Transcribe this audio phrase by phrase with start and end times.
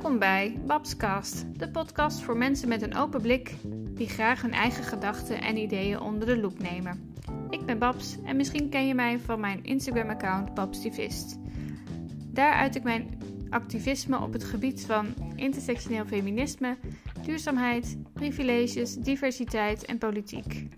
[0.00, 3.54] Welkom bij Babscast, de podcast voor mensen met een open blik
[3.94, 7.14] die graag hun eigen gedachten en ideeën onder de loep nemen.
[7.50, 11.38] Ik ben Babs en misschien ken je mij van mijn Instagram-account Babstivist.
[12.26, 13.18] Daar uit ik mijn
[13.50, 16.76] activisme op het gebied van intersectioneel feminisme,
[17.22, 20.68] duurzaamheid, privileges, diversiteit en politiek.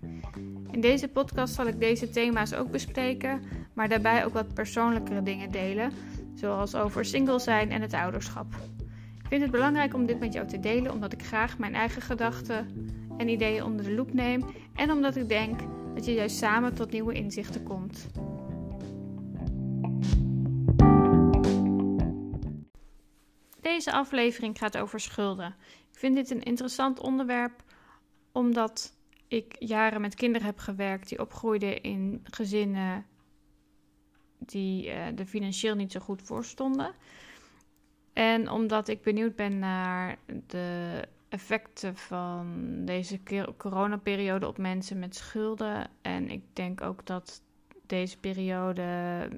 [0.71, 3.41] In deze podcast zal ik deze thema's ook bespreken,
[3.73, 5.91] maar daarbij ook wat persoonlijkere dingen delen,
[6.33, 8.55] zoals over single zijn en het ouderschap.
[9.33, 12.67] Vind het belangrijk om dit met jou te delen, omdat ik graag mijn eigen gedachten
[13.17, 15.59] en ideeën onder de loep neem en omdat ik denk
[15.93, 18.07] dat je juist samen tot nieuwe inzichten komt.
[23.61, 25.55] Deze aflevering gaat over schulden.
[25.91, 27.63] Ik vind dit een interessant onderwerp
[28.31, 33.05] omdat ik jaren met kinderen heb gewerkt die opgroeiden in gezinnen
[34.37, 36.95] die uh, er financieel niet zo goed voor stonden.
[38.13, 43.19] En omdat ik benieuwd ben naar de effecten van deze
[43.57, 45.87] coronaperiode op mensen met schulden.
[46.01, 47.41] En ik denk ook dat
[47.87, 49.29] deze periode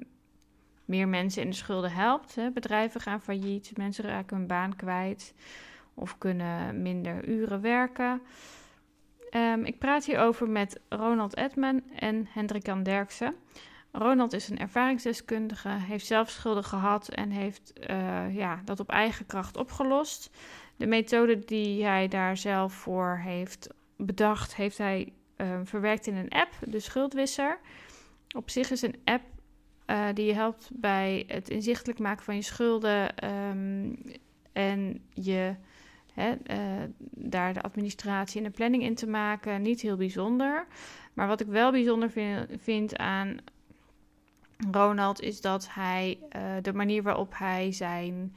[0.84, 2.36] meer mensen in de schulden helpt.
[2.54, 5.34] Bedrijven gaan failliet, mensen raken hun baan kwijt
[5.94, 8.20] of kunnen minder uren werken.
[9.30, 13.34] Um, ik praat hierover met Ronald Edman en Hendrik-Jan Derksen.
[13.92, 19.26] Ronald is een ervaringsdeskundige, heeft zelf schulden gehad en heeft uh, ja, dat op eigen
[19.26, 20.30] kracht opgelost.
[20.76, 26.30] De methode die hij daar zelf voor heeft bedacht, heeft hij uh, verwerkt in een
[26.30, 27.58] app, de Schuldwisser.
[28.36, 29.22] Op zich is een app
[29.86, 33.98] uh, die je helpt bij het inzichtelijk maken van je schulden um,
[34.52, 35.54] en je
[36.16, 36.34] Hè,
[37.10, 40.66] daar de administratie en de planning in te maken, niet heel bijzonder.
[41.14, 43.36] Maar wat ik wel bijzonder vind, vind aan
[44.70, 48.36] Ronald is dat hij uh, de manier waarop hij zijn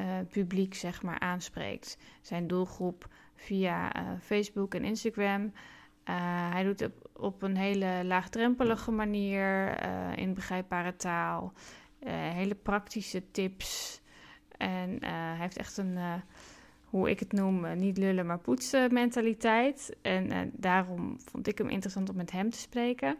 [0.00, 1.98] uh, publiek zeg maar aanspreekt.
[2.20, 5.52] Zijn doelgroep via Facebook en Instagram.
[6.50, 9.78] hij doet het op, een hele laagdrempelige manier,
[10.18, 11.52] in begrijpbare taal,
[12.08, 14.00] hele praktische tips.
[14.56, 15.98] En hij heeft echt een
[16.92, 19.96] hoe ik het noem, eh, niet lullen maar poetsen mentaliteit.
[20.02, 23.16] En daarom vond ik hem interessant om met hem te spreken.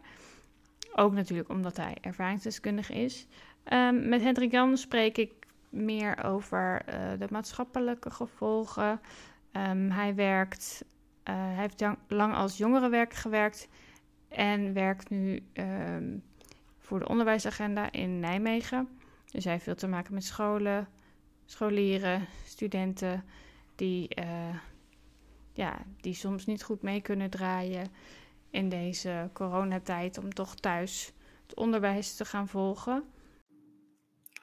[0.95, 3.27] Ook natuurlijk omdat hij ervaringsdeskundig is.
[3.73, 5.31] Um, met Hendrik Jan spreek ik
[5.69, 9.01] meer over uh, de maatschappelijke gevolgen.
[9.51, 10.85] Um, hij werkt,
[11.23, 13.67] hij heeft lang als jongerenwerker gewerkt
[14.27, 16.23] en werkt nu um,
[16.77, 18.87] voor de onderwijsagenda in Nijmegen.
[19.31, 20.87] Dus hij heeft veel te maken met scholen,
[21.45, 23.23] scholieren, studenten
[23.75, 24.55] die, uh,
[25.53, 27.87] ja, die soms niet goed mee kunnen draaien
[28.53, 31.11] in deze coronatijd om toch thuis
[31.47, 33.03] het onderwijs te gaan volgen.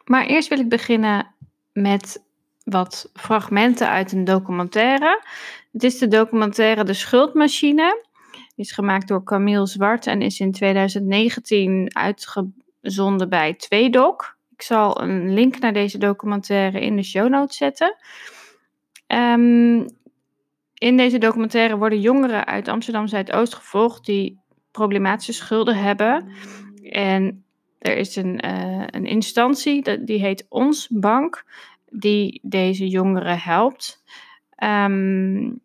[0.05, 1.35] Maar eerst wil ik beginnen
[1.73, 2.25] met
[2.65, 5.23] wat fragmenten uit een documentaire.
[5.73, 8.07] Het is de documentaire De Schuldmachine.
[8.31, 14.37] Die is gemaakt door Camille Zwart en is in 2019 uitgezonden bij Tweedok.
[14.53, 17.97] Ik zal een link naar deze documentaire in de show notes zetten.
[19.07, 19.87] Um,
[20.81, 24.39] in deze documentaire worden jongeren uit Amsterdam Zuidoost gevolgd die
[24.71, 26.29] problematische schulden hebben.
[26.83, 27.45] En
[27.79, 31.45] er is een, uh, een instantie, die heet Ons Bank,
[31.91, 34.03] die deze jongeren helpt.
[34.65, 35.61] Um,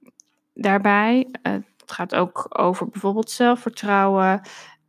[0.53, 4.41] daarbij, uh, het gaat ook over bijvoorbeeld zelfvertrouwen,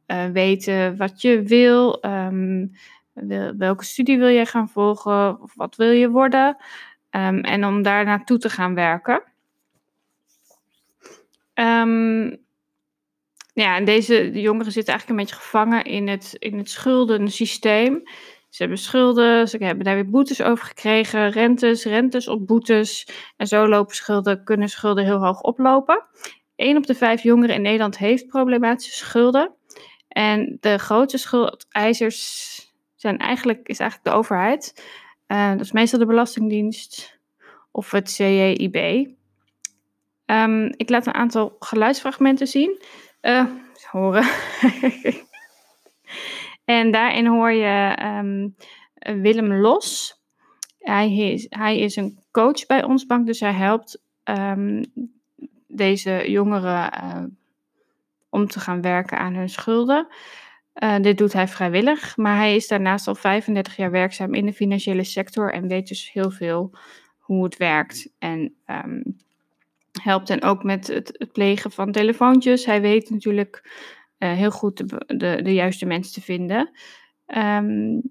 [0.07, 2.73] uh, weten wat je wil, um,
[3.59, 6.57] welke studie wil je gaan volgen, of wat wil je worden.
[7.11, 9.23] Um, en om daar naartoe te gaan werken.
[11.61, 12.45] Um,
[13.53, 18.03] ja, en deze jongeren zitten eigenlijk een beetje gevangen in het, in het schuldensysteem.
[18.49, 23.09] Ze hebben schulden, ze hebben daar weer boetes over gekregen, rentes, rentes op boetes.
[23.37, 26.05] En zo lopen schulden, kunnen schulden heel hoog oplopen.
[26.57, 29.55] Een op de vijf jongeren in Nederland heeft problematische schulden.
[30.09, 32.61] En de grootste schuldeisers
[32.95, 34.85] zijn eigenlijk, is eigenlijk de overheid.
[35.29, 37.19] Uh, dat is meestal de Belastingdienst
[37.71, 39.09] of het CJIB.
[40.27, 42.83] Ehm, ik laat een aantal geluidsfragmenten zien.
[43.23, 43.45] Uh,
[43.91, 44.25] horen.
[46.65, 48.55] en daarin hoor je um,
[49.23, 50.21] Willem Los.
[50.79, 54.85] Hij is, hij is een coach bij ons bank, dus hij helpt um,
[55.67, 57.25] deze jongeren uh,
[58.29, 60.07] om te gaan werken aan hun schulden.
[60.83, 64.53] Uh, dit doet hij vrijwillig, maar hij is daarnaast al 35 jaar werkzaam in de
[64.53, 66.71] financiële sector en weet dus heel veel
[67.19, 68.13] hoe het werkt.
[68.19, 68.55] En
[70.03, 72.65] helpt hen ook met het, het, plegen van telefoontjes.
[72.65, 73.71] Hij weet natuurlijk
[74.19, 76.71] uh, heel goed de, de, juiste mensen te vinden.
[77.27, 78.03] Um,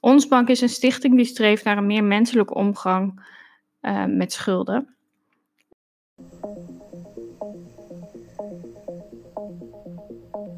[0.00, 3.24] Ons Bank is een stichting die streeft naar een meer menselijke omgang
[3.82, 4.96] uh, met schulden.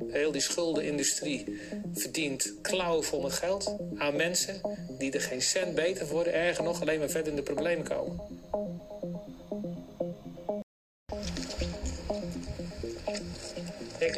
[0.08, 1.60] Heel die schuldenindustrie
[1.92, 4.60] verdient klauwen met geld aan mensen
[4.98, 8.20] die er geen cent beter worden, erger nog, alleen maar verder in de problemen komen.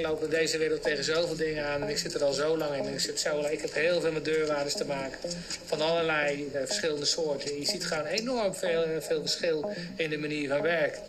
[0.08, 2.74] Loop in deze wereld tegen zoveel dingen aan en ik zit er al zo lang
[2.74, 2.92] in.
[2.92, 5.18] Ik, zit zo, ik heb heel veel met deurwaarders te maken
[5.64, 7.58] van allerlei uh, verschillende soorten.
[7.58, 11.02] Je ziet gewoon enorm veel, veel verschil in de manier van werken.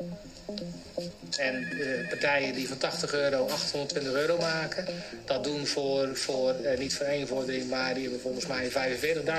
[1.38, 4.86] En uh, partijen die van 80 euro 820 euro maken,
[5.26, 8.72] dat doen voor, voor uh, niet voor één vordering, maar die hebben volgens mij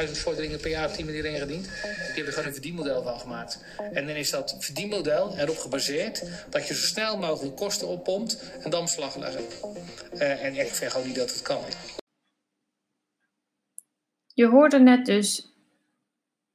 [0.06, 1.64] 45.000 vorderingen per jaar op die manier ingediend.
[1.64, 1.72] Die
[2.04, 3.58] hebben er gewoon een verdienmodel van gemaakt.
[3.92, 8.70] En dan is dat verdienmodel erop gebaseerd dat je zo snel mogelijk kosten oppompt en
[8.70, 9.44] dan beslag leggen.
[10.14, 11.62] Uh, en ik vind gewoon niet dat het kan.
[14.34, 15.52] Je hoorde net dus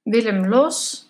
[0.04, 1.10] Willem Los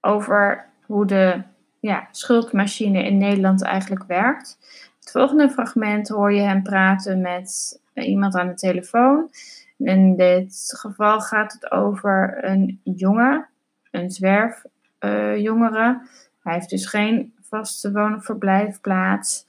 [0.00, 1.42] over hoe de
[1.82, 4.58] ja, schuldmachine in Nederland eigenlijk werkt.
[5.00, 9.30] Het volgende fragment hoor je hem praten met iemand aan de telefoon.
[9.78, 13.48] In dit geval gaat het over een jongen,
[13.90, 15.88] een zwerfjongere.
[15.88, 15.98] Uh,
[16.42, 19.46] Hij heeft dus geen vaste woon- of verblijfplaats,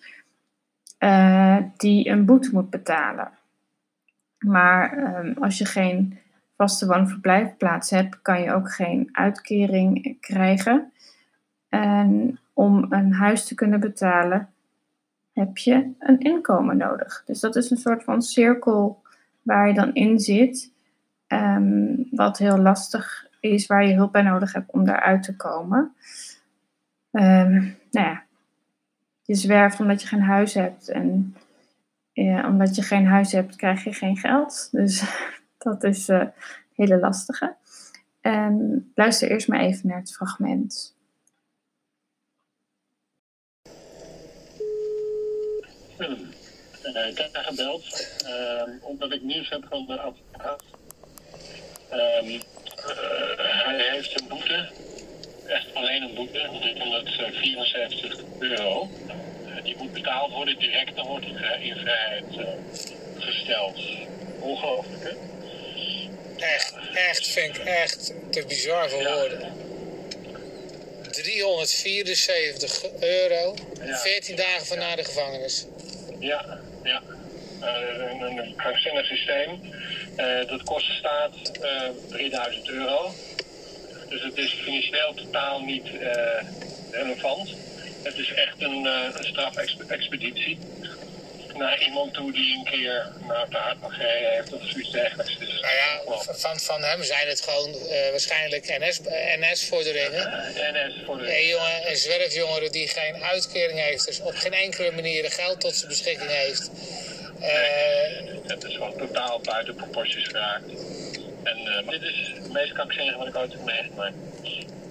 [1.00, 3.32] uh, die een boete moet betalen.
[4.38, 6.20] Maar um, als je geen
[6.58, 10.93] vaste woon- of verblijfplaats hebt, kan je ook geen uitkering krijgen.
[11.74, 14.50] En om een huis te kunnen betalen,
[15.32, 17.24] heb je een inkomen nodig.
[17.26, 19.02] Dus dat is een soort van cirkel
[19.42, 20.72] waar je dan in zit,
[21.28, 25.96] um, wat heel lastig is, waar je hulp bij nodig hebt om daaruit te komen.
[27.12, 28.24] Um, nou ja,
[29.22, 31.36] je zwerft omdat je geen huis hebt en
[32.12, 34.70] ja, omdat je geen huis hebt, krijg je geen geld.
[34.72, 35.04] Dus
[35.58, 36.32] dat is een
[36.76, 37.56] hele lastige.
[38.22, 40.94] En luister eerst maar even naar het fragment.
[47.10, 50.64] Ik heb gebeld uh, omdat ik nieuws heb van de advocaat.
[51.92, 52.42] Um, uh,
[53.38, 54.70] hij heeft een boete,
[55.46, 58.90] echt alleen een boete, 374 euro.
[59.64, 62.26] die moet betaald worden direct, dan wordt hij in vrijheid
[63.18, 63.80] gesteld.
[64.40, 65.12] Ongelooflijk, hè?
[66.46, 69.14] Echt, echt, vind ik echt te bizar voor ja.
[69.14, 69.54] woorden.
[71.12, 73.56] 374 euro,
[73.86, 73.98] ja.
[73.98, 75.66] 14 dagen van naar de gevangenis.
[76.24, 77.02] Ja, ja.
[77.62, 79.60] Uh, een, een krankzinnig systeem.
[80.18, 83.12] Uh, dat kost de staat uh, 3000 euro.
[84.10, 85.88] Dus het is financieel totaal niet
[86.92, 87.50] relevant.
[88.04, 90.60] Het is echt een, een strafexpeditie
[91.58, 95.38] naar iemand toe die een keer naar de hart mag gereden heeft of zoiets dergelijks.
[95.38, 96.02] Dus nou ja,
[96.34, 100.30] van, van hem zijn het gewoon uh, waarschijnlijk NS-vorderingen.
[100.30, 101.38] NS NS-vorderingen.
[101.38, 105.76] Een, jongen, een zwerfjongere die geen uitkering heeft, dus op geen enkele manier geld tot
[105.76, 106.70] zijn beschikking heeft.
[107.40, 110.66] Nee, het is gewoon totaal buiten proporties geraakt.
[111.44, 114.16] En uh, dit is het meest krankzinnige wat ik ooit heb meegemaakt.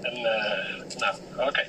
[0.02, 0.20] En
[0.98, 1.48] nou, oké.
[1.48, 1.66] Okay.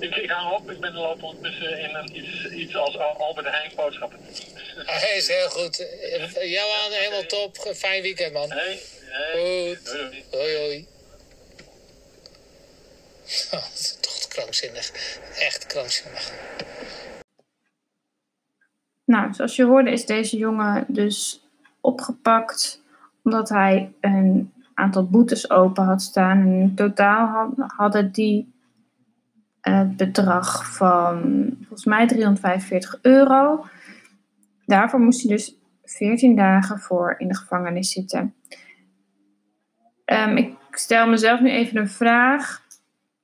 [0.00, 0.70] Ik, ik hang op.
[0.70, 4.18] Ik ben lopen ondertussen in een, iets, iets als Albert Heijn boodschappen.
[4.76, 5.76] Hij is heel goed.
[6.42, 7.56] Jou aan, helemaal top.
[7.56, 8.50] Fijn weekend, man.
[8.50, 9.32] Hey, hey.
[9.32, 9.88] Goed.
[10.30, 10.56] Hoi, hoi.
[10.56, 10.86] hoi.
[13.50, 14.90] Oh, dat is toch krankzinnig.
[15.38, 16.32] Echt krankzinnig.
[19.04, 21.40] Nou, zoals je hoorde is deze jongen dus
[21.80, 22.80] opgepakt
[23.24, 26.40] omdat hij een aantal boetes open had staan.
[26.40, 28.52] En in totaal hadden die
[29.60, 31.20] het bedrag van
[31.58, 33.64] volgens mij 345 euro.
[34.66, 38.34] Daarvoor moest hij dus 14 dagen voor in de gevangenis zitten.
[40.04, 42.62] Um, ik stel mezelf nu even een vraag,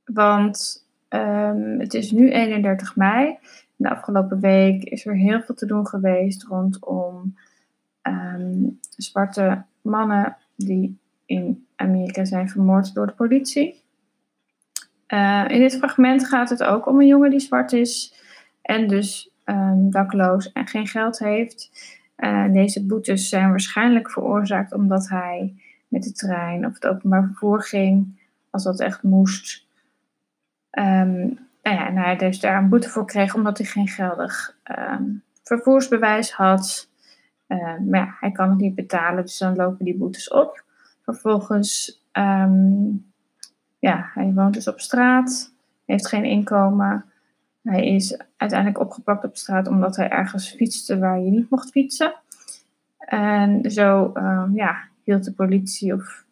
[0.05, 3.38] want um, het is nu 31 mei.
[3.76, 7.37] De afgelopen week is er heel veel te doen geweest rondom
[8.02, 13.85] um, zwarte mannen die in Amerika zijn vermoord door de politie.
[15.08, 18.14] Uh, in dit fragment gaat het ook om een jongen die zwart is
[18.62, 21.70] en dus um, dakloos en geen geld heeft.
[22.16, 25.54] Uh, deze boetes zijn waarschijnlijk veroorzaakt omdat hij
[25.88, 28.20] met de trein of het openbaar vervoer ging,
[28.50, 29.66] als dat echt moest.
[30.70, 34.56] Um, nou ja, en hij dus daar een boete voor kreeg omdat hij geen geldig
[34.78, 36.88] um, vervoersbewijs had.
[37.46, 40.64] Maar ja, hij kan het niet betalen, dus dan lopen die boetes op.
[41.02, 42.02] Vervolgens,
[43.87, 45.52] ja, hij woont dus op straat,
[45.85, 47.05] heeft geen inkomen.
[47.62, 52.14] Hij is uiteindelijk opgepakt op straat omdat hij ergens fietste waar je niet mocht fietsen.
[52.99, 56.25] En zo, um, ja, hield de politie of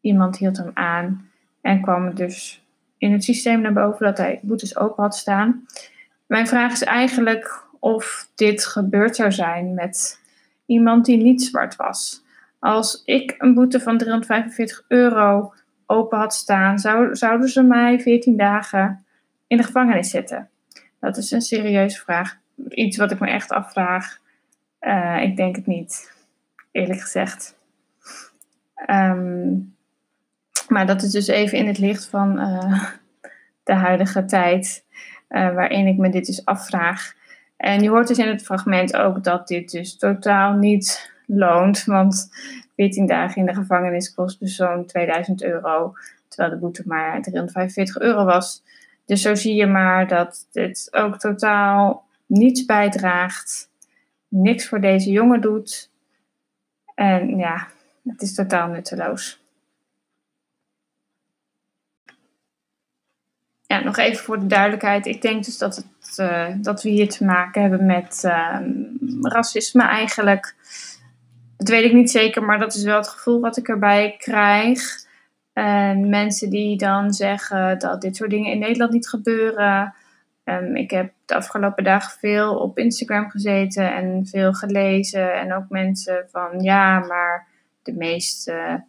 [0.00, 1.28] iemand hield hem aan
[1.60, 2.64] en kwam dus
[2.98, 5.66] in het systeem naar boven dat hij boetes open had staan.
[6.26, 10.20] Mijn vraag is eigenlijk of dit gebeurd zou zijn met
[10.66, 12.22] iemand die niet zwart was.
[12.58, 15.52] Als ik een boete van 345 euro
[15.90, 19.04] open had staan, zou, zouden ze mij 14 dagen
[19.46, 20.48] in de gevangenis zetten?
[21.00, 22.38] Dat is een serieuze vraag.
[22.68, 24.18] Iets wat ik me echt afvraag.
[24.80, 26.12] Uh, ik denk het niet,
[26.72, 27.58] eerlijk gezegd.
[28.86, 29.74] Um,
[30.68, 32.84] maar dat is dus even in het licht van uh,
[33.62, 34.84] de huidige tijd,
[35.28, 37.14] uh, waarin ik me dit dus afvraag.
[37.56, 42.30] En je hoort dus in het fragment ook dat dit dus totaal niet loont, want
[42.80, 45.92] 14 dagen in de gevangenis kost dus zo'n 2000 euro,
[46.28, 48.62] terwijl de boete maar 345 euro was.
[49.06, 53.70] Dus zo zie je maar dat dit ook totaal niets bijdraagt,
[54.28, 55.90] niks voor deze jongen doet.
[56.94, 57.68] En ja,
[58.04, 59.40] het is totaal nutteloos.
[63.62, 65.06] Ja, nog even voor de duidelijkheid.
[65.06, 68.60] Ik denk dus dat, het, uh, dat we hier te maken hebben met uh,
[69.22, 70.54] racisme eigenlijk.
[71.60, 74.80] Dat weet ik niet zeker, maar dat is wel het gevoel wat ik erbij krijg.
[75.52, 79.94] En mensen die dan zeggen dat dit soort dingen in Nederland niet gebeuren.
[80.44, 85.34] Um, ik heb de afgelopen dagen veel op Instagram gezeten en veel gelezen.
[85.34, 87.46] En ook mensen van ja, maar
[87.82, 88.84] de meeste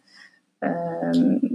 [0.60, 1.50] uh,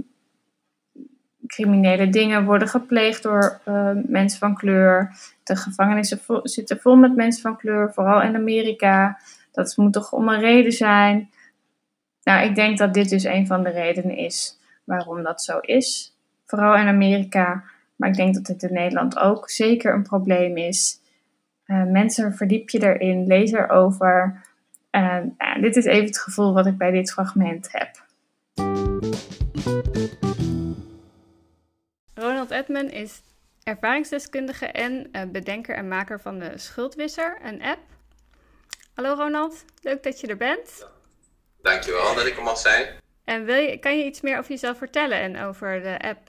[1.46, 5.12] criminele dingen worden gepleegd door uh, mensen van kleur.
[5.42, 9.18] De gevangenissen zitten vol met mensen van kleur, vooral in Amerika.
[9.58, 11.30] Dat moet toch om een reden zijn.
[12.22, 16.16] Nou, ik denk dat dit dus een van de redenen is waarom dat zo is.
[16.44, 17.64] Vooral in Amerika.
[17.96, 21.00] Maar ik denk dat het in Nederland ook zeker een probleem is.
[21.66, 24.44] Uh, mensen, verdiep je erin, lees erover.
[24.90, 25.16] Uh,
[25.60, 27.90] dit is even het gevoel wat ik bij dit fragment heb.
[32.14, 33.22] Ronald Edman is
[33.62, 37.97] ervaringsdeskundige en uh, bedenker en maker van de Schuldwisser, een app.
[38.98, 40.86] Hallo Ronald, leuk dat je er bent.
[41.62, 43.00] Dankjewel dat ik er mag zijn.
[43.24, 46.28] En wil je, kan je iets meer over jezelf vertellen en over de app?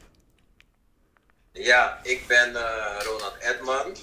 [1.51, 3.95] Ja, ik ben uh, Ronald Edman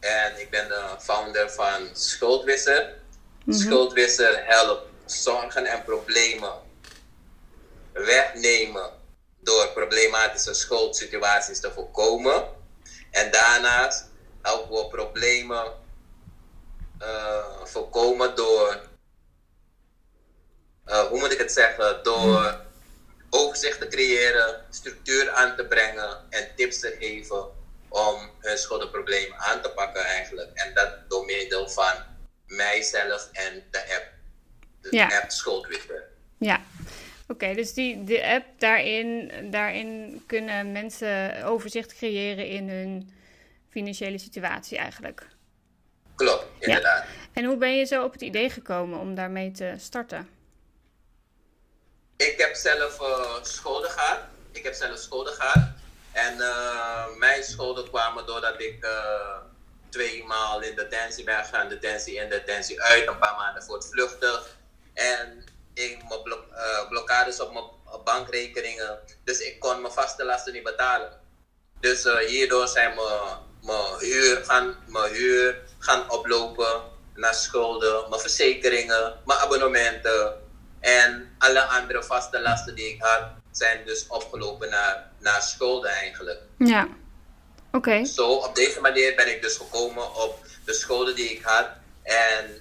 [0.00, 2.82] en ik ben de founder van Schuldwisser.
[2.84, 3.62] Mm -hmm.
[3.62, 6.54] Schuldwisser helpt zorgen en problemen
[7.92, 8.90] wegnemen
[9.40, 12.48] door problematische schuldsituaties te voorkomen.
[13.10, 14.10] En daarnaast
[14.42, 15.84] helpen we problemen
[17.02, 18.80] uh, voorkomen door,
[20.86, 22.60] uh, hoe moet ik het zeggen, door
[23.30, 27.44] overzicht te creëren, structuur aan te brengen en tips te geven
[27.88, 30.50] om hun schuldenprobleem aan te pakken eigenlijk.
[30.54, 31.94] En dat door middel van
[32.46, 34.12] mijzelf en de app.
[34.80, 35.20] De ja.
[35.20, 36.04] app Schuldwitter.
[36.38, 36.60] Ja,
[37.28, 43.12] Oké, dus die, de app, daarin, daarin kunnen mensen overzicht creëren in hun
[43.68, 45.26] financiële situatie eigenlijk.
[46.16, 47.04] Klopt, inderdaad.
[47.04, 47.14] Ja.
[47.32, 50.28] En hoe ben je zo op het idee gekomen om daarmee te starten?
[52.16, 54.18] Ik heb zelf uh, schulden gehad.
[54.52, 55.68] Ik heb zelf schulden gehad.
[56.12, 59.36] En uh, mijn schulden kwamen doordat ik uh,
[59.88, 61.68] twee maal in de detentie ben gegaan.
[61.68, 63.06] De detentie in, de detentie uit.
[63.06, 64.56] Een paar maanden voor het vluchtig.
[64.94, 65.44] En
[65.74, 68.98] ik mijn blok, uh, blokkades op mijn bankrekeningen.
[69.24, 71.20] Dus ik kon mijn vaste lasten niet betalen.
[71.80, 73.44] Dus uh, hierdoor zijn mijn
[73.98, 76.82] huur, gaan, mijn huur gaan oplopen
[77.14, 80.34] naar schulden, mijn verzekeringen, mijn abonnementen
[80.80, 86.40] en alle andere vaste lasten die ik had, zijn dus opgelopen naar, naar schulden eigenlijk.
[86.58, 86.88] Ja,
[87.72, 88.04] oké.
[88.04, 91.68] Zo, op deze manier ben ik dus gekomen op de schulden die ik had
[92.02, 92.60] en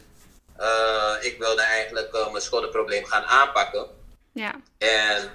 [0.59, 3.87] uh, ik wilde eigenlijk uh, mijn schuldenprobleem gaan aanpakken.
[4.31, 4.55] Ja.
[4.77, 5.31] En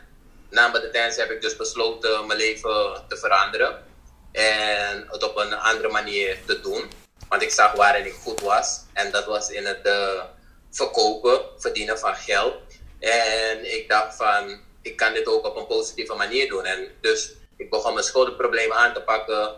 [0.51, 3.85] na mijn detentie heb ik dus besloten mijn leven te veranderen.
[4.33, 6.91] En het op een andere manier te doen.
[7.29, 8.81] Want ik zag waarin ik goed was.
[8.93, 10.23] En dat was in het uh,
[10.71, 12.55] verkopen, verdienen van geld.
[12.99, 16.65] En ik dacht van, ik kan dit ook op een positieve manier doen.
[16.65, 19.55] En dus ik begon mijn schuldenprobleem aan te pakken.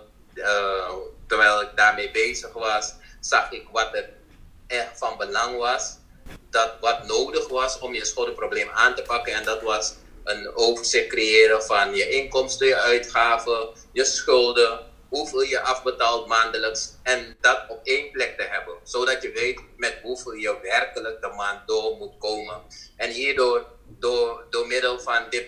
[1.26, 4.08] terwijl ik daarmee bezig was, zag ik wat er
[4.66, 5.96] echt van belang was,
[6.50, 9.32] dat wat nodig was om je schuldenprobleem aan te pakken.
[9.32, 15.60] En dat was een overzicht creëren van je inkomsten, je uitgaven, je schulden, hoeveel je
[15.60, 16.92] afbetaalt maandelijks.
[17.02, 21.32] En dat op één plek te hebben, zodat je weet met hoeveel je werkelijk de
[21.36, 22.60] maand door moet komen.
[22.96, 25.46] En hierdoor, door, door middel van dit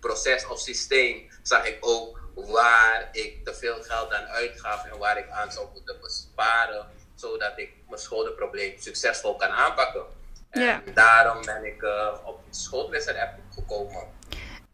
[0.00, 5.18] proces of systeem, zag ik ook waar ik te veel geld aan uitgaf en waar
[5.18, 10.04] ik aan zou moeten besparen zodat ik mijn schuldenprobleem succesvol kan aanpakken.
[10.50, 14.12] En daarom ben ik uh, op de schoolwisser app gekomen.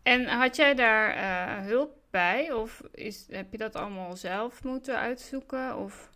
[0.03, 2.53] En had jij daar uh, hulp bij?
[2.53, 5.77] Of is, heb je dat allemaal zelf moeten uitzoeken?
[5.77, 6.09] Of...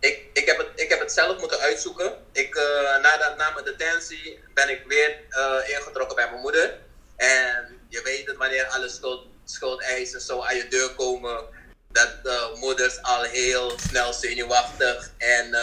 [0.00, 2.12] Ik, ik, heb het, ik heb het zelf moeten uitzoeken.
[2.32, 2.62] Ik, uh,
[3.02, 6.78] na, de, na mijn detentie ben ik weer uh, ingetrokken bij mijn moeder.
[7.16, 11.44] En je weet het, wanneer alle schuld, schuldeisen zo aan je deur komen,
[11.88, 15.54] dat de moeders al heel snel zenuwachtig en,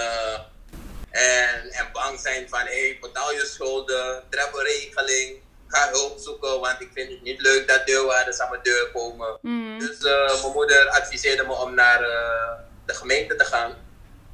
[1.10, 6.20] en, en bang zijn van hé, hey, betaal je schulden, tref een regeling, ga hulp
[6.20, 9.38] zoeken, want ik vind het niet leuk dat deurwaarders aan mijn deur komen.
[9.42, 9.80] Mm.
[9.80, 12.52] Dus uh, mijn moeder adviseerde me om naar uh,
[12.86, 13.76] de gemeente te gaan,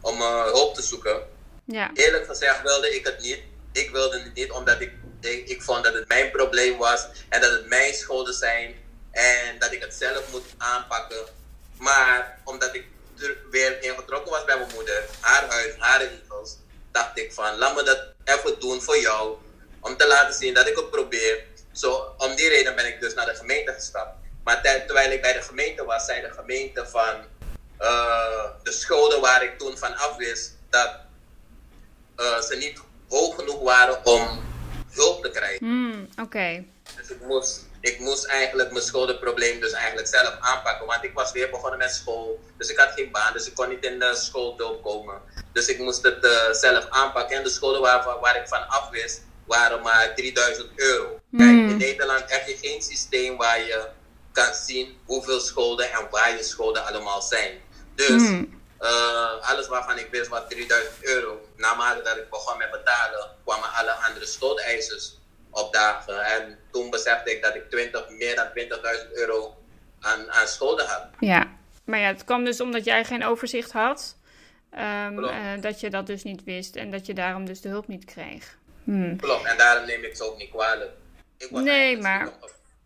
[0.02, 1.22] om uh, hulp te zoeken.
[1.66, 1.92] Ja.
[1.94, 3.40] Eerlijk gezegd wilde ik het niet.
[3.72, 7.42] Ik wilde het niet omdat ik, ik, ik vond dat het mijn probleem was en
[7.42, 8.76] dat het mijn schulden zijn
[9.12, 11.26] en dat ik het zelf moet aanpakken.
[11.78, 12.86] Maar omdat ik
[13.20, 16.58] er weer ingetrokken was bij mijn moeder, haar huis, haar regels,
[16.92, 19.38] dacht ik van laat me dat even doen voor jou.
[19.86, 21.44] Om te laten zien dat ik het probeer.
[21.72, 24.16] Zo, om die reden ben ik dus naar de gemeente gestapt.
[24.44, 27.16] Maar terwijl ik bij de gemeente was, zei de gemeente van
[27.80, 30.90] uh, de schulden waar ik toen van afwist, dat
[32.18, 34.44] uh, ze niet hoog genoeg waren om
[34.92, 35.66] hulp te krijgen.
[35.66, 36.22] Mm, Oké.
[36.22, 36.68] Okay.
[36.98, 40.86] Dus ik moest, ik moest eigenlijk mijn schuldenprobleem dus eigenlijk zelf aanpakken.
[40.86, 42.40] Want ik was weer begonnen met school.
[42.58, 43.34] Dus ik had geen baan.
[43.34, 45.22] Dus ik kon niet in de school komen.
[45.54, 47.38] Dus ik moest het uh, zelf aanpakken.
[47.38, 51.20] En de schulden waar, waar ik van afwist, waren maar 3000 euro.
[51.30, 51.40] Mm.
[51.40, 53.88] Kijk, in Nederland heb je geen systeem waar je
[54.32, 57.52] kan zien hoeveel schulden en waar je schulden allemaal zijn.
[57.96, 58.62] Dus Mm.
[58.82, 61.48] uh, alles waarvan ik wist was 3000 euro.
[61.58, 65.18] Naarmate dat ik begon met betalen, kwamen alle andere schuldeisers
[65.50, 66.22] opdagen.
[66.26, 69.56] En toen besefte ik dat ik 20, meer dan 20.000 euro
[70.00, 71.04] aan, aan schulden had.
[71.20, 71.48] Ja,
[71.86, 74.16] maar ja, het kwam dus omdat jij geen overzicht had.
[74.78, 75.34] Um, Klopt.
[75.34, 78.06] uh, dat je dat dus niet wist en dat je daarom dus de hulp niet
[78.06, 78.58] kreeg.
[78.86, 79.18] Hmm.
[79.20, 80.92] Klopt, en daarom neem ik ze ook niet kwalijk.
[81.38, 82.30] Ik was Nee, maar-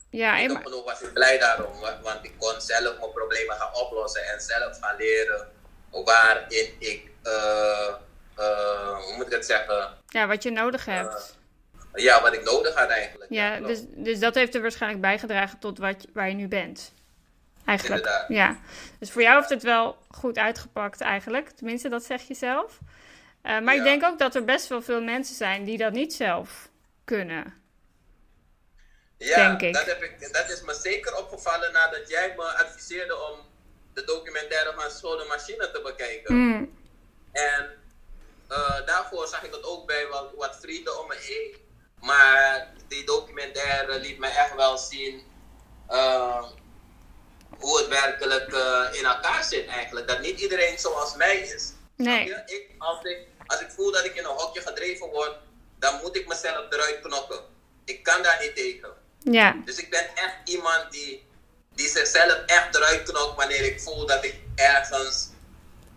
[0.09, 3.55] Ja, stiekem maar, genoeg was ik blij daarom, wa- want ik kon zelf mijn problemen
[3.55, 5.47] gaan oplossen en zelf gaan leren
[5.91, 7.31] waarin ik, uh,
[8.39, 11.37] uh, hoe moet ik het zeggen, ja, wat je nodig hebt.
[11.93, 13.31] ja, wat ik nodig had eigenlijk.
[13.31, 16.93] ja, dus, dus dat heeft er waarschijnlijk bijgedragen tot wat, waar je nu bent.
[17.65, 17.99] Eigenlijk.
[18.05, 18.27] Inderdaad.
[18.29, 18.57] Ja.
[18.99, 21.49] Dus voor jou heeft het wel goed uitgepakt eigenlijk.
[21.49, 22.77] Tenminste, dat zeg je zelf.
[23.43, 26.13] Uh, maar ik denk ook dat er best wel veel mensen zijn die dat niet
[26.13, 26.69] zelf
[27.03, 27.53] kunnen.
[29.17, 29.73] Ja, denk ik.
[29.73, 33.39] Dat, heb ik, dat is me zeker opgevallen nadat jij me adviseerde om
[33.93, 36.35] de documentaire van Schone Machine te bekijken.
[36.35, 36.77] Hmm.
[37.31, 37.69] En
[38.49, 41.55] uh, daarvoor zag ik het ook bij wat, wat vrienden om me heen.
[41.99, 45.23] Maar die documentaire liet me echt wel zien
[45.89, 46.43] uh,
[47.57, 50.07] hoe het werkelijk uh, in elkaar zit eigenlijk.
[50.07, 51.71] Dat niet iedereen zoals mij is.
[52.03, 52.29] Nee.
[52.45, 55.35] Ik, als, ik, als ik voel dat ik in een hokje gedreven word,
[55.79, 57.39] dan moet ik mezelf eruit knokken.
[57.85, 58.89] Ik kan daar niet tegen.
[59.19, 59.55] Ja.
[59.65, 61.27] Dus ik ben echt iemand die,
[61.75, 65.29] die zichzelf echt eruit knokt wanneer ik voel dat ik ergens,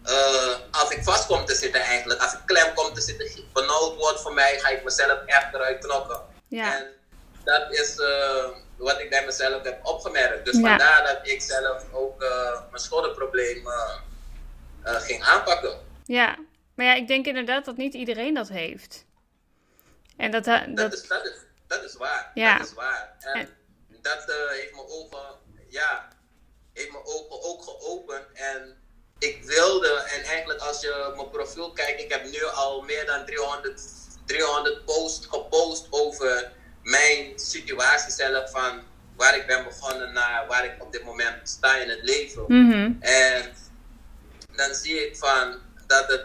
[0.04, 3.96] uh, als ik vast kom te zitten eigenlijk, als ik klem kom te zitten, benauwd
[3.96, 6.20] wordt voor mij, ga ik mezelf echt eruit knokken.
[6.48, 6.76] Ja.
[6.76, 6.86] En
[7.44, 10.44] dat is uh, wat ik bij mezelf heb opgemerkt.
[10.44, 10.60] Dus Ja.
[10.68, 13.66] vandaar dat ik zelf ook uh, mijn schuldenprobleem
[14.84, 15.90] ging aanpakken.
[16.04, 16.38] Ja.
[16.74, 19.04] Maar ja, ik denk inderdaad dat niet iedereen dat heeft.
[20.16, 20.44] En dat...
[20.44, 20.76] dat...
[20.76, 21.36] Dat, is, dat, is,
[21.66, 22.30] dat is waar.
[22.34, 22.58] Ja.
[22.58, 23.16] Dat is waar.
[23.20, 23.48] En, En-
[24.02, 25.38] dat uh, heeft mijn ogen,
[25.68, 26.08] ja,
[26.72, 28.24] heeft mijn ogen ook geopend.
[28.32, 28.76] En
[29.18, 33.24] ik wilde, en eigenlijk als je mijn profiel kijkt, ik heb nu al meer dan
[33.26, 33.82] 300,
[34.26, 38.50] 300 posts gepost over mijn situatie zelf.
[38.50, 38.82] Van
[39.16, 42.44] waar ik ben begonnen naar waar ik op dit moment sta in het leven.
[42.48, 42.92] Mhm.
[43.00, 43.54] En
[44.56, 45.60] dan zie ik van
[45.92, 46.24] dat het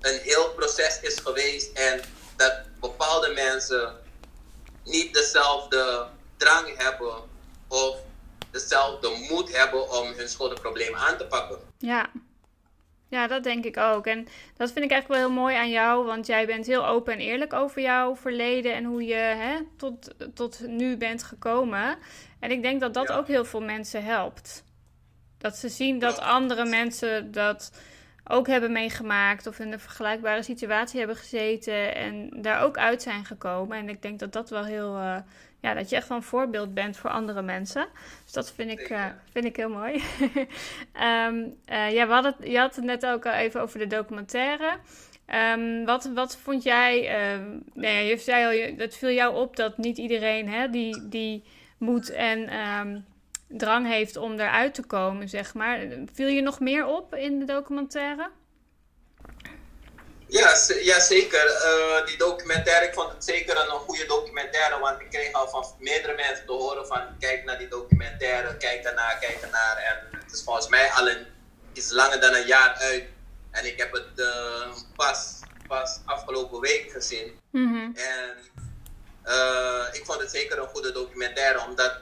[0.00, 2.00] een heel proces is geweest en
[2.36, 3.94] dat bepaalde mensen
[4.84, 7.14] niet dezelfde drang hebben
[7.68, 7.96] of
[8.50, 11.58] dezelfde moed hebben om hun schuldenprobleem aan te pakken.
[11.78, 12.10] Ja.
[13.08, 14.06] Ja, dat denk ik ook.
[14.06, 17.12] En dat vind ik echt wel heel mooi aan jou, want jij bent heel open
[17.12, 21.98] en eerlijk over jouw verleden en hoe je hè, tot, tot nu bent gekomen.
[22.40, 23.16] En ik denk dat dat Ja.
[23.16, 24.64] ook heel veel mensen helpt.
[25.38, 27.70] Dat ze zien dat andere mensen dat
[28.28, 33.24] ook hebben meegemaakt of in een vergelijkbare situatie hebben gezeten en daar ook uit zijn
[33.24, 33.78] gekomen.
[33.78, 35.16] En ik denk dat dat wel heel, eh,
[35.60, 37.86] ja, dat je echt wel een voorbeeld bent voor andere mensen.
[38.24, 40.02] Dus dat vind ik, eh, vind ik heel mooi.
[40.92, 44.70] Ehm, eh, ja, we hadden, je had het net ook al even over de documentaire.
[45.26, 49.34] Ehm, wat, wat vond jij, ehm, nou ja, je zei al, je- het viel jou
[49.36, 51.44] op dat niet iedereen hè, die, die
[51.78, 52.48] moed en
[53.48, 55.80] drang heeft om eruit te komen, zeg maar.
[56.12, 58.30] Viel je nog meer op in de documentaire?
[60.26, 61.44] Ja, ja zeker.
[61.44, 65.64] Uh, die documentaire, ik vond het zeker een, goede documentaire, want ik kreeg al van
[65.78, 69.76] meerdere mensen te horen van kijk naar die documentaire, kijk ernaar, kijk ernaar.
[69.76, 71.26] En het is volgens mij al een,
[71.72, 73.04] iets langer dan een jaar uit.
[73.50, 77.40] En ik heb het uh, pas, pas afgelopen week gezien.
[77.50, 78.36] Mm En
[79.26, 82.00] uh, ik vond het zeker een goede documentaire, omdat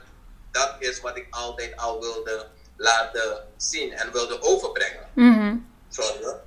[0.53, 5.09] dat is wat ik altijd al wilde laten zien en wilde overbrengen.
[5.13, 6.41] Mm Sorry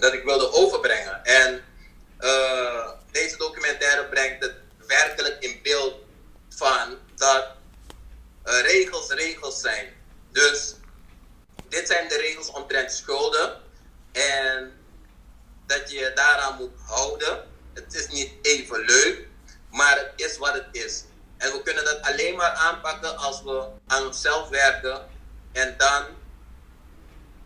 [0.00, 1.24] dat ik wilde overbrengen.
[1.24, 1.64] En
[2.20, 4.54] uh, deze documentaire brengt het
[4.86, 5.94] werkelijk in beeld
[6.48, 7.46] van dat
[8.44, 9.86] uh, regels regels zijn.
[10.32, 10.74] Dus
[11.68, 13.60] dit zijn de regels omtrent schulden.
[14.12, 14.72] En
[15.66, 17.48] dat je daaraan moet houden.
[17.72, 19.26] Het is niet even leuk,
[19.70, 21.04] maar het is wat het is.
[21.40, 25.08] En we kunnen dat alleen maar aanpakken als we aan onszelf werken
[25.52, 26.04] en dan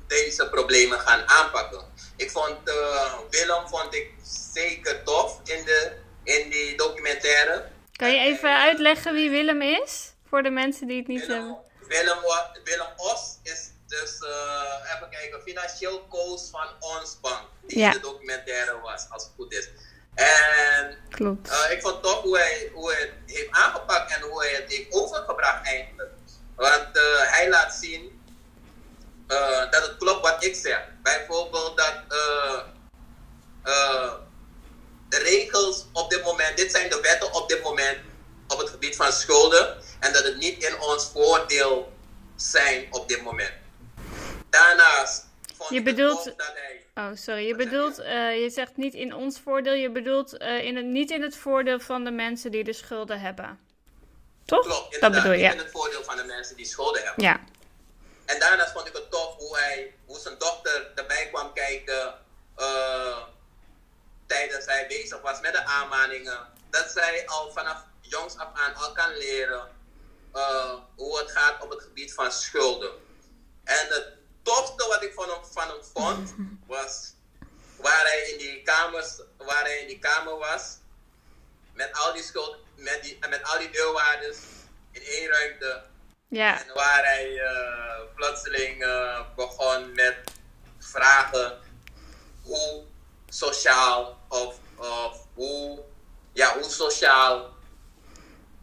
[0.06, 1.84] deze problemen gaan aanpakken.
[2.16, 4.10] Ik vond uh, Willem vond ik
[4.52, 5.92] zeker tof in, de,
[6.24, 7.68] in die documentaire.
[7.96, 10.12] Kan je even uitleggen wie Willem is?
[10.28, 11.58] Voor de mensen die het niet hebben.
[11.88, 12.18] Willem,
[12.64, 17.48] Willem Os is dus, uh, even kijken, financieel coach van ons bank.
[17.66, 19.68] Die in de documentaire was, als het goed is.
[20.14, 21.48] En Klopt.
[21.48, 24.72] Uh, ik vond tof hoe hij, hoe hij het heeft aangepakt en hoe hij het
[24.72, 26.10] heeft overgebracht eigenlijk.
[26.56, 26.88] Want
[27.28, 28.22] hij laat zien
[29.28, 30.80] uh, dat het klopt wat ik zeg.
[31.02, 32.02] Bijvoorbeeld dat
[35.08, 37.98] de regels op dit moment, dit zijn de wetten op dit moment
[38.48, 41.92] op het gebied van schulden en dat het niet in ons voordeel
[42.36, 43.52] zijn op dit moment.
[44.50, 45.24] Daarnaast
[45.68, 46.34] je bedoelt...
[46.94, 47.46] Oh, sorry.
[47.46, 51.10] Je bedoelt, uh, je zegt niet in ons voordeel, je bedoelt uh, in het, niet
[51.10, 53.60] in het voordeel van de mensen die de schulden hebben.
[54.44, 54.66] Toch?
[54.66, 55.44] Klopt, dat bedoel je.
[55.44, 57.24] In het voordeel van de mensen die schulden hebben.
[57.24, 57.40] Ja.
[58.24, 62.14] En daarnaast vond ik het tof hoe, hij, hoe zijn dochter erbij kwam kijken
[62.58, 63.18] uh,
[64.26, 66.38] tijdens hij bezig was met de aanmaningen.
[66.70, 69.68] Dat zij al vanaf jongs af aan al kan leren
[70.96, 72.90] hoe het gaat op het gebied van schulden.
[73.64, 74.12] En het
[74.44, 76.34] tofste wat ik van hem, van hem vond
[76.66, 77.12] was
[77.76, 80.76] waar hij in die kamers, waar hij in die kamer was
[81.72, 84.38] met al die schuld, met, die, met al die deurwaarders
[84.90, 85.82] in één ruimte
[86.34, 86.60] ja.
[86.60, 90.16] En waar hij uh, plotseling uh, begon met
[90.78, 91.58] vragen
[92.42, 92.82] hoe
[93.28, 95.82] sociaal of, of hoe,
[96.32, 97.54] ja, hoe sociaal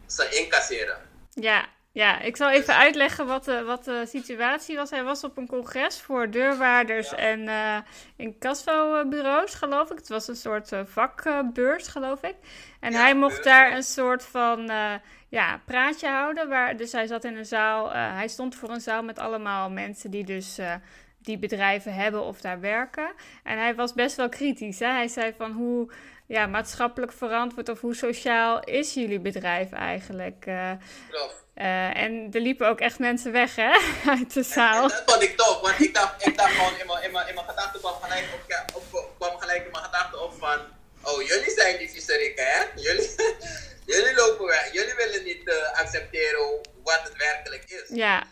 [0.06, 1.08] ze incasseren.
[1.30, 4.90] Ja, ja, ik zal even uitleggen wat de, wat de situatie was.
[4.90, 7.16] Hij was op een congres voor deurwaarders ja.
[7.16, 7.76] en uh,
[8.16, 9.96] incassobureaus, geloof ik.
[9.96, 12.34] Het was een soort vakbeurs, geloof ik.
[12.80, 13.76] En ja, hij mocht beurs, daar ja.
[13.76, 14.92] een soort van uh,
[15.28, 16.48] ja, praatje houden.
[16.48, 20.10] Waar, dus hij zat in een zaal, hij stond voor een zaal met allemaal mensen
[20.10, 20.58] die dus
[21.22, 23.12] die bedrijven hebben of daar werken.
[23.42, 24.78] En hij was best wel kritisch.
[24.78, 24.86] Hè?
[24.86, 25.90] Hij zei van hoe
[26.32, 30.46] ja, maatschappelijk verantwoord of hoe sociaal is jullie bedrijf eigenlijk?
[30.46, 30.70] Uh,
[32.04, 33.72] en er liepen ook echt mensen weg, hè,
[34.16, 34.76] uit de zaal.
[34.76, 37.12] En, en dat vond ik tof, want ik dacht, ik dacht gewoon in mijn, in
[37.12, 38.24] mijn, in mijn gedachten kwam gelijk,
[38.74, 40.58] op, op, kwam gelijk in mijn gedachten op van,
[41.02, 42.62] oh, jullie zijn die viezerikken, hè?
[42.76, 43.10] Jullie,
[43.92, 44.72] jullie lopen weg.
[44.72, 47.96] Jullie willen niet uh, accepteren wat het werkelijk is.
[47.96, 48.24] Ja,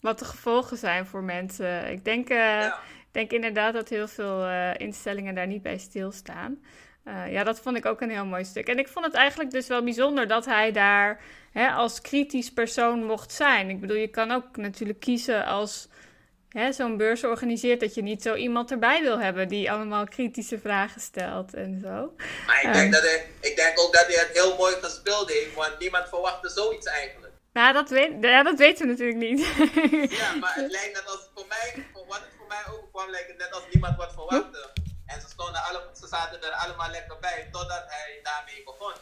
[0.00, 1.90] wat de gevolgen zijn voor mensen.
[1.90, 2.78] Ik denk, ja.
[3.12, 6.60] denk inderdaad dat heel veel instellingen daar niet bij stilstaan.
[7.08, 8.68] Uh, ja, dat vond ik ook een heel mooi stuk.
[8.68, 11.20] En ik vond het eigenlijk dus wel bijzonder dat hij daar
[11.52, 13.70] hè, als kritisch persoon mocht zijn.
[13.70, 15.88] Ik bedoel, je kan ook natuurlijk kiezen als
[16.70, 21.00] zo'n beurs organiseert dat je niet zo iemand erbij wil hebben die allemaal kritische vragen
[21.00, 22.14] stelt en zo.
[22.46, 25.30] Maar ik, denk, um, dat hij, ik denk ook dat hij het heel mooi gespeeld
[25.30, 27.32] heeft, want niemand verwachtte zoiets eigenlijk.
[27.52, 29.40] Nou, dat, weet, ja, dat weten we natuurlijk niet.
[30.18, 33.28] ja, maar het lijkt net als voor mij, voor wat het voor mij overkwam, lijkt
[33.28, 34.70] het net als niemand wat verwachtte.
[35.08, 38.94] En ze, stonden alle, ze zaten er allemaal lekker bij totdat hij daarmee begon.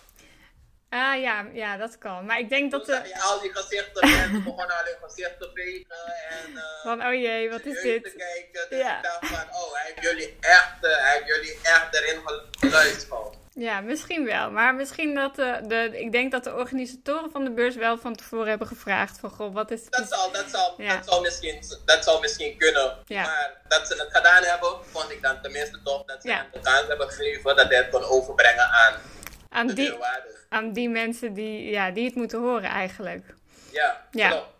[0.89, 2.25] Ah ja, ja, dat kan.
[2.27, 2.87] Maar ik denk dat...
[2.87, 3.23] De...
[3.23, 5.87] al die gezichten, mensen begonnen al hun gezicht te vegen
[6.29, 6.51] en...
[6.51, 8.05] Uh, van, oh jee, wat is dit?
[8.05, 8.71] te kijken.
[8.71, 8.97] Dus ja.
[8.97, 13.26] ik dacht van, oh, hij heeft jullie echt, uh, hij heeft jullie echt erin geluisterd.
[13.59, 14.51] Ja, misschien wel.
[14.51, 16.01] Maar misschien dat de, de...
[16.01, 19.55] Ik denk dat de organisatoren van de beurs wel van tevoren hebben gevraagd van, goh,
[19.55, 19.85] wat is...
[19.91, 20.97] Dat zou, dat zou, ja.
[20.97, 22.99] dat zou, misschien, dat zou misschien kunnen.
[23.07, 23.23] Ja.
[23.23, 26.05] Maar dat ze het gedaan hebben, vond ik dan tenminste tof.
[26.05, 28.95] Dat ze hem de kans hebben gegeven dat hij het kon overbrengen aan,
[29.49, 30.35] aan de die, deurwaarders.
[30.49, 33.35] Aan die mensen die, ja, die het moeten horen eigenlijk.
[33.73, 34.29] Ja, ja.
[34.29, 34.55] klopt.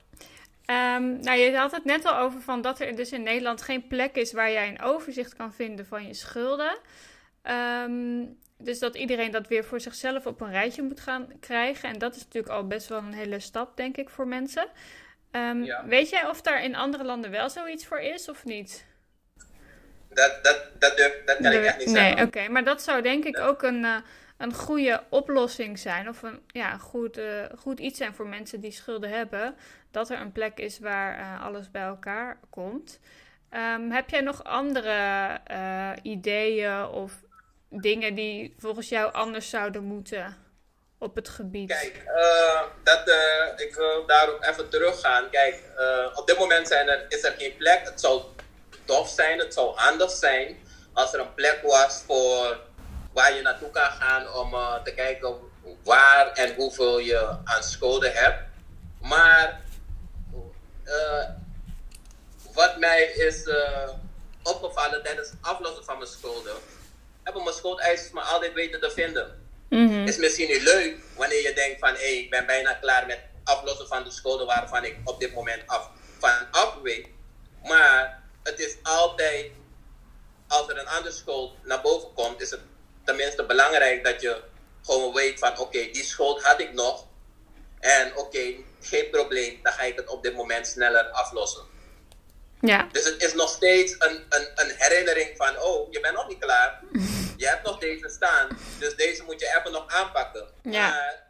[0.67, 3.87] Um, nou, je had het net al over van dat er dus in Nederland geen
[3.87, 6.79] plek is waar jij een overzicht kan vinden van je schulden.
[7.43, 11.89] Um, dus dat iedereen dat weer voor zichzelf op een rijtje moet gaan krijgen.
[11.89, 14.67] En dat is natuurlijk al best wel een hele stap, denk ik, voor mensen.
[15.31, 15.87] Um, ja.
[15.87, 18.85] Weet jij of daar in andere landen wel zoiets voor is of niet?
[20.17, 22.27] dat, dat, dat, durf, dat kan ik echt niet nee, zeggen.
[22.27, 22.49] oké.
[22.49, 23.97] Maar dat zou denk ik ook een, eh,
[24.37, 26.09] een goede oplossing zijn.
[26.09, 29.55] Of een ja, goed, eh, goed iets zijn voor mensen die schulden hebben.
[29.91, 33.01] Dat er een plek is waar eh, alles bij elkaar komt.
[33.51, 35.41] Ehm, heb jij nog andere
[36.03, 37.13] ideeën of
[37.81, 40.37] dingen die volgens jou anders zouden moeten
[40.99, 41.69] op het gebied?
[41.69, 45.31] Kijk, eh, dat, eh, ik wil daarop even teruggaan.
[45.31, 47.81] Kijk, eh, op dit moment zijn er, is er geen plek.
[47.85, 48.23] Het zou
[48.85, 50.59] tof zijn, het zou handig zijn
[50.93, 52.61] als er een plek was voor
[53.13, 54.51] waar je naartoe kan gaan om
[54.85, 55.35] te kijken
[55.85, 58.43] waar en hoeveel je aan schulden hebt.
[59.01, 59.61] Maar
[62.53, 63.49] wat mij is
[64.43, 66.55] opgevallen tijdens het aflossen van mijn schulden,
[67.27, 69.49] hebben mijn schuldeisers me altijd weten te vinden.
[69.69, 70.07] Mhm.
[70.07, 73.87] Is misschien niet leuk wanneer je denkt van hé, ik ben bijna klaar met aflossen
[73.87, 77.09] van de schulden waarvan ik op dit moment af, van af weet.
[77.65, 79.51] Maar het is altijd,
[80.49, 82.61] als er een andere schuld naar boven komt, is het
[83.05, 84.43] tenminste belangrijk dat je
[84.83, 87.07] gewoon weet van oké, die schuld had ik nog.
[87.81, 91.63] En oké, geen probleem, dan ga ik het op dit moment sneller aflossen.
[92.61, 96.29] Ja, Dus het is nog steeds een, een, een herinnering van, oh, je bent nog
[96.29, 96.81] niet klaar.
[97.37, 100.49] Je hebt nog deze staan, dus deze moet je even nog aanpakken.
[100.63, 100.89] Ja.
[100.89, 101.23] Maar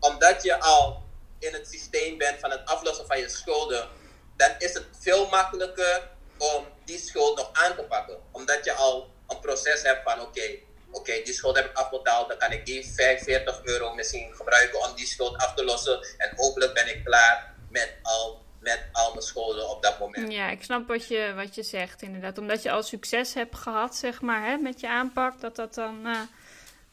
[0.00, 1.02] omdat je al
[1.38, 3.88] in het systeem bent van het aflossen van je schulden,
[4.36, 8.16] dan is het veel makkelijker om die schuld nog aan te pakken.
[8.30, 10.58] Omdat je al een proces hebt van, oké,
[10.90, 14.96] oké, die schuld heb ik afbetaald, dan kan ik die 45 euro misschien gebruiken om
[14.96, 16.06] die schuld af te lossen.
[16.16, 20.32] En hopelijk ben ik klaar met al, met al mijn schulden op dat moment.
[20.32, 22.38] ja, ik snap wat je, wat je zegt inderdaad.
[22.38, 26.06] Omdat je al succes hebt gehad, zeg maar, hè, met je aanpak, dat dat dan,
[26.06, 26.20] eh,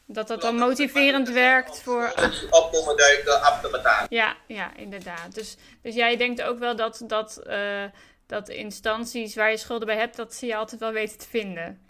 [0.06, 2.14] dat dat dan motiverend werkt voor...
[2.50, 4.08] Op komen duiken, af te betalen.
[4.10, 5.36] Ja, ja, inderdaad.
[5.36, 7.84] Dus, dus jij denkt ook wel dat, dat, eh,
[8.28, 11.86] dat instanties waar je schulden bij hebt, dat ze je altijd wel weten te vinden.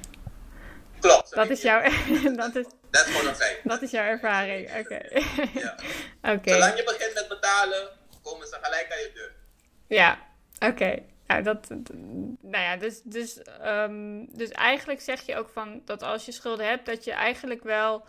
[1.00, 1.36] Klopt.
[1.36, 1.82] Dat is jouw,
[2.36, 3.60] dat is, Dat is gewoon een feit.
[3.64, 4.80] dat is jouw ervaring.
[4.80, 5.00] Oké.
[5.62, 5.76] Ja.
[6.34, 6.52] Oké.
[6.52, 7.90] Zolang je begint met betalen,
[8.24, 9.37] komen ze gelijk aan je deur.
[9.88, 10.20] Ja,
[10.60, 11.00] oké.
[11.28, 11.70] Nou, dat,
[12.42, 16.68] nou ja, dus, dus, ehm, dus eigenlijk zeg je ook van dat als je schulden
[16.68, 18.06] hebt, dat je eigenlijk wel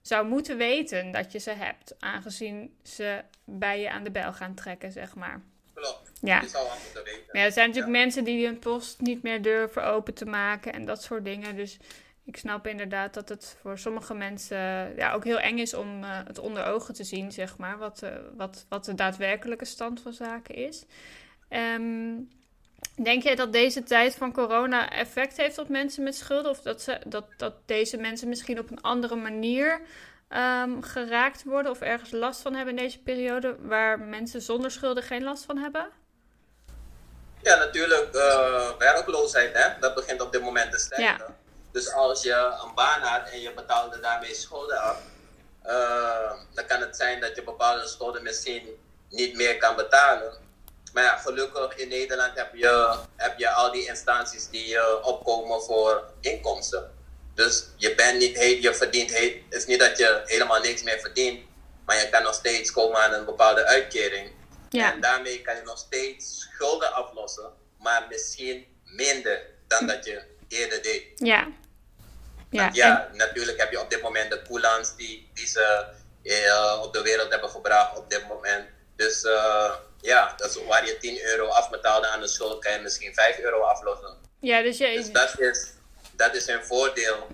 [0.00, 4.54] zou moeten weten dat je ze hebt, aangezien ze bij je aan de bel gaan
[4.54, 5.42] trekken, zeg maar.
[5.74, 6.10] Klopt.
[6.20, 6.40] Ja.
[6.40, 7.22] Je zou wel moeten weten.
[7.26, 8.00] Maar ja, er zijn natuurlijk Ja.
[8.02, 11.56] mensen die hun post niet meer durven open te maken en dat soort dingen.
[11.56, 11.78] Dus
[12.24, 14.58] ik snap inderdaad dat het voor sommige mensen
[14.96, 18.02] ja, ook heel eng is om eh, het onder ogen te zien, zeg maar, wat,
[18.02, 20.84] eh, wat, wat de daadwerkelijke stand van zaken is.
[21.50, 22.14] Ehm,
[23.02, 26.50] denk jij dat deze tijd van corona effect heeft op mensen met schulden?
[26.50, 29.80] Of dat, ze, dat, dat deze mensen misschien op een andere manier
[30.28, 35.02] ehm, geraakt worden of ergens last van hebben in deze periode, waar mensen zonder schulden
[35.02, 35.88] geen last van hebben?
[37.42, 38.14] Ja, natuurlijk.
[38.14, 41.24] eh, werkloosheid, hè, dat begint op dit moment te stijgen.
[41.28, 41.36] Ja.
[41.72, 42.34] Dus als je
[42.64, 44.98] een baan had en je betaalde daarmee schulden af,
[45.62, 48.68] eh, dan kan het zijn dat je bepaalde schulden misschien
[49.08, 50.48] niet meer kan betalen.
[50.92, 55.62] Maar ja, gelukkig in Nederland heb je, heb je al die instanties die eh, opkomen
[55.62, 56.94] voor inkomsten.
[57.34, 60.82] Dus je bent niet, he- je verdient, he- het is niet dat je helemaal niks
[60.82, 61.40] meer verdient,
[61.86, 64.30] maar je kan nog steeds komen aan een bepaalde uitkering.
[64.70, 64.92] Ja.
[64.92, 70.82] En daarmee kan je nog steeds schulden aflossen, maar misschien minder dan dat je eerder
[70.82, 71.02] deed.
[71.16, 71.48] Ja.
[72.50, 75.84] Ja, Want ja, natuurlijk heb je op dit moment de coulants die, die ze
[76.22, 78.68] eh, op de wereld hebben gebracht op dit moment.
[79.00, 82.78] Dus eh, ja, dat is waar je 10 euro afbetaalde aan de schuld, kan je
[82.78, 84.08] misschien 5 euro aflossen.
[84.08, 85.72] en, ja, dus Dus je, dat is,
[86.12, 87.26] dat is een voordeel.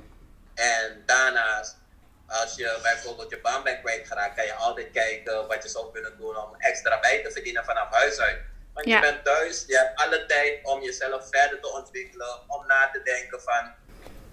[0.54, 1.76] En daarnaast,
[2.26, 6.16] als je bijvoorbeeld je baan bent kwijtgeraakt, kan je altijd kijken wat je zou kunnen
[6.18, 8.40] doen om extra bij te verdienen vanaf huis uit.
[8.74, 8.94] Want Ja.
[8.94, 13.02] je bent thuis, je hebt alle tijd om jezelf verder te ontwikkelen, om na te
[13.02, 13.74] denken van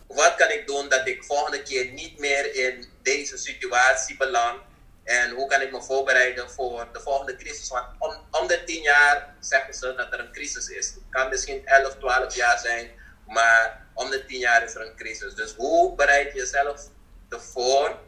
[0.08, 4.62] wat kan ik doen dat ik volgende keer niet meer in deze situatie beland.
[5.04, 7.70] En hoe kan ik me voorbereiden voor de volgende crisis?
[7.70, 10.88] Want om, om de 10 jaar zeggen ze dat er een crisis is.
[10.88, 12.90] Het kan misschien 11, 12 jaar zijn,
[13.28, 15.36] maar om de 10 jaar is er een crisis.
[15.36, 16.82] Dus hoe bereid je jezelf
[17.30, 18.00] ervoor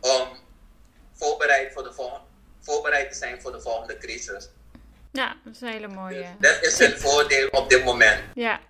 [0.00, 0.38] om
[1.12, 2.26] voorbereid, voor de volgende,
[2.60, 4.48] voorbereid te zijn voor de volgende crisis?
[5.16, 6.26] ja, dat is een hele mooie.
[6.38, 8.20] Dat is een voordeel op dit moment.
[8.34, 8.60] Ja.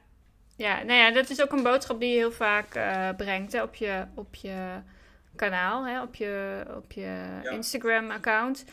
[0.57, 3.63] Ja, nou ja, dat is ook een boodschap die je heel vaak eh, brengt hè,
[3.63, 4.81] op, je, op je
[5.37, 7.51] kanaal, hè, op je, op je Ja.
[7.51, 8.65] Instagram-account.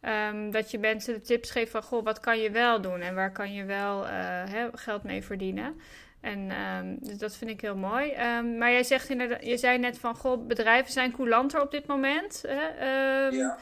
[0.00, 3.14] Ehm, dat je mensen de tips geeft van, goh, wat kan je wel doen en
[3.14, 4.12] waar kan je wel eh,
[4.44, 5.80] hè, geld mee verdienen.
[6.20, 8.10] En ehm, dus dat vind ik heel mooi.
[8.10, 11.86] Ehm, maar jij zegt inderdaad, je zei net van, goh, bedrijven zijn coulanter op dit
[11.86, 12.44] moment.
[12.48, 12.86] Hè?
[13.30, 13.58] Ja.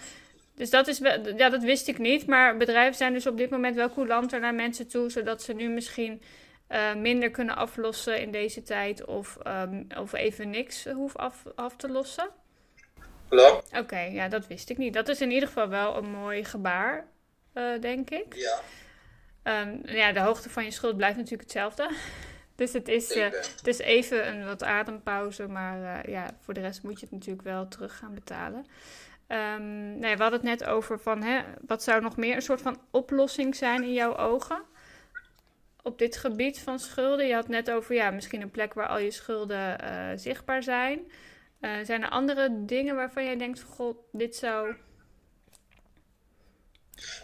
[0.55, 2.27] Dus dat is wel, ja, dat wist ik niet.
[2.27, 5.69] Maar bedrijven zijn dus op dit moment wel coulanter naar mensen toe, zodat ze nu
[5.69, 6.23] misschien
[6.67, 9.39] eh, minder kunnen aflossen in deze tijd of,
[9.99, 12.29] of even niks hoeft af, af te lossen?
[13.29, 13.79] Klopt.
[13.79, 14.95] Oké, ja, dat wist ik niet.
[14.95, 17.07] Dat is in ieder geval wel een mooi gebaar,
[17.53, 18.35] eh, denk ik.
[18.35, 18.61] Ja,
[19.49, 21.91] Ehm, ja, de hoogte van je schuld blijft natuurlijk hetzelfde.
[22.55, 26.83] Dus het is, het is even een wat adempauze, maar eh, ja, voor de rest
[26.83, 28.67] moet je het natuurlijk wel terug gaan betalen.
[29.27, 32.61] Ehm, nee, we hadden het net over van, hè, wat zou nog meer een soort
[32.61, 34.63] van oplossing zijn in jouw ogen?
[35.83, 37.27] Op dit gebied van schulden.
[37.27, 39.79] Je had het net over, ja, misschien een plek waar al je schulden
[40.19, 41.01] zichtbaar zijn.
[41.61, 44.75] Eh, zijn er andere dingen waarvan jij denkt, god, dit zou...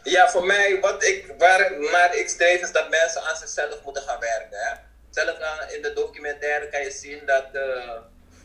[0.02, 4.02] Ja, voor mij, wat ik, waar naar ik streef, is dat mensen aan zichzelf moeten
[4.02, 4.58] gaan werken.
[4.58, 4.74] Hè?
[5.10, 5.38] Zelf
[5.74, 7.96] in de documentaire kan je zien dat eh,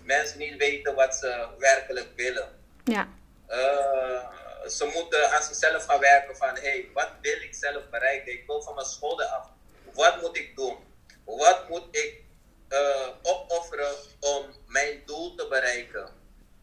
[0.03, 2.47] mensen niet weten wat ze werkelijk willen.
[2.83, 3.07] Ja,
[3.47, 4.29] Eh,
[4.67, 8.31] ze moeten aan zichzelf gaan werken van, hé, hey, wat wil ik zelf bereiken?
[8.31, 9.47] Ik wil van mijn schulden af.
[9.93, 10.77] Wat moet ik doen?
[11.25, 12.21] Wat moet ik
[12.69, 16.09] eh, opofferen om mijn doel te bereiken?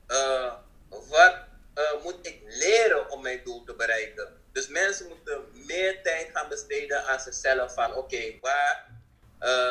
[0.07, 0.53] Eh,
[0.89, 1.37] wat
[1.75, 4.29] eh, moet ik leren om mijn doel te bereiken?
[4.53, 8.95] Dus mensen moeten meer tijd gaan besteden aan zichzelf van, oké, waar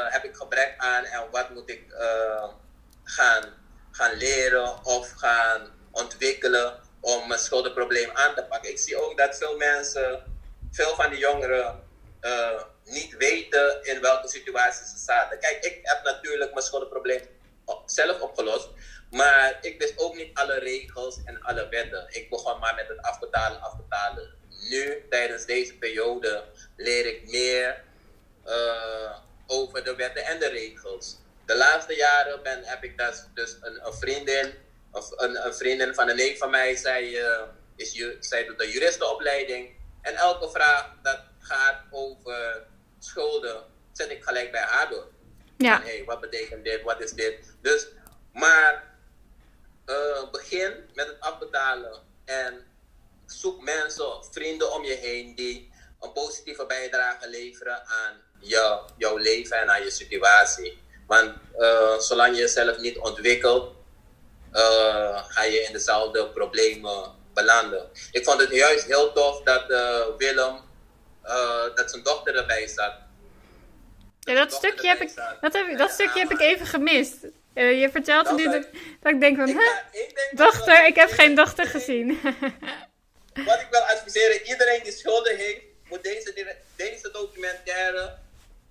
[0.10, 1.84] heb ik gebrek aan en wat moet ik
[3.04, 3.44] gaan,
[3.92, 8.70] gaan leren of gaan ontwikkelen om mijn schuldenprobleem aan te pakken.
[8.70, 10.24] Ik zie ook dat veel mensen,
[10.72, 11.84] veel van de jongeren,
[12.86, 15.40] niet weten in welke situatie ze zaten.
[15.40, 17.22] Kijk, ik heb natuurlijk mijn schuldenprobleem
[17.86, 18.70] zelf opgelost,
[19.12, 22.06] maar ik wist ook niet alle regels en alle wetten.
[22.10, 24.34] Ik begon maar met het afbetalen, afbetalen.
[24.70, 26.44] Nu, tijdens deze periode,
[26.78, 27.84] leer ik meer
[28.46, 29.18] eh,
[29.48, 31.18] over de wetten en de regels.
[31.46, 34.54] De laatste jaren ben, heb ik dat dus een, een vriendin,
[34.92, 37.44] of een, een vriendin van een neef van mij, zij, eh,
[37.76, 39.76] is, zij doet de juristenopleiding.
[40.02, 42.66] En elke vraag dat gaat over
[43.06, 43.64] schulden,
[43.94, 45.08] zet ik gelijk bij haar door.
[45.58, 46.82] ja, Van, hey, wat betekent dit?
[46.82, 47.56] Wat is dit?
[47.62, 47.88] Dus,
[48.34, 48.96] maar
[49.86, 52.66] eh, begin met het afbetalen en
[53.26, 59.58] zoek mensen, vrienden om je heen die een positieve bijdrage leveren aan jou, jouw leven
[59.58, 60.84] en aan je situatie.
[61.08, 63.76] Want eh, zolang je jezelf niet ontwikkelt,
[64.52, 67.90] eh, ga je in dezelfde problemen belanden.
[68.12, 69.66] Ik vond het juist heel tof dat
[70.18, 70.60] Willem,
[71.26, 72.94] eh, dat zijn dochter erbij zat.
[74.20, 75.12] Ja, dat stukje heb ik,
[75.42, 77.16] dat heb ik, dat stukje heb ik even gemist.
[77.54, 78.68] Eh, je vertelt het nu dat,
[79.02, 79.56] dat ik denk van, Ik,
[79.92, 82.20] ik denk dat Dochter, ik heb geen dochter gezien.
[83.46, 88.18] Wat ik wil adviseren, iedereen die schulden heeft, moet deze, deze documentaire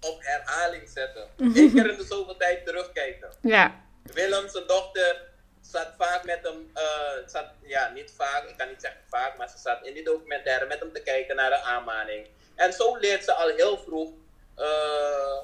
[0.00, 1.28] op herhaling zetten.
[1.36, 3.30] Eén keer in de zoveel tijd terugkijken.
[3.40, 5.22] ja, Willem, zijn dochter,
[5.60, 9.48] zat vaak met hem, eh, zat, ja, niet vaak, ik kan niet zeggen vaak, maar
[9.48, 12.26] ze zat in die documentaire met hem te kijken naar de aanmaning.
[12.54, 14.10] En zo leert ze al heel vroeg
[14.56, 15.38] eh,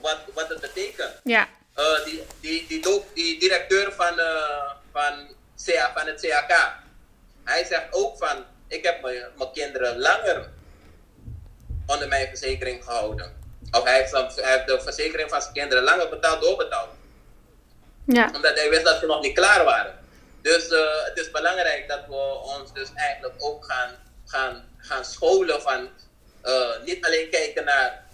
[0.00, 1.12] wat, wat het betekent.
[1.24, 5.28] ja, Eh, die, die, die, die directeur van, eh, van,
[5.66, 6.72] CA, van het CAK,
[7.44, 10.48] hij zegt ook van, ik heb mijn mijn kinderen langer
[11.86, 13.34] onder mijn verzekering gehouden.
[13.70, 16.88] Of hij heeft, dan- hij heeft de verzekering van zijn kinderen langer betaald, doorbetaald.
[18.04, 19.98] ja, Omdat hij wist dat ze nog niet klaar waren.
[20.42, 20.68] Dus
[21.04, 23.90] het is belangrijk dat we ons dus eigenlijk ook gaan,
[24.26, 25.88] gaan, gaan scholen van
[26.46, 28.04] eh, niet alleen kijken naar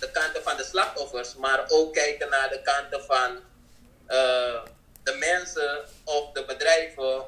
[0.00, 3.38] de kanten van de slachtoffers, maar ook kijken naar de kanten van
[4.06, 4.60] eh,
[5.02, 7.22] de mensen of de bedrijven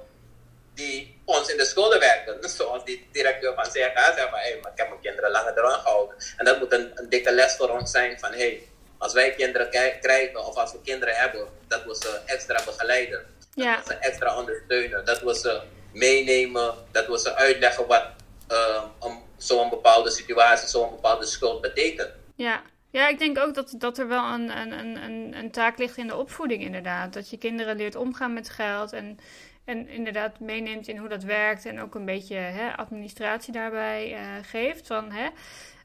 [0.74, 2.40] die ons in de schulden werken.
[2.40, 5.58] Dus zoals die directeur van CRK zegt van, hey, maar ik heb mijn kinderen langer
[5.58, 6.16] eraan gehouden.
[6.36, 8.62] En dat moet een, een dikke les voor ons zijn van, hey,
[8.98, 13.26] als wij kinderen ki- krijgen of als we kinderen hebben, dat we ze extra begeleiden.
[13.54, 13.76] Ja.
[13.76, 15.04] Dat we ze extra ondersteunen.
[15.04, 15.60] Dat we ze
[15.92, 18.04] meenemen, dat we ze uitleggen wat
[18.48, 22.10] eh, een- zo'n bepaalde situatie, zo'n bepaalde schuld betekent.
[22.36, 22.62] ja.
[22.90, 26.06] Ja, ik denk ook dat, dat er wel een, een, een, een, taak ligt in
[26.06, 27.12] de opvoeding, inderdaad.
[27.12, 29.18] Dat je kinderen leert omgaan met geld en,
[29.64, 31.66] en inderdaad meeneemt in hoe dat werkt.
[31.66, 34.86] En ook een beetje hè, administratie daarbij eh, geeft.
[34.86, 35.28] Van, hè,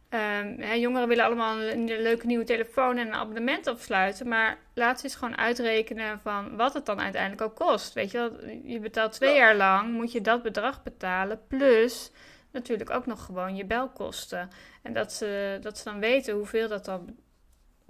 [0.09, 4.27] ehm, hè, jongeren willen allemaal een, een leuke nieuwe telefoon en een abonnement afsluiten.
[4.27, 7.93] Maar laat ze eens gewoon uitrekenen van wat het dan uiteindelijk ook kost.
[7.93, 8.31] Weet je wel,
[8.63, 9.37] je betaalt twee Ja.
[9.37, 11.41] jaar lang, moet je dat bedrag betalen.
[11.47, 12.12] Plus
[12.52, 14.50] natuurlijk ook nog gewoon je belkosten.
[14.81, 17.15] En dat ze, dat ze dan weten hoeveel dat dan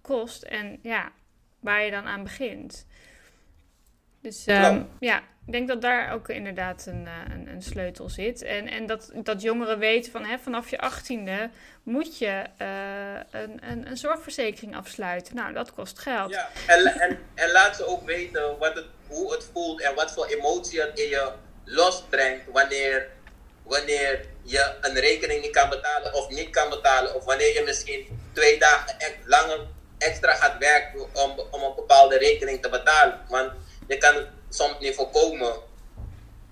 [0.02, 1.12] kost en ja,
[1.60, 2.86] waar je dan aan begint.
[4.22, 8.42] Dus ehm, ja, ik denk dat daar ook inderdaad een, eh, een, een sleutel zit.
[8.42, 11.50] En, en dat, dat jongeren weten van hè, vanaf je achttiende
[11.84, 15.36] moet je eh, een, een, een zorgverzekering afsluiten.
[15.36, 16.32] Nou, dat kost geld.
[16.34, 20.14] Ja, en, en, en laat ze ook weten wat het, hoe het voelt en wat
[20.14, 21.32] voor emotie het in je
[21.64, 23.10] losbrengt wanneer,
[23.68, 27.16] wanneer je een rekening niet kan betalen of niet kan betalen.
[27.16, 29.60] Of wanneer je misschien twee dagen echt langer
[29.98, 33.20] extra gaat werken om, om een bepaalde rekening te betalen.
[33.30, 33.52] Want
[33.88, 35.56] je kan het soms niet voorkomen,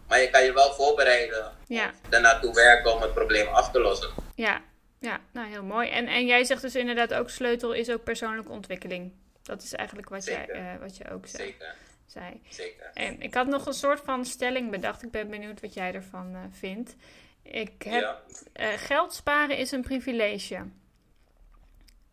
[0.07, 1.51] maar je kan je wel voorbereiden.
[1.67, 1.93] Ja.
[2.09, 4.09] Daarnaartoe werken om het probleem af te lossen.
[4.35, 4.61] Ja,
[4.99, 5.89] ja, nou heel mooi.
[5.89, 9.11] En, en jij zegt dus inderdaad ook sleutel is ook persoonlijke ontwikkeling.
[9.43, 11.43] Dat is eigenlijk wat, jij, eh, wat je ook zei.
[11.43, 11.75] Zeker,
[12.15, 12.41] zei.
[12.49, 12.91] zeker.
[12.93, 15.03] En ik had nog een soort van stelling bedacht.
[15.03, 16.95] Ik ben benieuwd wat jij ervan eh, vindt.
[17.43, 18.19] Ik heb, Ja.
[18.53, 20.63] eh, geld sparen is een privilege.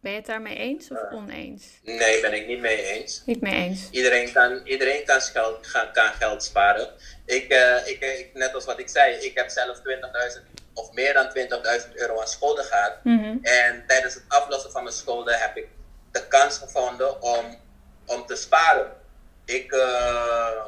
[0.01, 1.13] Ben je het daarmee eens of Eh.
[1.17, 1.65] oneens?
[1.83, 3.23] Nee, ben ik niet mee eens.
[3.27, 3.91] Niet mee eens.
[3.91, 6.89] Iedereen kan, iedereen kan, geld, kan geld sparen.
[7.27, 7.45] Ik,
[7.87, 10.43] ik, ik, net als wat ik zei, ik heb zelf 20.000
[10.75, 11.31] of meer dan
[11.85, 13.05] 20.000 euro aan schulden gehad.
[13.05, 13.37] Mhm.
[13.43, 15.67] En tijdens het aflossen van mijn schulden heb ik
[16.13, 17.57] de kans gevonden om,
[18.07, 18.93] om te sparen.
[19.45, 20.65] Ik, eh,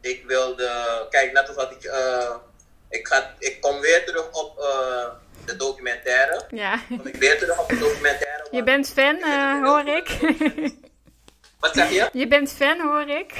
[0.00, 2.34] ik wilde, kijk, net als wat ik, eh,
[2.88, 5.06] ik, ga, ik kom weer terug op eh,
[5.44, 6.44] de documentaire.
[6.50, 6.80] Ja.
[6.88, 8.46] Kom ik weer terug op de documentaire.
[8.50, 9.22] Je bent fan,
[9.64, 10.08] hoor ik.
[11.60, 12.08] Wat zeg je?
[12.12, 13.32] je bent fan, hoor ik.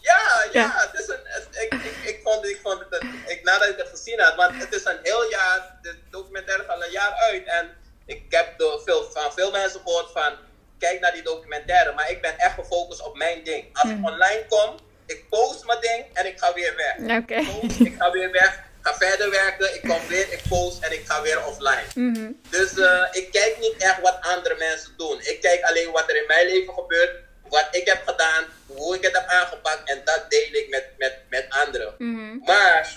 [0.00, 0.72] Ja, ja, Ja.
[0.90, 3.88] Het is een, het- ik, ik, ik vond, ik vond het, ik, nadat ik het
[3.88, 7.76] gezien had, want het is een heel jaar, de documentaire al een jaar uit en
[8.06, 10.32] ik heb door veel, van veel mensen gehoord van,
[10.78, 13.64] kijk naar die documentaire, maar ik ben echt gefocust op mijn ding.
[13.72, 14.76] Als ik online kom,
[15.06, 17.18] ik post mijn ding en ik ga weer weg.
[17.18, 17.38] Oké.
[17.84, 21.22] Ik ga weer weg, ga verder werken, ik kom weer, ik post en ik ga
[21.22, 21.86] weer offline.
[21.94, 22.32] Mhm.
[22.50, 25.20] Dus eh, ik kijk niet echt wat andere mensen doen.
[25.20, 27.16] Ik kijk alleen wat er in mijn leven gebeurt,
[27.48, 31.16] wat ik heb gedaan, hoe ik het heb aangepakt en dat deel ik met, met,
[31.28, 31.94] met anderen.
[31.98, 32.38] Mhm.
[32.44, 32.96] Maar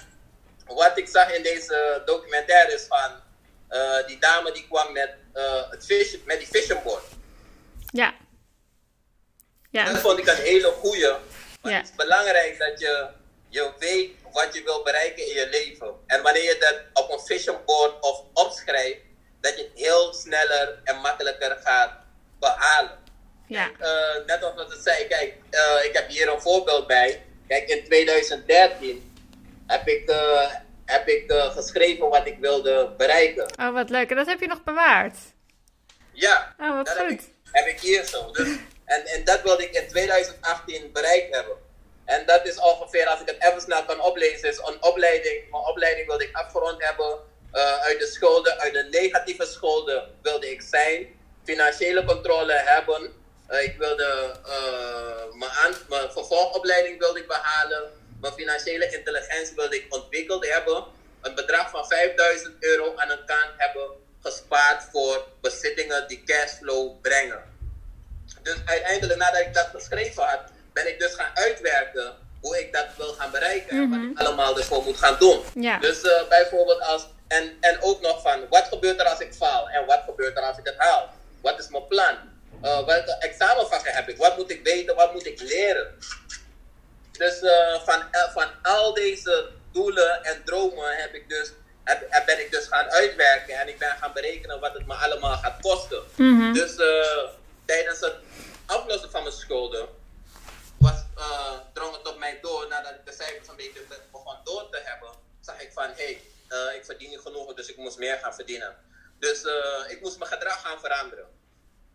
[0.65, 3.11] wat ik zag in deze documentaire is van
[3.67, 7.03] eh, die dame die kwam met, eh, het fish, met die fishing board.
[7.91, 8.13] Ja.
[9.69, 9.85] Ja.
[9.85, 10.73] Dat vond ik een hele.
[10.81, 11.79] Want Ja.
[11.79, 13.07] het is belangrijk dat je,
[13.49, 15.93] je weet wat je wil bereiken in je leven.
[16.07, 18.99] En wanneer je dat op een vision board of opschrijft,
[19.41, 21.91] dat je het heel sneller en makkelijker gaat
[22.39, 22.99] behalen.
[23.47, 23.71] Ja.
[23.79, 27.25] Eh, net als wat ik zei, kijk, eh, ik heb hier een voorbeeld bij.
[27.47, 29.13] Kijk, in 2013
[29.67, 30.51] heb ik, eh,
[30.85, 33.53] heb ik geschreven wat ik wilde bereiken.
[33.59, 34.09] Oh, wat leuk.
[34.09, 35.17] En dat heb je nog bewaard.
[36.11, 37.21] Ja, Oh, wat dat heb goed.
[37.21, 38.31] ik, heb ik hier zo.
[38.31, 38.47] Dus,
[38.85, 41.55] en, en dat wilde ik in 2018 bereikt hebben.
[42.05, 45.49] En dat is ongeveer, als ik het even snel kan oplezen, is een opleiding.
[45.51, 47.19] Mijn opleiding wilde ik afgerond hebben.
[47.51, 51.07] eh, uit de schulden, uit de negatieve schulden wilde ik zijn.
[51.43, 53.13] Financiële controle hebben.
[53.47, 57.91] Eh, ik wilde eh, mijn, aan, mijn vervolgopleiding ik behalen.
[58.21, 60.83] Mijn financiële intelligentie wilde ik ontwikkeld hebben.
[61.21, 63.89] Een bedrag van 5000 euro aan een kant hebben
[64.21, 67.43] gespaard voor bezittingen die cashflow brengen.
[68.41, 70.39] Dus uiteindelijk, nadat ik dat geschreven had,
[70.73, 74.57] ben ik dus gaan uitwerken hoe ik dat wil gaan bereiken en wat ik allemaal
[74.57, 75.41] ervoor moet gaan doen.
[75.79, 79.69] Dus eh, bijvoorbeeld als, en, en ook nog van, wat gebeurt er als ik faal
[79.69, 81.13] en wat gebeurt er als ik het haal?
[81.41, 82.15] Wat is mijn plan?
[82.61, 84.17] Eh, welke examenvakken heb ik?
[84.17, 84.95] Wat moet ik weten?
[84.95, 85.87] Wat moet ik leren?
[87.11, 88.03] Dus eh, van,
[88.33, 91.51] van al deze doelen en dromen heb ik dus,
[91.83, 94.93] heb, heb- ben ik dus gaan uitwerken en ik ben gaan berekenen wat het me
[94.93, 96.03] allemaal gaat kosten.
[96.15, 96.53] Mhm.
[96.53, 97.29] Dus eh,
[97.65, 98.15] tijdens het
[98.65, 99.87] aflossen van mijn schulden
[100.79, 104.37] was, eh, drong het op mij door, nadat ik de cijfers een beetje be- begon
[104.43, 105.09] door te hebben,
[105.41, 108.35] zag ik van hé, hey, eh, ik verdien niet genoeg, dus ik moest meer gaan
[108.35, 108.75] verdienen.
[109.19, 109.43] Dus
[109.87, 111.25] ik moest mijn gedrag gaan veranderen.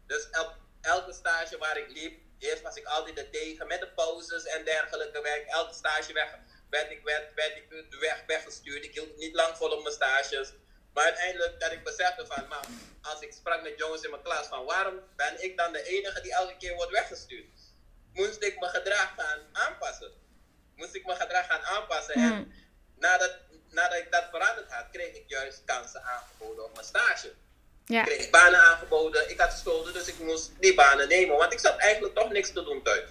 [0.06, 3.88] Dus el- elke stage waar ik liep, eerst was ik altijd er tegen met de
[3.88, 5.46] pauzes en dergelijke werk.
[5.46, 6.28] Elke stage weg,
[6.70, 8.84] werd ik, werd, werd ik weg, weggestuurd.
[8.84, 10.52] Ik hield niet lang vol op mijn stages.
[10.92, 12.64] Maar uiteindelijk dat ik besefte van, maar
[13.02, 16.20] als ik sprak met jongens in mijn klas van waarom ben ik dan de enige
[16.20, 17.46] die elke keer wordt weggestuurd?
[18.12, 20.12] Moest ik mijn gedrag gaan aanpassen.
[20.74, 22.14] Moest ik mijn gedrag gaan aanpassen.
[22.14, 22.52] En
[22.98, 23.36] nadat,
[23.70, 27.32] nadat ik dat veranderd had, kreeg ik juist kansen aangeboden op mijn stage
[27.84, 28.02] Ja.
[28.02, 29.30] kreeg ik banen aangeboden.
[29.30, 31.36] Ik had schulden, dus ik moest die banen nemen.
[31.36, 33.08] Want ik zat eigenlijk toch niks te doen thuis.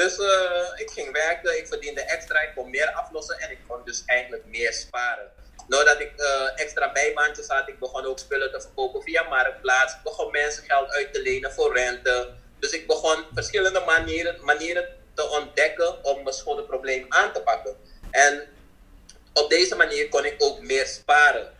[0.00, 3.84] Dus eh, ik ging werken, ik verdiende extra, ik kon meer aflossen en ik kon
[3.84, 5.30] dus eigenlijk meer sparen.
[5.68, 9.94] Nadat ik eh, extra bijbaantjes had, ik begon ook spullen te verkopen via Marktplaats.
[9.94, 12.30] Ik begon mensen geld uit te lenen voor rente.
[12.58, 17.76] Dus ik begon verschillende manieren, manieren te ontdekken om mijn schuldenprobleem aan te pakken.
[18.10, 18.48] En
[19.32, 21.52] op deze manier kon ik ook meer sparen.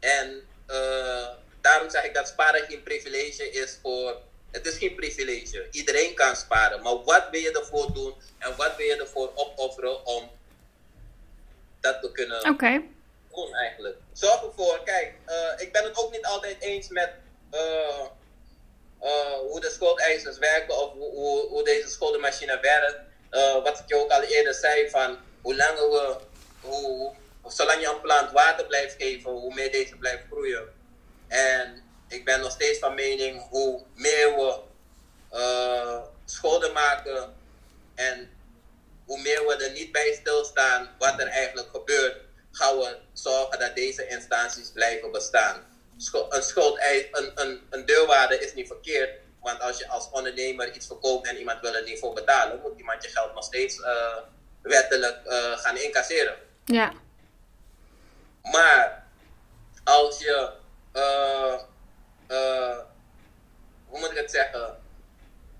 [0.00, 1.28] En eh,
[1.60, 4.20] daarom zeg ik dat sparen geen privilege is voor.
[4.54, 5.68] Het is geen privilege.
[5.70, 6.82] Iedereen kan sparen.
[6.82, 10.30] Maar wat wil je ervoor doen en wat wil je ervoor opofferen om
[11.80, 12.82] dat te kunnen Oké.
[13.34, 13.96] doen eigenlijk?
[14.12, 17.10] Zorg ervoor, kijk, eh, ik ben het ook niet altijd eens met
[17.50, 18.06] eh,
[19.00, 23.00] eh, hoe de schuldeisers werken of hoe, hoe, hoe deze schuldenmachine werkt.
[23.62, 26.16] Wat ik je ook al eerder zei, van hoe langer we,
[26.60, 27.12] hoe,
[27.46, 30.72] zolang je een plant water blijft geven, hoe meer deze blijft groeien.
[31.28, 31.83] En
[32.14, 34.60] ik ben nog steeds van mening hoe meer we
[35.32, 37.34] uh, schulden maken
[37.94, 38.30] en
[39.06, 42.16] hoe meer we er niet bij stilstaan wat er eigenlijk gebeurt,
[42.52, 45.72] gaan we zorgen dat deze instanties blijven bestaan.
[46.28, 46.78] Een schuld,
[47.10, 49.10] een, een, een deurwaarde is niet verkeerd,
[49.40, 52.78] want als je als ondernemer iets verkoopt en iemand wil er niet voor betalen, moet
[52.78, 54.16] iemand je geld nog steeds uh,
[54.62, 56.36] wettelijk uh, gaan incasseren.
[56.64, 56.92] Ja.
[58.42, 59.06] Maar
[59.84, 60.50] als je,
[60.92, 61.60] uh,
[63.86, 64.76] hoe moet ik het zeggen,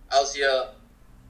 [0.09, 0.67] als je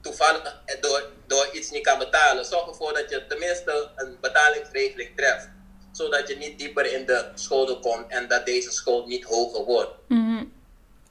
[0.01, 5.49] toevallig door, door iets niet kan betalen, zorg ervoor dat je tenminste een betalingsregeling treft.
[5.91, 9.93] Zodat je niet dieper in de schulden komt en dat deze schuld niet hoger wordt.
[10.07, 10.53] Mm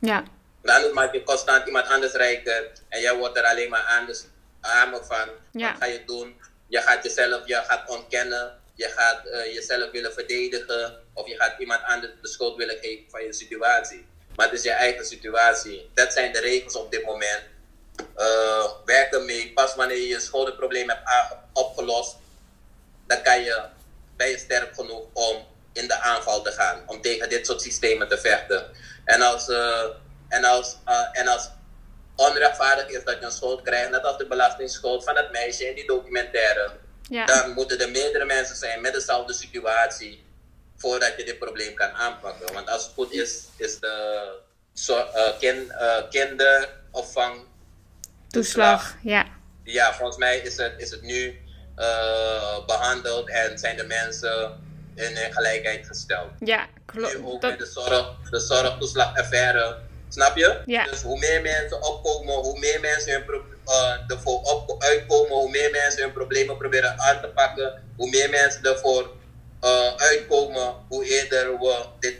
[0.01, 0.25] Ja.
[0.63, 4.23] Dan maak je constant iemand anders rijker en jij wordt er alleen maar aan de
[4.61, 5.29] armen van.
[5.53, 5.71] Ja.
[5.71, 6.37] Wat ga je doen?
[6.67, 8.63] Je gaat jezelf je gaat ontkennen.
[8.75, 11.03] Je gaat uh, jezelf willen verdedigen.
[11.13, 14.07] Of je gaat iemand anders de schuld willen geven van je situatie.
[14.37, 15.91] Maar het is je eigen situatie.
[15.95, 17.43] Dat zijn de regels op dit moment.
[18.19, 19.53] Uh, werk ermee.
[19.53, 21.03] Pas wanneer je je schuldenprobleem hebt
[21.53, 22.17] opgelost,
[23.07, 23.63] dan kan je,
[24.17, 26.83] ben je sterk genoeg om in de aanval te gaan.
[26.87, 28.71] Om tegen dit soort systemen te vechten.
[29.05, 29.85] En als, uh,
[30.29, 31.51] en als, uh, en als
[32.17, 35.75] onrechtvaardig is dat je een schuld krijgt, net als de belastingsschuld van dat meisje in
[35.75, 36.71] die documentaire,
[37.09, 37.25] ja.
[37.25, 40.24] dan moeten er meerdere mensen zijn met dezelfde situatie
[40.85, 42.53] voordat je dit probleem kan aanpakken.
[42.53, 43.95] Want als het goed is, is de
[45.39, 45.73] kind,
[46.11, 47.35] kinderopvang
[48.29, 48.95] toeslag.
[49.03, 49.27] Ja.
[49.65, 51.39] Ja, volgens mij is het, is het nu
[51.79, 54.63] uh, behandeld en zijn de mensen
[54.95, 56.31] in gelijkheid gesteld.
[56.39, 57.19] Ja, klopt.
[57.19, 57.51] Nu ook dat...
[57.51, 59.79] met de, zorg, de zorgtoeslagaffaire.
[60.09, 60.63] Snap je?
[60.67, 60.85] Ja.
[60.85, 65.51] Dus hoe meer mensen opkomen, hoe meer mensen hun pro uh, ervoor op uitkomen, hoe
[65.51, 69.11] meer mensen hun problemen proberen aan te pakken, hoe meer mensen ervoor
[69.65, 72.17] uh, uitkomen, hoe eerder we dit,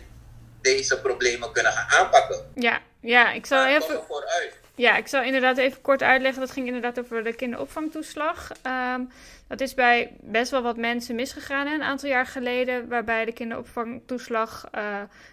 [0.61, 2.51] deze problemen kunnen gaan aanpakken.
[2.55, 4.03] Ja, ja ik zal maar even.
[4.07, 4.59] Vooruit.
[4.77, 6.41] Ja, ik zal inderdaad even kort uitleggen.
[6.41, 8.51] Dat ging inderdaad over de kinderopvangtoeslag.
[8.67, 9.11] Um,
[9.49, 13.33] dat is bij best wel wat mensen misgegaan hè, een aantal jaar geleden, waarbij de
[13.33, 14.81] kinderopvangtoeslag uh,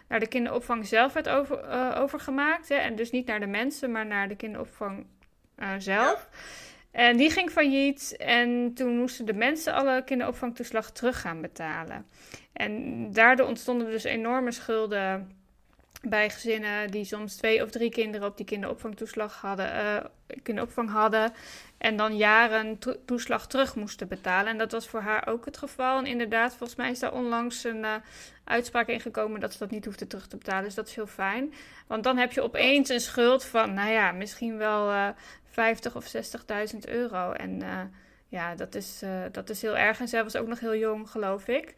[0.08, 2.70] naar de kinderopvang zelf werd over, uh, overgemaakt.
[2.70, 5.06] Hè, en dus niet naar de mensen, maar naar de kinderopvang
[5.78, 6.28] zelf.
[6.32, 6.38] Ja.
[6.92, 12.06] En die ging failliet en toen moesten de mensen alle kinderopvangtoeslag terug gaan betalen.
[12.54, 15.40] En daardoor ontstonden dus enorme schulden
[16.02, 19.98] bij gezinnen die soms twee of drie kinderen op die kinderopvangtoeslag hadden, uh,
[20.44, 21.34] kinderopvang hadden.
[21.78, 24.48] En dan jaren to toeslag terug moesten betalen.
[24.48, 25.98] En dat was voor haar ook het geval.
[25.98, 27.96] En inderdaad, volgens mij is daar onlangs een uh,
[28.52, 30.64] uitspraak in gekomen dat ze dat niet hoefde terug te betalen.
[30.64, 31.54] Dus dat is heel fijn.
[31.88, 35.10] Want dan heb je opeens een schuld van, nou ja, misschien wel uh,
[35.44, 36.14] 50 of
[36.74, 37.32] 60.000 euro.
[37.32, 37.82] En uh,
[38.28, 40.00] ja, dat is, dat is heel erg.
[40.00, 41.76] En zij was ook nog heel jong, geloof ik.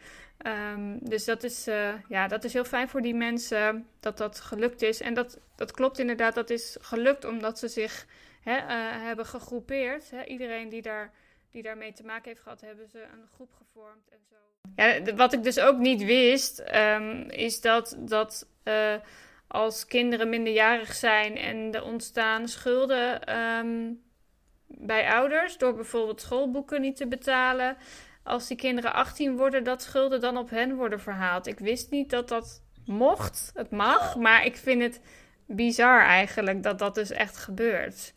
[0.74, 1.68] Um, dus dat is,
[2.08, 5.02] ja, dat is heel fijn voor die mensen dat dat gelukt is.
[5.02, 8.06] En dat, dat klopt inderdaad, dat is gelukt omdat ze zich
[8.42, 8.60] hè,
[9.06, 10.12] hebben gegroepeerd.
[10.12, 10.24] Hè.
[10.24, 11.12] Iedereen die, daar,
[11.54, 14.36] die daarmee te maken heeft gehad, hebben ze een groep gevormd en zo.
[14.76, 18.96] Ja, wat ik dus ook niet wist, um, is dat, dat uh,
[19.48, 24.04] als kinderen minderjarig zijn en er ontstaan schulden um,
[24.68, 27.78] bij ouders door bijvoorbeeld schoolboeken niet te betalen
[28.24, 31.48] als die kinderen 18 worden, dat schulden dan op hen worden verhaald.
[31.48, 33.52] Ik wist niet dat dat mocht.
[33.54, 35.02] Het mag, maar ik vind het
[35.46, 38.14] bizar eigenlijk dat dat dus echt gebeurt.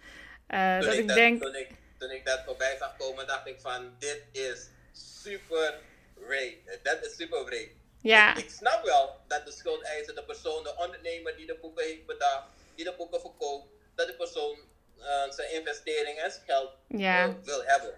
[0.49, 1.51] Uh, dat ik, denk.
[1.99, 5.81] Toen ik, dat voorbij zag komen, dacht ik van dit is super
[6.15, 6.79] rape.
[6.83, 7.73] Dat is super rape.
[8.01, 8.37] Ja.
[8.37, 12.07] Ik, ik, snap wel dat de schuldeiser, de persoon, de ondernemer die de boeken heeft
[12.07, 14.59] bedacht, die de boeken verkoopt, dat de persoon
[14.99, 17.27] uh, zijn investering en zijn geld ja.
[17.27, 17.95] uh, wil hebben.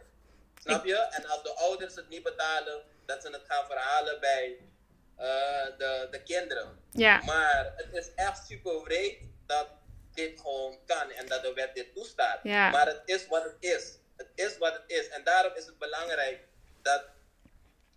[0.62, 0.96] Snap je?
[0.96, 4.56] En als de ouders het niet betalen, dat ze het gaan verhalen bij
[5.18, 5.24] uh,
[5.78, 6.78] de, de kinderen.
[6.90, 7.22] Ja.
[7.24, 9.68] Maar het is echt super breed dat
[10.18, 12.40] dit gewoon kan en dat de wet dit toestaat.
[12.42, 12.70] Ja.
[12.70, 13.98] Maar het is wat het is.
[14.16, 15.08] Het is wat het is.
[15.08, 16.38] En daarom is het belangrijk
[16.82, 17.04] dat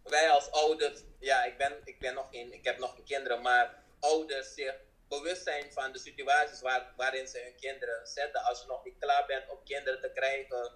[0.03, 3.41] wij als ouders, ja, ik ben, ik ben nog geen, ik heb nog geen kinderen,
[3.41, 4.75] maar ouders zich
[5.07, 8.43] bewust zijn van de situaties waar, waarin ze hun kinderen zetten.
[8.43, 10.71] Als je nog niet klaar bent om kinderen te krijgen,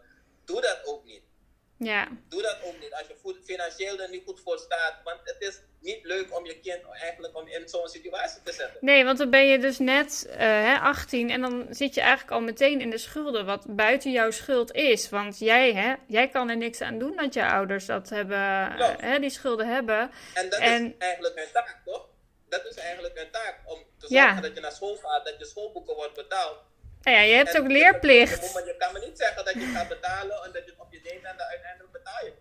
[0.45, 1.23] doe dat ook niet.
[1.77, 2.07] Ja.
[2.29, 4.95] Doe dat ook niet als je financieel er niet goed voor staat.
[5.03, 8.77] Want het is niet leuk om je kind eigenlijk om in zo'n situatie te zetten.
[8.81, 12.31] Nee, want dan ben je dus net uh, hè, 18 en dan zit je eigenlijk
[12.31, 13.45] al meteen in de schulden.
[13.45, 15.09] Wat buiten jouw schuld is.
[15.09, 18.89] Want jij, hè, jij kan er niks aan doen dat je ouders dat hebben, uh,
[18.97, 20.11] hè, die schulden hebben.
[20.33, 20.85] En dat en...
[20.85, 22.07] is eigenlijk hun taak, toch?
[22.49, 23.59] Dat is eigenlijk hun taak.
[23.65, 24.41] Om te zorgen Ja.
[24.41, 26.57] dat je naar school gaat, dat je schoolboeken wordt betaald.
[27.05, 28.43] Nou ja, je hebt En ook leerplicht.
[28.45, 30.79] Je, moet- je kan me niet zeggen dat je gaat betalen en dat je het
[30.79, 32.33] op je neemt en uiteindelijk betaal je.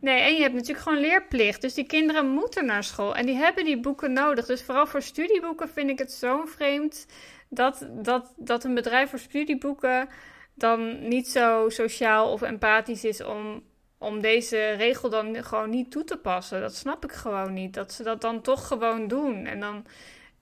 [0.00, 1.60] Nee, en je hebt natuurlijk gewoon leerplicht.
[1.60, 3.14] Dus die kinderen moeten naar school.
[3.14, 4.46] En die hebben die boeken nodig.
[4.46, 7.06] Dus vooral voor studieboeken vind ik het zo vreemd
[7.48, 10.08] dat, dat, dat een bedrijf voor studieboeken
[10.54, 13.62] dan niet zo sociaal of empathisch is om,
[13.98, 16.60] om deze regel dan gewoon niet toe te passen.
[16.60, 17.74] Dat snap ik gewoon niet.
[17.74, 19.46] Dat ze dat dan toch gewoon doen.
[19.46, 19.86] En, dan,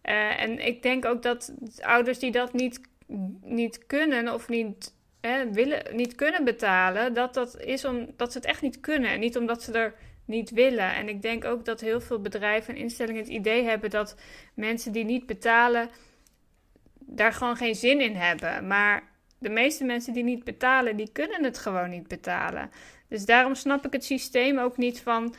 [0.04, 2.80] uh, en ik denk ook dat ouders die dat niet,
[3.42, 8.46] niet kunnen of niet, hè, willen, niet kunnen betalen, dat dat is omdat ze het
[8.46, 9.10] echt niet kunnen.
[9.10, 9.94] En niet omdat ze er
[10.24, 10.94] niet willen.
[10.94, 14.16] En ik denk ook dat heel veel bedrijven en instellingen het idee hebben dat
[14.54, 15.90] mensen die niet betalen
[16.98, 18.66] daar gewoon geen zin in hebben.
[18.66, 19.02] Maar
[19.38, 22.70] de meeste mensen die niet betalen, die kunnen het gewoon niet betalen.
[23.08, 25.34] Dus daarom snap ik het systeem ook niet van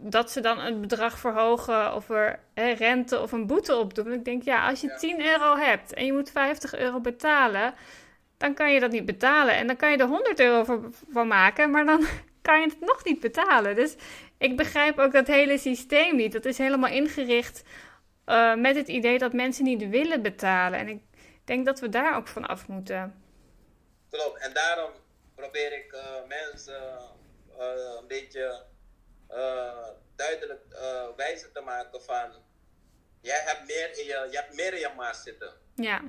[0.00, 4.12] dat ze dan een bedrag verhogen of er hè, rente of een boete op doen.
[4.12, 7.74] Ik denk, ja, als je 10 euro hebt en je moet 50 euro betalen,
[8.36, 9.54] dan kan je dat niet betalen.
[9.54, 12.06] En dan kan je er 100 euro van maken, maar dan
[12.42, 13.74] kan je het nog niet betalen.
[13.74, 13.94] Dus
[14.38, 16.32] ik begrijp ook dat hele systeem niet.
[16.32, 17.62] Dat is helemaal ingericht
[18.26, 20.78] uh, met het idee dat mensen niet willen betalen.
[20.78, 21.00] En ik
[21.44, 23.24] denk dat we daar ook van af moeten.
[24.10, 24.90] Klopt, en daarom
[25.34, 26.98] probeer ik uh, mensen
[27.58, 27.64] uh,
[28.00, 28.62] een beetje
[31.52, 32.32] te maken van...
[33.20, 35.54] Jij hebt meer in je, je, hebt meer in je maas zitten.
[35.74, 36.02] Ja.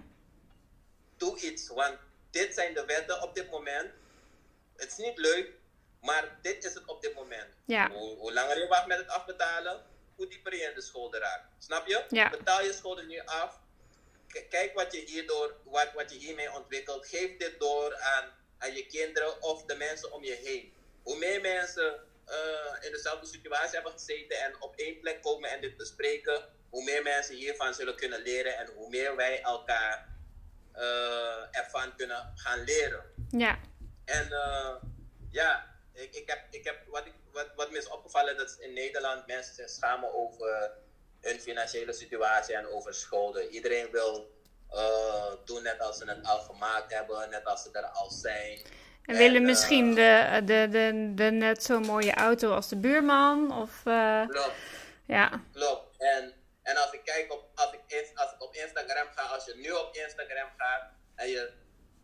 [1.18, 1.98] Doe iets, want
[2.32, 3.92] dit zijn de wetten op dit moment.
[4.76, 5.50] Het is niet leuk,
[6.02, 7.50] maar dit is het op dit moment.
[7.66, 7.92] Ja.
[7.92, 9.84] Hoe, hoe langer je wacht met het afbetalen,
[10.16, 11.46] hoe dieper je in de schulden raakt.
[11.58, 12.06] Snap je?
[12.10, 12.30] Ja.
[12.30, 13.60] Betaal je schulden nu af.
[14.50, 17.08] kijk wat je, hierdoor, wat, wat je hiermee ontwikkelt.
[17.08, 20.74] Geef dit door aan, aan je kinderen of de mensen om je heen.
[21.04, 25.62] Hoe meer mensen uh, in dezelfde situatie hebben gezeten en op één plek komen en
[25.62, 30.16] dit bespreken, hoe meer mensen hiervan zullen kunnen leren en hoe meer wij elkaar
[30.76, 33.04] uh, ervan kunnen gaan leren.
[33.30, 33.60] Ja.
[34.06, 34.76] En uh,
[35.30, 38.74] ja, ik, ik, heb, ik heb wat ik wat, wat me is opgevallen, dat in
[38.74, 40.72] Nederland mensen zich schamen over
[41.22, 43.50] hun financiële situatie en over schulden.
[43.50, 44.36] Iedereen wil
[45.46, 48.62] doen net als ze het al gemaakt hebben, net als ze er al zijn.
[49.08, 52.78] En, en willen uh, misschien de, de, de, de net zo mooie auto als de
[52.78, 53.52] buurman?
[53.52, 54.56] Of, uh, klopt.
[55.06, 55.42] Ja.
[55.54, 55.98] Klopt.
[55.98, 56.34] En,
[56.64, 59.72] en als ik kijk op, als ik, als ik op Instagram ga, als je nu
[59.72, 61.52] op Instagram gaat en je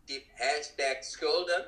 [0.04, 1.66] typt hashtag schulden,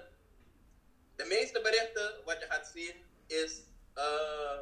[1.16, 3.60] de meeste berichten wat je gaat zien is
[3.94, 4.60] uh,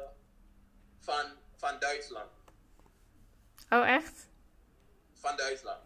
[0.99, 1.25] van,
[1.57, 2.31] van Duitsland.
[3.69, 4.27] Oh, echt?
[5.13, 5.84] Van Duitsland.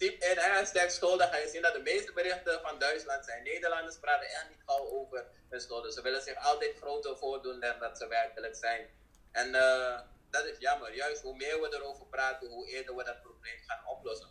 [0.00, 3.42] Typ in hashtag schulden ga je zien dat de meeste berichten van Duitsland zijn.
[3.42, 5.92] Nederlanders praten echt niet gauw over hun schulden.
[5.92, 8.86] Ze willen zich altijd groter voordoen dan dat ze werkelijk zijn.
[9.32, 10.94] En uh, dat is jammer.
[10.94, 14.28] Juist hoe meer we erover praten, hoe eerder we dat probleem gaan oplossen.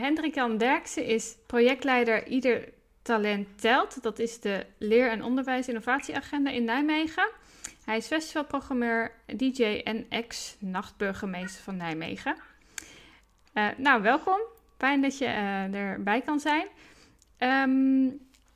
[0.00, 4.02] Hendrik Jan Derksen is projectleider Ieder Talent Telt.
[4.02, 7.30] Dat is de leer- en onderwijs-innovatieagenda in Nijmegen.
[7.88, 12.36] Hij is festivalprogrammeur, DJ en ex-nachtburgemeester van Nijmegen.
[13.54, 14.40] Uh, nou, welkom.
[14.78, 16.66] Fijn dat je uh, erbij kan zijn.
[17.38, 18.04] Um,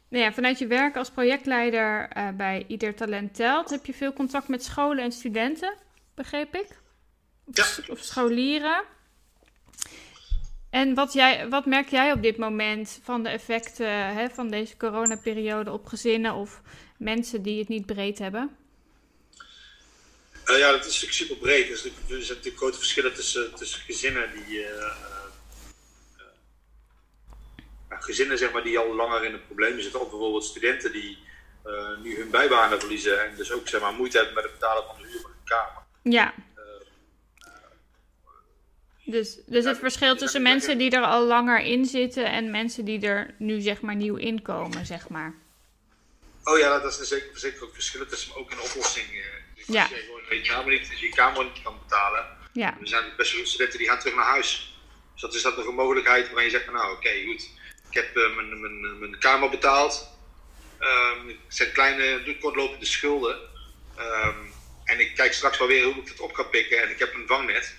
[0.09, 4.12] nou ja, vanuit je werk als projectleider uh, bij Ieder Talent Telt heb je veel
[4.12, 5.74] contact met scholen en studenten,
[6.14, 6.80] begreep ik?
[7.53, 7.64] Ja.
[7.89, 8.83] Of scholieren.
[10.70, 14.76] En wat, jij, wat merk jij op dit moment van de effecten hè, van deze
[14.76, 16.62] coronaperiode op gezinnen of
[16.99, 18.57] mensen die het niet breed hebben?
[20.47, 21.70] Uh, ja, dat is natuurlijk super breed.
[21.70, 24.59] Er zijn natuurlijk grote verschillen tussen, tussen gezinnen die.
[24.59, 24.95] Uh, uh,
[27.88, 31.18] gezinnen zeg maar, die al langer in de problemen zitten, of bijvoorbeeld studenten die
[32.03, 35.03] nu hun bijbanen verliezen en dus ook zeg maar, moeite hebben met het betalen van
[35.03, 35.82] de huur van hun kamer.
[36.03, 36.34] Ja.
[39.05, 43.01] Dus, dus het verschil tussen mensen die er al langer in zitten en mensen die
[43.01, 45.34] er nu zeg maar nieuw inkomen, zeg maar.
[46.45, 49.07] Oh ja, dat is zeker, zeker ook verschillen tussen ook in de oplossing.
[49.67, 49.83] Dus ja.
[49.83, 52.77] Als je gewoon je kamer niet, je kamer niet kan betalen, ja.
[52.81, 54.77] er zijn best wel studenten die gaan terug naar huis.
[55.13, 57.51] Dus dat is dat nog een mogelijkheid waarin je zegt van nou oké okay, goed,
[57.91, 60.11] ik heb uh, mijn, mijn, mijn kamer betaald.
[60.81, 63.39] Um, het zijn kleine, kortlopende schulden.
[63.99, 64.53] Um,
[64.85, 67.15] en ik kijk straks wel weer hoe ik het op ga pikken en ik heb
[67.15, 67.75] een vangnet.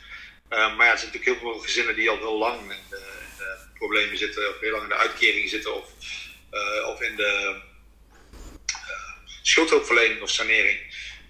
[0.49, 2.95] Uh, maar ja, er zijn natuurlijk heel veel gezinnen die al heel lang in de,
[2.95, 5.89] in de problemen zitten, of heel lang in de uitkering zitten, of,
[6.51, 7.61] uh, of in de
[8.71, 10.79] uh, schuldhulpverlening of sanering.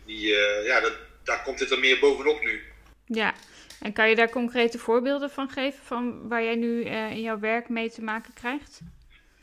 [0.05, 0.27] Die,
[0.63, 0.93] ja, dat,
[1.23, 2.61] daar komt dit er meer bovenop nu.
[3.05, 3.33] Ja,
[3.79, 7.69] en kan je daar concrete voorbeelden van geven, van waar jij nu in jouw werk
[7.69, 8.79] mee te maken krijgt?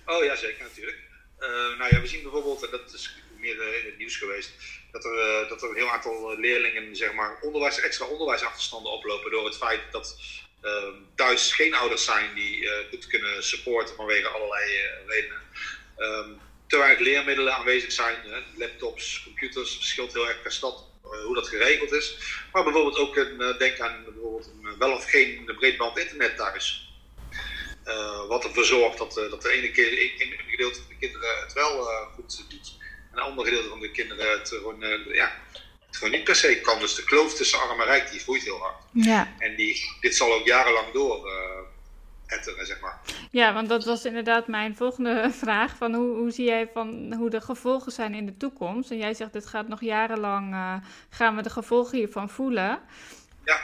[0.06, 0.98] Oh ja, zeker natuurlijk.
[1.78, 4.52] nou ja, we zien bijvoorbeeld, en dat is meer in het nieuws geweest,
[4.92, 9.44] dat er, dat er een heel aantal leerlingen zeg maar, onderwijs, extra onderwijsachterstanden oplopen door
[9.44, 10.16] het feit dat
[10.64, 10.84] uh,
[11.14, 14.72] thuis geen ouders zijn die uh, goed kunnen supporten vanwege allerlei
[15.06, 15.40] redenen.
[15.98, 16.40] Um,
[16.70, 18.16] te weinig leermiddelen aanwezig zijn.
[18.56, 22.16] Laptops, computers, verschilt heel erg per stad eh, hoe dat geregeld is.
[22.52, 26.88] Maar bijvoorbeeld ook een, eh, denk aan bijvoorbeeld een, wel of geen breedband internet thuis.
[28.28, 31.52] wat ervoor zorgt dat, dat de ene keer in, in, gedeelte van de kinderen het
[31.52, 32.78] wel goed doet.
[33.12, 34.80] En een ander gedeelte van de kinderen het gewoon,
[35.12, 35.42] ja,
[35.86, 36.78] het gewoon niet per se kan.
[36.78, 38.82] Dus de kloof tussen arm en rijk die groeit heel hard.
[38.92, 39.34] Ja.
[39.38, 41.30] En die, dit zal ook jarenlang door
[42.30, 43.00] etteren, zeg maar.
[43.30, 45.76] Ja, want dat was inderdaad mijn volgende vraag.
[45.76, 48.90] Van hoe, hoe zie jij van hoe de gevolgen zijn in de toekomst?
[48.90, 50.76] En jij zegt, dit gaat nog jarenlang, uh,
[51.10, 52.80] gaan we de gevolgen hiervan voelen.
[53.44, 53.60] Ja.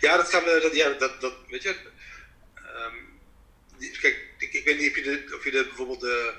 [0.00, 1.76] Ja, dat gaan we, dat, ja, dat, dat weet je.
[2.54, 3.20] Um,
[4.00, 6.34] kijk, ik, ik, weet niet of je, de, of je de, bijvoorbeeld de,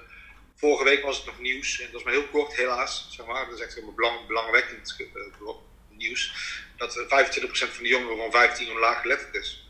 [0.61, 3.45] vorige week was het nog nieuws, en dat is maar heel kort helaas, zeg maar,
[3.45, 5.55] dat is echt een belang, belangwekkend uh,
[5.89, 6.34] nieuws,
[6.78, 7.07] dat 25%
[7.49, 9.69] van de jongeren van 15 omlaag geletterd is.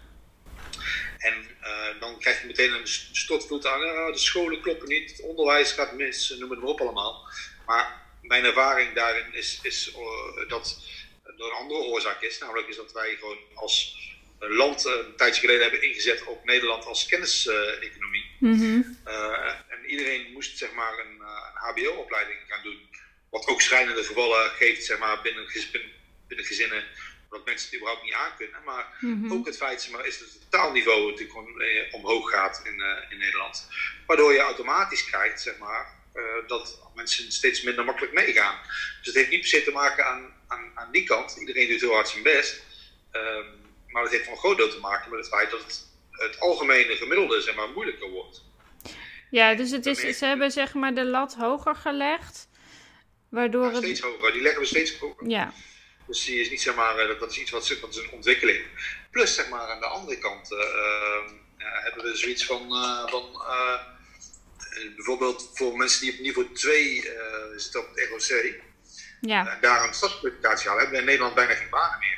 [1.22, 3.82] En uh, dan krijg je meteen een stortvloed aan.
[3.82, 7.30] Uh, de scholen kloppen niet, het onderwijs gaat mis, noem het maar op allemaal.
[7.65, 10.82] Maar mijn ervaring daarin is, is uh, dat
[11.24, 12.39] er een andere oorzaak is.
[12.39, 13.99] Namelijk is dat wij gewoon als
[14.39, 18.26] land een tijdje geleden hebben ingezet op Nederland als kenniseconomie.
[18.39, 18.97] Mm -hmm.
[19.67, 22.89] en iedereen moest zeg maar een, een HBO-opleiding gaan doen.
[23.30, 25.45] Wat ook schrijnende gevallen geeft zeg maar, binnen,
[26.28, 26.84] binnen gezinnen
[27.32, 28.64] dat mensen het überhaupt niet aankunnen.
[28.66, 29.32] Maar Mhm.
[29.34, 33.12] ook het feit zeg maar, is dat het taalniveau natuurlijk eh, omhoog gaat in, eh,
[33.12, 33.68] in Nederland.
[34.08, 38.60] Waardoor je automatisch krijgt zeg maar, eh, dat mensen steeds minder makkelijk meegaan.
[38.98, 41.36] Dus het heeft niet per se te maken aan, aan, aan die kant.
[41.40, 42.64] Iedereen doet heel hard zijn best.
[43.12, 43.46] Ehm,
[43.88, 46.96] maar het heeft een groot deel te maken met het feit dat het, het algemene
[46.96, 48.44] gemiddelde zeg maar, moeilijker wordt.
[49.30, 52.48] Ja, dus het is, ze hebben zeg maar de lat hoger gelegd.
[53.30, 53.76] Waardoor het...
[53.78, 55.30] steeds hoger, die leggen we steeds hoger.
[55.30, 55.54] Ja,
[56.12, 57.97] Dus die is niet zeg maar, eh, dat, dat is iets wat, zit- dat is
[57.97, 58.66] een ontwikkeling.
[59.12, 63.07] Plus zeg maar aan de andere kant eh, eh, ja, hebben we zoiets van, eh,
[63.07, 63.41] van
[64.95, 68.53] bijvoorbeeld voor mensen die op niveau 2 eh, zitten op het ROC,
[69.22, 72.18] ja, daar een stadskwalificatie halen, hebben we in Nederland bijna geen banen meer.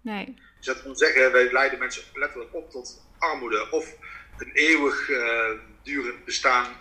[0.00, 0.44] nee.
[0.56, 3.94] Dus dat wil zeggen, wij leiden mensen letterlijk op tot armoede of
[4.38, 5.06] een eeuwig
[5.82, 6.76] durend bestaan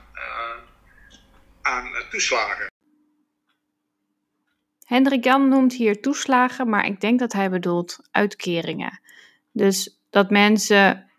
[1.62, 2.68] aan toeslagen.
[4.86, 9.00] Hendrik Jan noemt hier toeslagen, maar ik denk dat hij bedoelt uitkeringen.
[9.52, 11.10] Dus dat mensen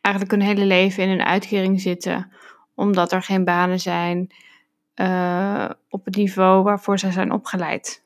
[0.00, 2.32] eigenlijk hun hele leven in een uitkering zitten,
[2.74, 4.34] omdat er geen banen zijn
[4.94, 8.02] eh, op het niveau waarvoor zij zijn opgeleid.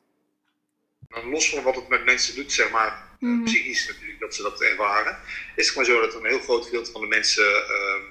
[1.08, 3.44] Dan los van wat het met mensen doet, zeg maar, Mhm.
[3.44, 5.18] psychisch natuurlijk, dat ze dat ervaren,
[5.56, 8.02] is het maar zo dat een heel groot gedeelte van de mensen ehm,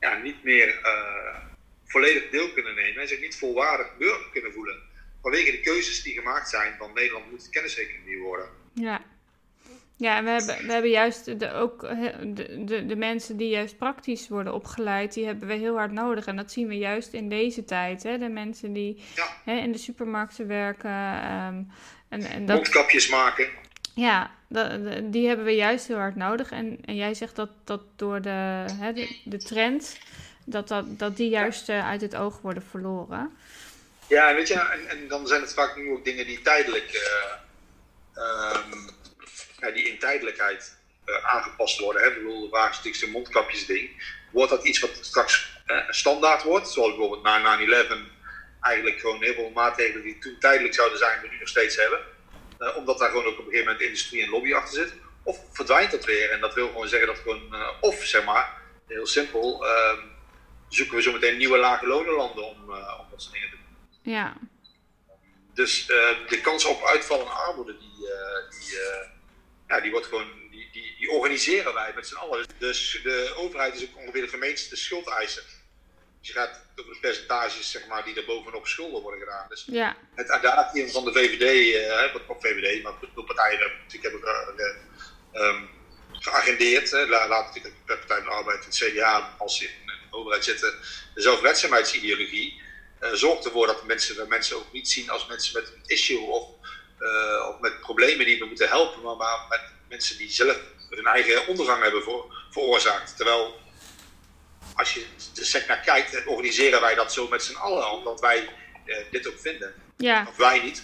[0.00, 1.36] ja, niet meer eh,
[1.84, 4.78] volledig deel kunnen nemen en zich niet volwaardig burger kunnen voelen.
[5.22, 8.46] Vanwege de keuzes die gemaakt zijn van Nederland moet kenniseconomie worden.
[8.74, 9.00] Ja.
[9.96, 11.80] Ja, we hebben, we hebben juist de, ook
[12.34, 16.26] de, de, de mensen die juist praktisch worden opgeleid, die hebben we heel hard nodig.
[16.26, 18.02] En dat zien we juist in deze tijd.
[18.02, 18.18] Hè?
[18.18, 19.26] De mensen die Ja.
[19.44, 20.90] hè, in de supermarkten werken.
[20.90, 21.62] ehm,
[22.08, 23.48] en, en dat, Mondkapjes maken.
[23.94, 24.30] ja,
[25.04, 26.50] die hebben we juist heel hard nodig.
[26.50, 29.98] En, en jij zegt dat, dat door de, hè, de, de trend,
[30.44, 33.30] dat, dat, dat die juist eh, uit het oog worden verloren.
[34.10, 34.54] Ja, weet je,
[34.88, 37.32] en, dan zijn het vaak nu ook dingen die tijdelijk, eh,
[38.22, 42.02] ehm, die in tijdelijkheid eh, aangepast worden.
[42.02, 42.08] Hè?
[42.08, 44.02] Ik bedoel, waar is zo'n mondkapjesding?
[44.32, 46.68] Wordt dat iets wat straks eh, standaard wordt?
[46.68, 48.10] Zoals bijvoorbeeld na 9-11
[48.60, 52.00] eigenlijk gewoon heel veel maatregelen die toen tijdelijk zouden zijn, we nu nog steeds hebben.
[52.76, 54.94] Omdat daar gewoon ook op een gegeven moment industrie en lobby achter zit.
[55.22, 56.30] Of verdwijnt dat weer?
[56.30, 59.98] En dat wil gewoon zeggen dat gewoon, of zeg maar, heel simpel, ehm,
[60.68, 63.59] zoeken we zo meteen nieuwe lage lonenlanden om, om dat soort dingen te.
[64.02, 64.36] Ja,
[65.54, 69.08] Dus eh, de kans op uitval en armoede, die, eh, die, eh,
[69.68, 72.46] ja, die wordt gewoon, die, die, die organiseren wij met z'n allen.
[72.58, 75.42] Dus de overheid is ook ongeveer de gemeenste schuldeiser.
[76.18, 79.48] Dus je gaat over de percentages zeg maar, die er bovenop schulden worden gedaan.
[79.48, 84.24] Dus ja, het adagium van de VVD, wat op VVD, maar de partijen hebben natuurlijk
[85.32, 85.64] ehm,
[86.12, 86.90] geagendeerd.
[86.90, 87.06] Hè.
[87.06, 90.74] Laat natuurlijk de Partij van de Arbeid en het CDA, als in de overheid zitten,
[91.14, 92.62] de zelfredzaamheidsideologie.
[93.00, 96.48] Eh zorgt ervoor dat mensen, mensen ook niet zien als mensen met een issue of,
[96.98, 100.58] eh, of met problemen die we moeten helpen, maar, maar met mensen die zelf
[100.90, 103.16] hun eigen ondergang hebben voor, veroorzaakt.
[103.16, 103.58] Terwijl
[104.74, 108.20] als je er sec naar kijkt, eh, organiseren wij dat zo met z'n allen, omdat
[108.20, 108.48] wij
[108.84, 109.74] eh, dit ook vinden.
[109.96, 110.82] ja, Of wij niet.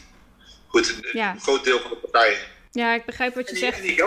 [0.67, 1.33] Goed, een, Ja.
[1.33, 2.39] een groot deel van de partijen.
[2.71, 3.83] Ja, ik begrijp wat je die, zegt.
[3.83, 4.05] die.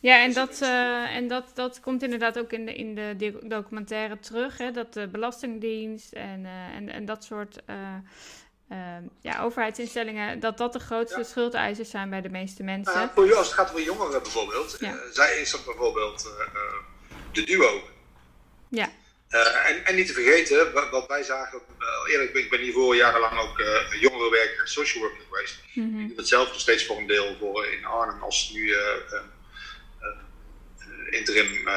[0.00, 4.18] Ja, en, dat, eh, en dat, dat komt inderdaad ook in de, in de documentaire
[4.18, 4.58] terug.
[4.58, 7.76] Hè, dat de Belastingdienst en, eh, en, en dat soort eh,
[8.68, 8.78] eh,
[9.20, 11.24] ja, overheidsinstellingen, dat dat de grootste Ja.
[11.24, 12.94] schuldeisers zijn bij de meeste mensen.
[12.94, 14.76] Nou, voor, als het gaat over jongeren bijvoorbeeld.
[14.80, 14.94] Ja.
[15.12, 16.32] zij is dat bijvoorbeeld
[17.32, 17.80] de duo.
[18.68, 18.88] Ja.
[19.30, 22.96] Uh, en, en, niet te vergeten, wat, wat wij zagen, uh, eerlijk, ik ben hiervoor
[22.96, 25.58] jarenlang ook uh, jongerenwerker en social worker geweest.
[25.72, 26.00] Mm -hmm.
[26.02, 28.74] Ik doe het zelf nog steeds voor een deel voor in Arnhem als nu
[31.10, 31.68] interim,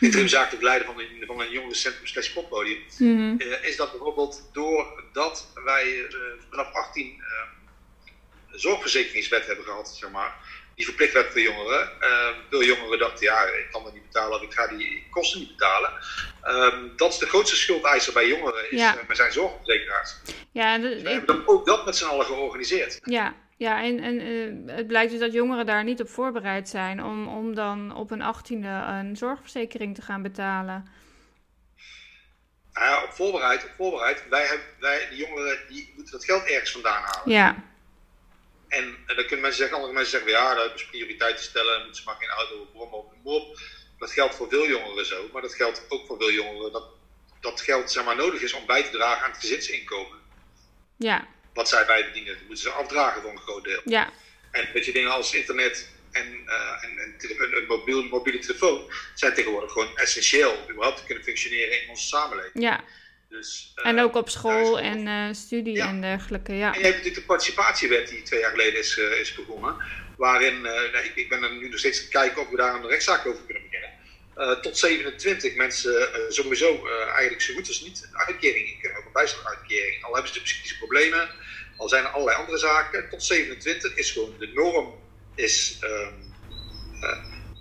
[0.00, 2.82] interim zakelijk leider van een, van een jongerencentrum slash poppodium.
[2.98, 3.40] Mm -hmm.
[3.62, 6.06] is dat bijvoorbeeld doordat wij
[6.50, 7.22] vanaf 18
[8.50, 10.34] zorgverzekeringswet hebben gehad, zeg maar,
[10.74, 11.88] die verplicht werd voor jongeren.
[12.00, 15.40] Uh, veel jongeren dachten, ja, ik kan dat niet betalen of ik ga die kosten
[15.40, 15.92] niet betalen.
[16.44, 18.94] Um, dat is de grootste schuldeiser bij jongeren, is, ja.
[19.08, 20.16] uh, zijn zorgverzekeraars.
[20.50, 22.98] Ja, dus we hebben dan ook dat met z'n allen georganiseerd.
[23.02, 27.04] Ja, ja en, en uh, het blijkt dus dat jongeren daar niet op voorbereid zijn
[27.04, 30.88] om, om dan op een achttiende een zorgverzekering te gaan betalen.
[32.72, 34.24] Nou ja, op voorbereid, op voorbereid.
[34.28, 37.32] Wij, hebben, wij, die jongeren, die moeten dat geld ergens vandaan halen.
[37.32, 37.56] Ja.
[38.74, 41.82] En, en dan kunnen mensen zeggen, andere mensen zeggen, ja, dat is prioriteit te stellen,
[41.82, 43.58] moeten ze maar geen auto of brom op op.
[43.98, 46.84] Dat geldt voor veel jongeren zo, maar dat geldt ook voor veel jongeren dat
[47.40, 50.18] dat geld zeg maar, nodig is om bij te dragen aan het gezinsinkomen.
[50.96, 51.28] Ja.
[51.54, 53.80] Wat zij bij bedienen, dat moeten ze afdragen voor een groot deel.
[53.84, 54.12] Ja.
[54.50, 58.92] En weet je, dingen als internet en, uh, en, en een, een mobiel, mobiele telefoon
[59.14, 62.64] zijn tegenwoordig gewoon essentieel om überhaupt te kunnen functioneren in onze samenleving.
[62.64, 62.84] Ja.
[63.34, 65.88] Dus, uh, en ook op school en uh, studie ja.
[65.88, 66.72] en dergelijke, ja.
[66.72, 69.76] En je hebt natuurlijk de participatiewet die twee jaar geleden is, uh, is begonnen.
[70.16, 72.74] Waarin, nee, ik, ik, ben er nu nog steeds aan het kijken of we daar
[72.74, 74.62] een rechtszaak over kunnen beginnen.
[74.62, 80.04] tot 27 mensen sowieso eigenlijk zo goed als niet een uitkering kunnen, ook een bijstandsuitkering.
[80.04, 81.28] Al hebben ze de psychische problemen,
[81.76, 83.08] al zijn er allerlei andere zaken.
[83.10, 84.94] Tot 27 is gewoon de norm,
[85.34, 86.34] is um,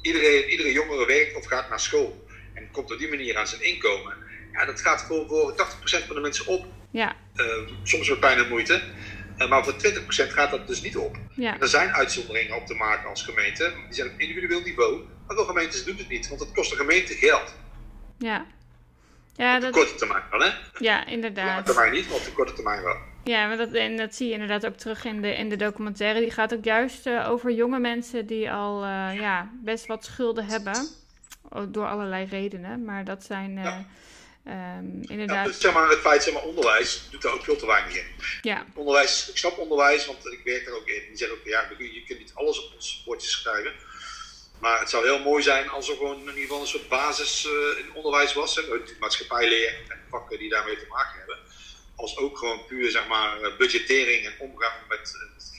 [0.01, 2.25] iedereen, iedere jongere werkt of gaat naar school.
[2.53, 4.22] En komt op die manier aan zijn inkomen.
[4.53, 6.65] Ja, dat gaat voor, voor 80% van de mensen op.
[6.91, 7.15] Ja.
[7.35, 7.45] Uh,
[7.83, 8.81] soms met pijn en moeite.
[9.37, 9.77] Uh, maar voor 20%
[10.07, 11.17] gaat dat dus niet op.
[11.35, 11.59] Ja.
[11.59, 13.73] Er zijn uitzonderingen op te maken als gemeente.
[13.85, 15.03] Die zijn op individueel niveau.
[15.27, 17.55] Maar veel gemeentes doen het niet, want dat kost de gemeente geld.
[18.17, 18.45] Ja.
[19.35, 19.75] ja op de dat...
[19.75, 20.51] korte termijn wel, hè?
[20.79, 21.59] Ja, inderdaad.
[21.59, 22.97] Op de termijn niet, maar op de korte termijn wel.
[23.23, 26.19] Ja, maar dat, en dat zie je inderdaad ook terug in de, in de documentaire.
[26.19, 30.87] Die gaat ook juist uh, over jonge mensen die al ja, best wat schulden hebben.
[31.69, 32.85] Door allerlei redenen.
[32.85, 33.53] Maar dat zijn...
[33.53, 33.85] Ja
[34.47, 35.45] Um, inderdaad.
[35.45, 38.05] Ja, zeg maar, het feit, zeg maar, onderwijs doet daar ook veel te weinig in.
[38.41, 38.65] Ja.
[38.73, 41.03] Onderwijs, ik snap onderwijs, want ik werk er ook in.
[41.07, 43.73] Die zeggen ook, ja, je kunt niet alles op ons bordje schrijven.
[44.59, 47.45] Maar het zou heel mooi zijn als er gewoon in ieder geval een soort basis
[47.45, 48.55] uh, in onderwijs was.
[48.55, 48.61] Hè,
[48.99, 51.37] maatschappijleer en vakken die daarmee te maken hebben.
[51.95, 55.11] Als ook gewoon puur, zeg maar, eh, budgettering en omgang met,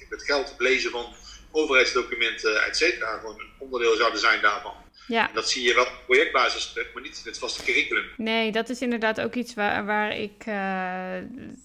[0.09, 1.15] met geld, het lezen van
[1.51, 4.84] overheidsdocumenten, et cetera, gewoon een onderdeel zouden zijn daarvan.
[5.07, 5.31] Ja.
[5.35, 8.05] Dat zie je wel op projectbasis terug, maar niet in het vaste curriculum.
[8.17, 11.17] Nee, dat is inderdaad ook iets waar, waar ik uh,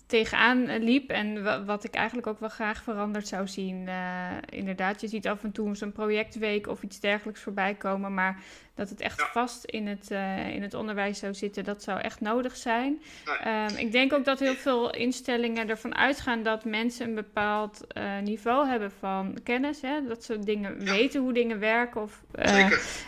[0.10, 3.88] tegenaan liep en wat ik eigenlijk ook wel graag veranderd zou zien.
[3.88, 8.42] Uh, inderdaad, je ziet af en toe zo'n projectweek of iets dergelijks voorbij komen, maar
[8.76, 9.30] dat het echt ja.
[9.32, 13.02] vast in het, uh, in het onderwijs zou zitten, dat zou echt nodig zijn.
[13.46, 18.20] Um, ik denk ook dat heel veel instellingen ervan uitgaan dat mensen een bepaald uh,
[18.20, 19.82] niveau hebben van kennis.
[19.82, 20.08] Hè?
[20.08, 20.92] Dat ze dingen ja.
[20.92, 22.02] weten hoe dingen werken.
[22.02, 22.24] Of,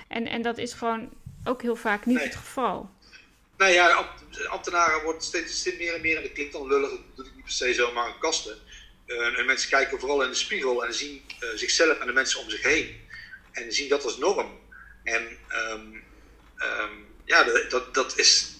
[0.08, 1.10] en, en dat is gewoon
[1.44, 2.26] ook heel vaak niet nee.
[2.26, 2.90] het geval.
[3.62, 4.10] Nou ja,
[4.50, 7.36] ambtenaren worden steeds, steeds meer en meer, en dat klinkt dan lullig, dat doe ik
[7.36, 8.58] niet per se zomaar in kasten.
[9.06, 11.22] en mensen kijken vooral in de spiegel en zien
[11.56, 13.08] zichzelf en de mensen om zich heen.
[13.52, 14.60] En zien dat als norm.
[15.04, 15.38] En
[15.72, 16.04] um,
[16.58, 18.56] um, ja, dat, dat, is,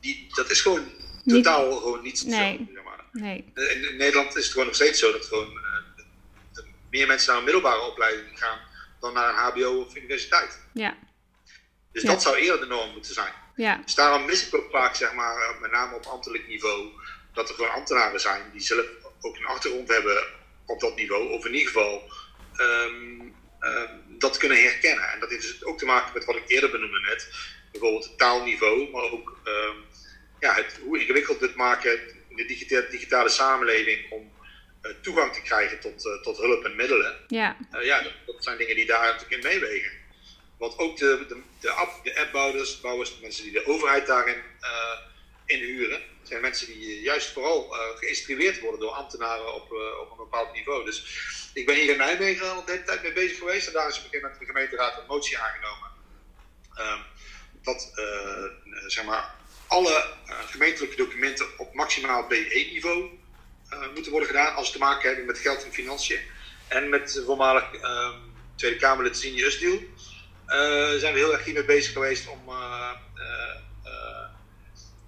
[0.00, 0.92] die, dat is gewoon
[1.24, 2.72] niet, totaal gewoon niet nee, zo.
[2.74, 3.04] Zeg maar.
[3.12, 3.52] nee.
[3.54, 7.38] In, in, Nederland is het gewoon nog steeds zo dat gewoon uh, meer mensen naar
[7.38, 8.58] een middelbare opleiding gaan
[9.00, 10.60] dan naar een HBO of universiteit.
[10.72, 10.96] Ja.
[11.92, 12.08] Dus ja.
[12.08, 13.32] dat zou eerder de norm moeten zijn.
[13.56, 13.80] Ja.
[13.84, 16.88] Dus daarom mis ik ook vaak, zeg maar, met name op ambtelijk niveau,
[17.32, 18.86] dat er gewoon ambtenaren zijn die zelf
[19.20, 20.26] ook een achtergrond hebben
[20.66, 22.10] op dat niveau, of in ieder geval
[22.56, 25.12] um, um, dat kunnen herkennen.
[25.12, 27.28] En dat heeft dus ook te maken met wat ik eerder benoemde net.
[27.72, 29.84] Bijvoorbeeld het taalniveau, maar ook um,
[30.40, 34.32] ja, het, hoe ingewikkeld het maken in de digitale, digitale samenleving om
[34.82, 37.16] uh, toegang te krijgen tot, uh, tot hulp en middelen.
[37.26, 39.90] Ja, uh, ja dat, dat, zijn dingen die daar natuurlijk in meewegen.
[40.58, 44.42] Want ook de, de, de, app, de appbouwers, bouwers, mensen die de overheid daarin
[45.46, 50.84] inhuren, zijn mensen die juist vooral geïnstrueerd worden door ambtenaren op, op een bepaald niveau.
[50.84, 51.04] Dus
[51.54, 53.66] ik ben hier in Nijmegen al de hele tijd mee bezig geweest.
[53.66, 55.90] En daar is op een gegeven moment de gemeenteraad een motie aangenomen.
[56.78, 57.02] Um,
[57.62, 58.44] dat uh,
[58.86, 59.34] zeg maar,
[59.66, 63.10] alle uh, gemeentelijke documenten op maximaal BE-niveau
[63.70, 66.20] uh, moeten worden gedaan als ze te maken hebben met geld en financiën.
[66.68, 69.80] En met voormalig um, Tweede Kamerlid Sini Usdiel
[70.98, 72.40] zijn we heel erg hiermee bezig geweest om,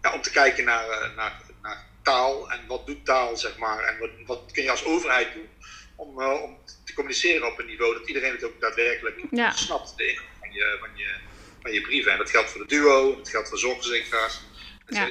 [0.02, 3.84] ja, om te kijken naar, naar, naar, taal en wat doet taal, zeg maar.
[3.84, 5.48] En wat, wat kun je als overheid doen
[5.96, 9.50] om, uh, om te communiceren op een niveau dat iedereen het ook daadwerkelijk ja.
[9.52, 9.96] snapt.
[9.96, 11.16] De inhoud van je, van je,
[11.62, 12.12] van je brieven.
[12.12, 14.40] En dat geldt voor de duo, dat geldt voor zorgverzekeraars,
[14.86, 15.08] et Ja.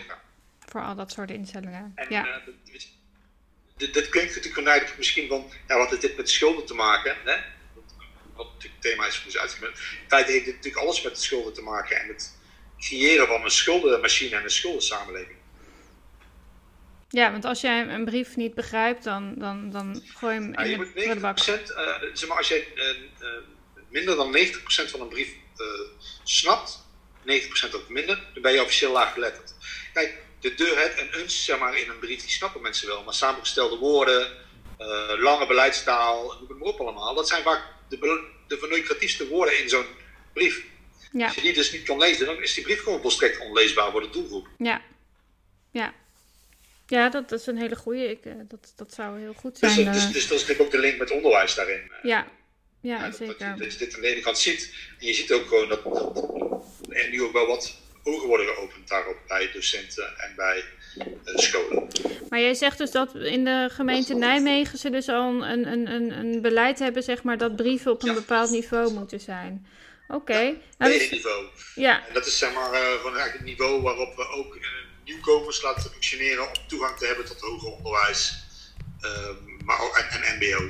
[0.65, 1.91] Voor al dat soort instellingen.
[1.95, 2.27] En Ja.
[2.27, 2.89] eh, dit- dit-
[3.77, 7.15] dit, dit klinkt natuurlijk vanuit misschien van, ja, wat heeft dit met schulden te maken?
[7.23, 7.35] Hè?
[8.37, 9.73] Wat natuurlijk het thema is voor uitzending.
[9.73, 12.37] In feite heeft dit natuurlijk alles met schulden te maken en het
[12.79, 15.37] creëren van een schuldenmachine en een schuldensamenleving.
[17.09, 20.63] ja, want als jij een brief niet begrijpt, dan, dan, dan gooi je hem Ja,
[20.63, 21.39] je in de moet prullenbak.
[21.39, 23.27] 90%, eh, zeg maar, als jij eh, eh,
[23.89, 25.35] minder dan 90% van een brief
[26.23, 26.85] snapt,
[27.23, 29.53] 90% of minder, dan ben je officieel laaggeletterd.
[29.93, 33.03] Kijk, de deur, het en uns, zeg maar, in een brief, die snappen mensen wel,
[33.03, 34.31] maar samengestelde woorden,
[35.17, 38.23] lange beleidstaal, noem het maar op allemaal, dat zijn vaak de,
[39.17, 39.85] de woorden in zo'n
[40.33, 40.65] brief.
[41.11, 43.91] Ja, Als je die dus niet kan lezen, dan is die brief gewoon volstrekt onleesbaar
[43.91, 44.47] voor de doelgroep.
[44.57, 44.81] ja.
[45.71, 45.93] Ja.
[46.87, 48.09] Ja, dat, dat is een hele goeie.
[48.09, 49.87] Ik, eh, dat, dat zou heel goed Dus, zijn.
[49.87, 50.11] eh, dus, eh.
[50.11, 51.79] dus dat is natuurlijk ook de link met onderwijs daarin.
[51.81, 52.03] eh.
[52.03, 52.27] ja.
[52.81, 53.57] ja, Ja, dat, dat, zeker.
[53.57, 54.73] dat je dit aan de ene kant ziet.
[54.99, 56.17] En je ziet ook gewoon dat, dat
[56.89, 57.77] er nu ook wel wat
[58.07, 60.63] ogen worden geopend daarop bij docenten en bij
[60.97, 61.05] eh,
[61.35, 61.87] scholen.
[62.29, 66.11] Maar jij zegt dus dat in de gemeente Nijmegen ze dus al een, een, een,
[66.19, 68.13] een beleid hebben, zeg maar, dat brieven op een Ja.
[68.13, 69.67] bepaald niveau moeten zijn.
[70.07, 70.55] Oké.
[70.77, 71.45] Nou, dus- niveau.
[71.75, 74.61] ja, En dat is zeg maar eh, gewoon eigenlijk het niveau waarop we ook eh,
[75.05, 78.45] nieuwkomers laten functioneren om toegang te hebben tot hoger onderwijs.
[79.01, 79.29] eh,
[79.65, 80.69] maar ook, en, en MBO.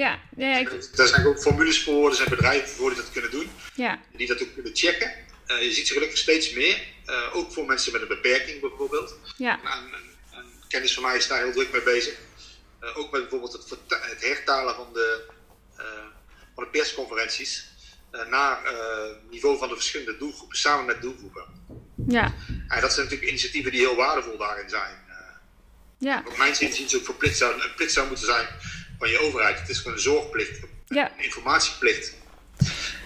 [0.00, 3.30] Ja, ja, ik, Daar zijn ook formules voor, er zijn bedrijven voor die dat kunnen
[3.30, 3.50] doen.
[3.74, 5.12] ja, die dat ook kunnen checken.
[5.46, 6.82] Eh, je ziet ze gelukkig steeds meer.
[7.06, 9.18] Eh, ook voor mensen met een beperking bijvoorbeeld.
[9.36, 12.14] ja, Een, een, een kennis van mij is daar heel druk mee bezig.
[12.80, 15.24] Eh, ook met bijvoorbeeld het, het hertalen van de,
[16.54, 17.68] van de persconferenties
[18.30, 21.44] naar eh, niveau van de verschillende doelgroepen, samen met doelgroepen.
[22.08, 22.34] ja,
[22.68, 25.08] En dat zijn natuurlijk initiatieven die heel waardevol daarin zijn.
[25.98, 28.48] Ja, wat mijn inziens ook verplicht zou, een plicht zou moeten zijn
[29.00, 29.60] van je overheid.
[29.60, 31.12] Het is gewoon een zorgplicht, ja.
[31.16, 32.18] een informatieplicht.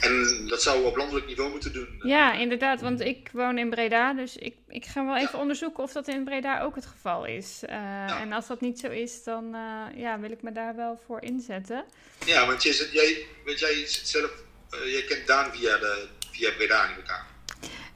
[0.01, 2.01] En dat zouden we op landelijk niveau moeten doen.
[2.03, 5.92] Ja, inderdaad, want ik woon in Breda, dus ik, ik ga wel even onderzoeken of
[5.92, 7.61] dat in Breda ook het geval is.
[7.62, 11.01] Eh, En als dat niet zo is, dan eh, ja, wil ik me daar wel
[11.07, 11.84] voor inzetten.
[12.26, 14.30] Ja, want je jij, weet jij zit zelf,
[14.70, 17.26] eh, jij kent Daan via, de, via Breda in elkaar.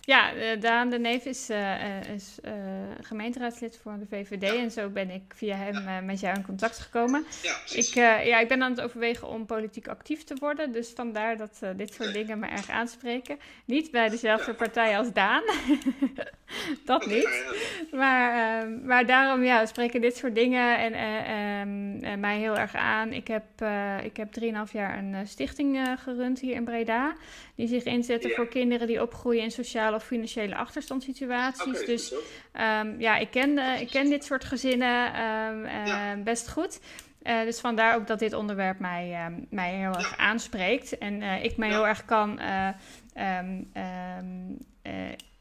[0.08, 2.38] Ja, eh, Daan de Neef is, eh, eh, is
[3.00, 7.24] gemeenteraadslid voor de VVD en zo ben ik via hem met jou in contact gekomen.
[7.42, 7.88] Ja, precies.
[7.88, 11.60] Ik, ja, ik ben aan het overwegen om politiek actief te worden, dus vandaar dat
[11.76, 13.38] dit soort dingen me erg aanspreken.
[13.64, 15.42] Niet bij dezelfde partij als Daan,
[16.84, 17.44] dat niet.
[17.92, 22.58] Maar, ehm, maar daarom ja, spreken dit soort dingen en, eh, ehm, eh, mij heel
[22.58, 23.12] erg aan.
[23.12, 23.44] Ik heb,
[24.02, 27.14] ik heb 3,5 jaar een stichting gerund hier in Breda.
[27.54, 31.84] Die zich inzetten voor kinderen die opgroeien in sociale financiële achterstandssituaties.
[31.84, 32.14] Dus.
[32.52, 36.16] Ehm, ja, ik ken, eh, ik ken dit soort gezinnen ehm, eh, Ja.
[36.16, 36.80] best goed.
[37.22, 40.98] Eh, dus vandaar ook dat dit onderwerp mij, ehm, mij heel erg aanspreekt.
[40.98, 41.72] En ik me Ja.
[41.72, 42.40] heel erg kan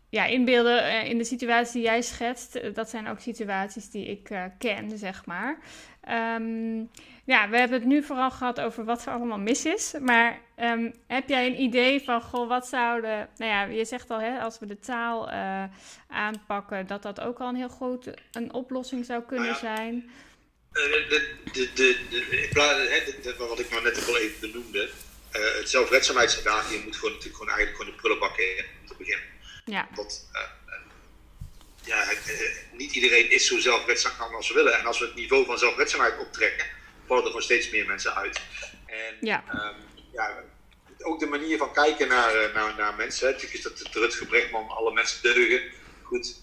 [0.09, 2.75] ja, inbeelden in de situatie die jij schetst.
[2.75, 5.57] Dat zijn ook situaties die ik ken, zeg maar.
[6.01, 6.83] Ehm,
[7.27, 9.93] ja, we hebben het nu vooral gehad over wat er allemaal mis is.
[10.01, 13.29] Maar ehm, heb jij een idee van, goh, wat zouden...
[13.37, 15.63] Nou ja, je zegt al, hè, als we de taal eh,
[16.07, 16.87] aanpakken...
[16.87, 19.75] dat dat ook al een heel groot een oplossing zou kunnen Nou ja.
[19.75, 20.09] zijn.
[20.71, 21.97] De, de,
[23.21, 24.89] de, wat ik nou net al even benoemde,
[25.31, 29.25] eh, het zelfredzaamheidsstadium moet gewoon natuurlijk gewoon eigenlijk gewoon de prullenbak in om te beginnen.
[29.65, 30.41] Ja, Want eh,
[31.83, 32.05] ja,
[32.71, 34.79] niet iedereen is zo zelfredzaam als we willen.
[34.79, 36.76] En als we het niveau van zelfredzaamheid optrekken,
[37.07, 38.41] vallen er gewoon steeds meer mensen uit.
[38.85, 39.43] En Ja.
[39.47, 39.79] ehm,
[40.11, 40.43] ja,
[40.97, 43.25] ook de manier van kijken naar, eh, naar, naar mensen.
[43.27, 43.33] Hè.
[43.33, 45.71] Natuurlijk is dat het Rutger Brechtman, alle mensen deugen.
[46.01, 46.35] Goed,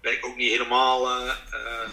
[0.00, 1.88] ben ik ook niet helemaal, eh eh,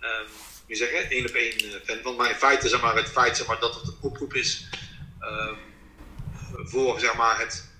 [0.00, 0.28] ehm,
[0.66, 2.16] hoe zeg je, één op één fan van.
[2.16, 4.68] Maar in feite, zeg maar, het feit zeg maar, dat het een oproep is
[5.20, 5.54] ehm,
[6.64, 7.74] voor zeg maar, het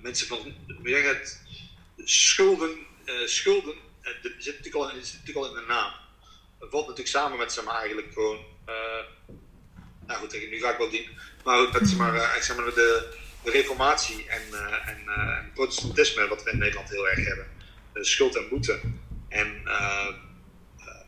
[0.00, 1.42] mensen van, zeg het,
[1.96, 2.86] schulden,
[3.24, 5.92] schulden, er zit natuurlijk al, in- zit natuurlijk al in de naam.
[6.58, 8.44] Het valt natuurlijk samen met zeg maar, eigenlijk gewoon,
[10.06, 11.08] nou goed, nu ga ik wel diep,
[11.44, 15.38] maar ook met zeg maar, eh, zeg maar, de, de reformatie en, eh, en eh,
[15.54, 17.46] protestantisme, wat we in Nederland heel erg hebben.
[17.94, 18.80] Schuld en boete.
[19.28, 20.08] En eh,
[20.78, 21.00] eh,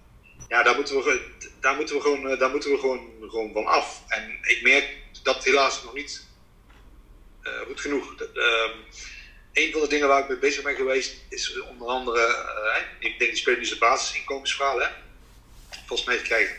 [0.49, 1.21] ja, daar moeten we,
[1.61, 4.03] daar moeten we, gewoon, eh, daar moeten we gewoon, gewoon van af.
[4.09, 6.27] En ik merk dat helaas nog niet
[7.43, 8.17] eh, goed genoeg.
[8.17, 8.79] Dat, ehm,
[9.53, 13.19] een van de dingen waar ik mee bezig ben geweest is onder andere, eh, ik
[13.19, 14.89] denk die spelen nu zijn basisinkomensverhaal, hè?
[15.87, 16.57] volgens mij krijgen.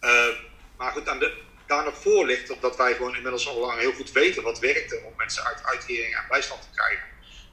[0.00, 0.28] Eh,
[0.76, 3.78] maar goed, aan de, daar nog voor ligt dat, dat wij gewoon inmiddels al lang
[3.78, 7.06] heel goed weten wat werkte om mensen uit uitkering en bijstand te krijgen.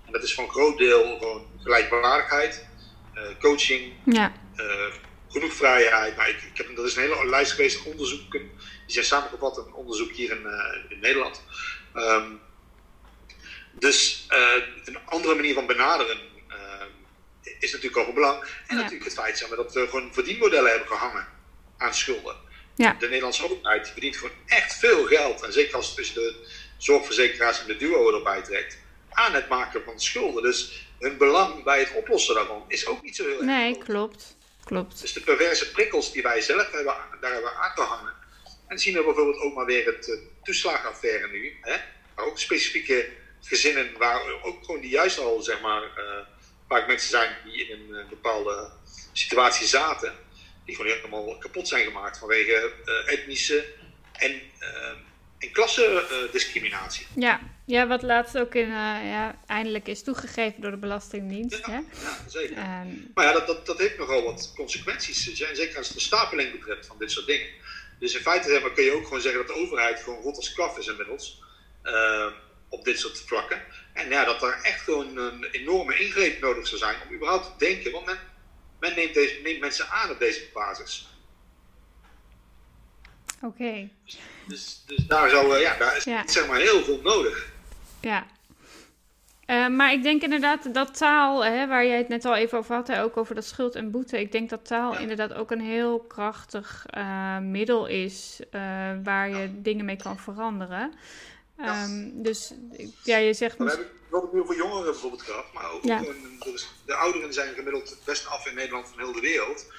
[0.05, 2.67] En dat is voor een groot deel gewoon gelijkwaardigheid,
[3.13, 4.93] eh, coaching, ja, eh,
[5.27, 6.15] genoeg vrijheid.
[6.15, 8.39] Maar ik, ik heb, dat is een hele lijst geweest van onderzoeken.
[8.85, 10.45] Die zijn samengevat in een onderzoek hier in,
[10.89, 11.43] in Nederland.
[11.93, 12.31] Ehm,
[13.71, 16.19] Dus uh, een andere manier van benaderen
[16.49, 16.85] uh,
[17.59, 18.41] is natuurlijk ook van belang.
[18.41, 18.75] En Ja.
[18.75, 21.27] natuurlijk het feit dat we gewoon verdienmodellen hebben gehangen
[21.77, 22.35] aan schulden.
[22.75, 22.95] Ja.
[22.99, 25.41] De Nederlandse overheid die verdient gewoon echt veel geld.
[25.41, 26.47] En zeker als het tussen de
[26.77, 28.77] zorgverzekeraars en de duo erbij trekt.
[29.09, 30.43] Aan het maken van schulden.
[30.43, 33.85] Dus hun belang bij het oplossen daarvan is ook niet zo heel erg Nee, groot.
[33.85, 34.35] klopt.
[34.63, 35.01] Klopt.
[35.01, 38.13] Dus de perverse prikkels die wij zelf hebben, daar hebben aan te hangen.
[38.67, 41.57] En zien we bijvoorbeeld ook maar weer het uh, toeslagenaffaire nu.
[41.61, 41.75] Hè?
[42.15, 43.09] Maar ook specifieke
[43.41, 46.19] gezinnen waar ook gewoon die juist al, zeg maar, uh,
[46.67, 48.71] vaak mensen zijn die in een uh, bepaalde
[49.13, 50.13] situatie zaten.
[50.65, 53.65] Die gewoon helemaal kapot zijn gemaakt vanwege uh, etnische
[54.11, 54.41] en,
[55.37, 57.07] en klassendiscriminatie.
[57.15, 57.39] Ja.
[57.65, 61.65] ja, wat laatst ook in, uh, ja, eindelijk is toegegeven door de Belastingdienst.
[61.65, 61.77] Ja, hè?
[61.77, 62.57] ja zeker.
[62.57, 65.41] Um, maar ja, dat, dat, dat heeft nogal wat consequenties.
[65.41, 67.47] En zeker als het de stapeling betreft van dit soort dingen.
[67.99, 70.35] Dus in feite zeg maar, kun je ook gewoon zeggen dat de overheid gewoon rot
[70.35, 71.43] als kaf is inmiddels.
[71.83, 72.27] Uh,
[72.69, 73.61] op dit soort vlakken.
[73.93, 77.65] En ja, dat er echt gewoon een enorme ingreep nodig zou zijn om überhaupt te
[77.65, 77.91] denken.
[77.91, 78.19] Want men,
[78.85, 81.07] men neemt, deze, neemt mensen aan op deze basis.
[83.35, 83.45] Oké.
[83.45, 83.91] Okay.
[84.47, 86.27] Dus, dus, daar, zou, ja, daar is ja.
[86.27, 87.51] zeg maar heel veel nodig.
[88.01, 88.25] Ja.
[89.47, 92.75] Uh, maar ik denk inderdaad dat taal, hè, waar jij het net al even over
[92.75, 94.19] had, hè, ook over dat schuld en boete.
[94.19, 94.99] Ik denk dat taal ja.
[94.99, 98.61] inderdaad ook een heel krachtig uh, middel is uh,
[99.03, 99.49] waar je ja.
[99.53, 100.93] dingen mee kan veranderen.
[101.59, 102.53] Um, dus
[103.03, 103.57] ja, je zegt.
[103.57, 106.01] Maar we hebben wel heel veel jongeren bijvoorbeeld gehad, maar ook ja.
[106.39, 109.71] dus de ouderen zijn gemiddeld het best af in Nederland van heel de wereld.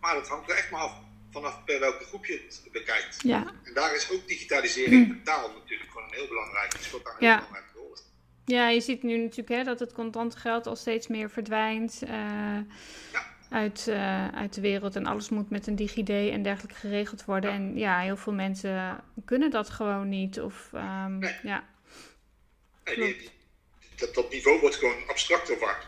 [0.00, 0.92] Maar dat hangt er echt maar af
[1.30, 3.22] vanaf per welke groep je het bekijkt.
[3.22, 3.52] Ja.
[3.62, 6.72] En daar is ook digitalisering en taal natuurlijk gewoon een heel belangrijk.
[6.72, 7.28] Het speelt daar ja.
[7.28, 7.96] heel belangrijke rol.
[8.44, 12.10] Ja, je ziet nu natuurlijk hè, dat het contante geld al steeds meer verdwijnt uh,
[13.12, 13.33] ja.
[13.50, 14.96] Uit, uh, uit de wereld.
[14.96, 17.50] En alles moet met een DigiD en dergelijke geregeld worden.
[17.50, 20.40] En ja, heel veel mensen kunnen dat gewoon niet.
[20.40, 21.34] Of, um, nee.
[21.42, 21.68] ja.
[22.84, 23.30] Nee, die, die,
[23.96, 25.86] dat, dat niveau wordt gewoon abstracter vaak.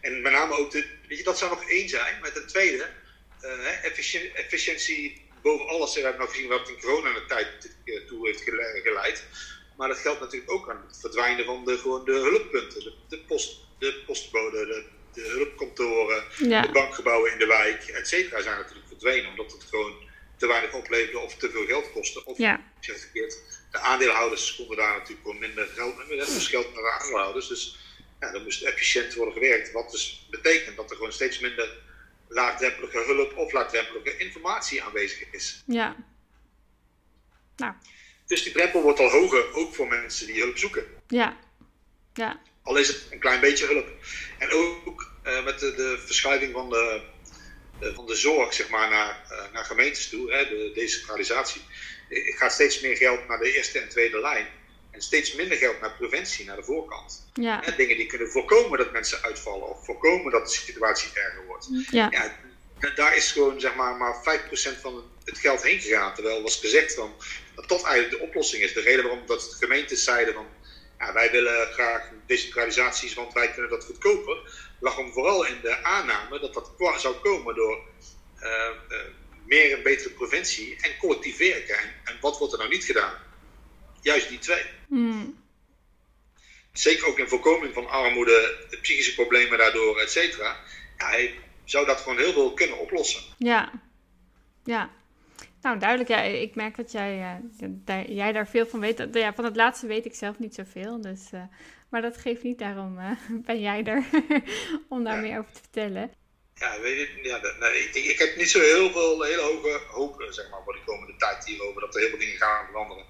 [0.00, 2.20] En met name ook, de, weet je, dat zou nog één zijn.
[2.20, 2.88] Met een tweede,
[3.42, 5.94] uh, efficiëntie, efficiëntie boven alles.
[5.94, 7.76] We hebben nou gezien wat in coronatijd
[8.06, 8.42] toe heeft
[8.82, 9.24] geleid.
[9.76, 12.80] Maar dat geldt natuurlijk ook aan het verdwijnen van de, gewoon de hulppunten.
[12.82, 14.84] De, de, post, de postbode, de,
[15.14, 16.62] de hulpkantoren, ja.
[16.62, 19.30] de bankgebouwen in de wijk, et cetera, zijn natuurlijk verdwenen.
[19.30, 22.24] Omdat het gewoon te weinig opleverde of te veel geld kostte.
[22.24, 22.72] Of, ja.
[22.80, 23.38] zeg het verkeerd,
[23.70, 26.08] de aandeelhouders konden daar natuurlijk gewoon minder geld.
[26.08, 27.48] Dus geld naar de aandeelhouders.
[27.48, 27.78] Dus
[28.20, 29.72] ja, dan moest efficiënt worden gewerkt.
[29.72, 31.80] Wat dus betekent dat er gewoon steeds minder
[32.28, 35.62] laagdrempelige hulp of laagdrempelige informatie aanwezig is.
[35.66, 35.96] Ja.
[37.56, 37.74] Nou.
[38.26, 40.86] Dus die drempel wordt al hoger, ook voor mensen die hulp zoeken.
[41.08, 41.36] Ja.
[42.14, 42.40] ja.
[42.62, 43.88] Al is het een klein beetje hulp.
[44.38, 47.00] En ook uh, met de, de, verschuiving van de,
[47.80, 51.62] de, van de zorg zeg maar, naar, uh, naar gemeentes toe, hè, de decentralisatie.
[52.10, 54.46] Gaat steeds meer geld naar de eerste en tweede lijn.
[54.90, 57.30] En steeds minder geld naar preventie, naar de voorkant.
[57.34, 57.60] Ja.
[57.64, 61.68] Hè, dingen die kunnen voorkomen dat mensen uitvallen of voorkomen dat de situatie erger wordt.
[61.90, 62.08] Ja.
[62.10, 62.36] ja
[62.90, 64.40] daar is gewoon zeg maar, maar
[64.76, 66.14] 5% van het geld heen gegaan.
[66.14, 67.14] Terwijl was gezegd van,
[67.54, 68.72] dat dat eigenlijk de oplossing is.
[68.72, 70.46] De reden waarom dat de gemeentes zeiden van
[71.02, 74.36] ja, wij willen graag decentralisaties, want wij kunnen dat goedkoper,
[74.80, 77.78] lag hem vooral in de aanname dat dat zou komen door
[78.42, 78.98] uh, uh,
[79.46, 81.78] meer en betere preventie en collectief werken.
[81.78, 83.14] En, en, wat wordt er nou niet gedaan?
[84.00, 84.64] Juist die twee.
[84.88, 85.40] Mm.
[86.72, 90.56] Zeker ook in voorkoming van armoede, de psychische problemen daardoor, et cetera.
[90.98, 93.22] Ja, hij zou dat gewoon heel veel kunnen oplossen.
[93.38, 93.72] Ja,
[94.64, 94.90] ja.
[95.62, 96.08] Nou, duidelijk.
[96.08, 99.08] Ja, ik merk dat jij, uh, daar, jij daar veel van weet.
[99.12, 101.00] Ja, van het laatste weet ik zelf niet zoveel.
[101.00, 101.42] Dus, uh,
[101.88, 103.10] maar dat geeft niet, daarom uh,
[103.46, 104.04] ben jij er
[104.88, 105.20] om daar ja.
[105.20, 106.12] meer over te vertellen.
[106.54, 110.26] Ja, weet je, ja nee, ik, ik, heb niet zo heel veel hele hoge hoop
[110.30, 111.80] zeg maar, voor de komende tijd hierover.
[111.80, 113.04] Dat er heel veel dingen gaan veranderen.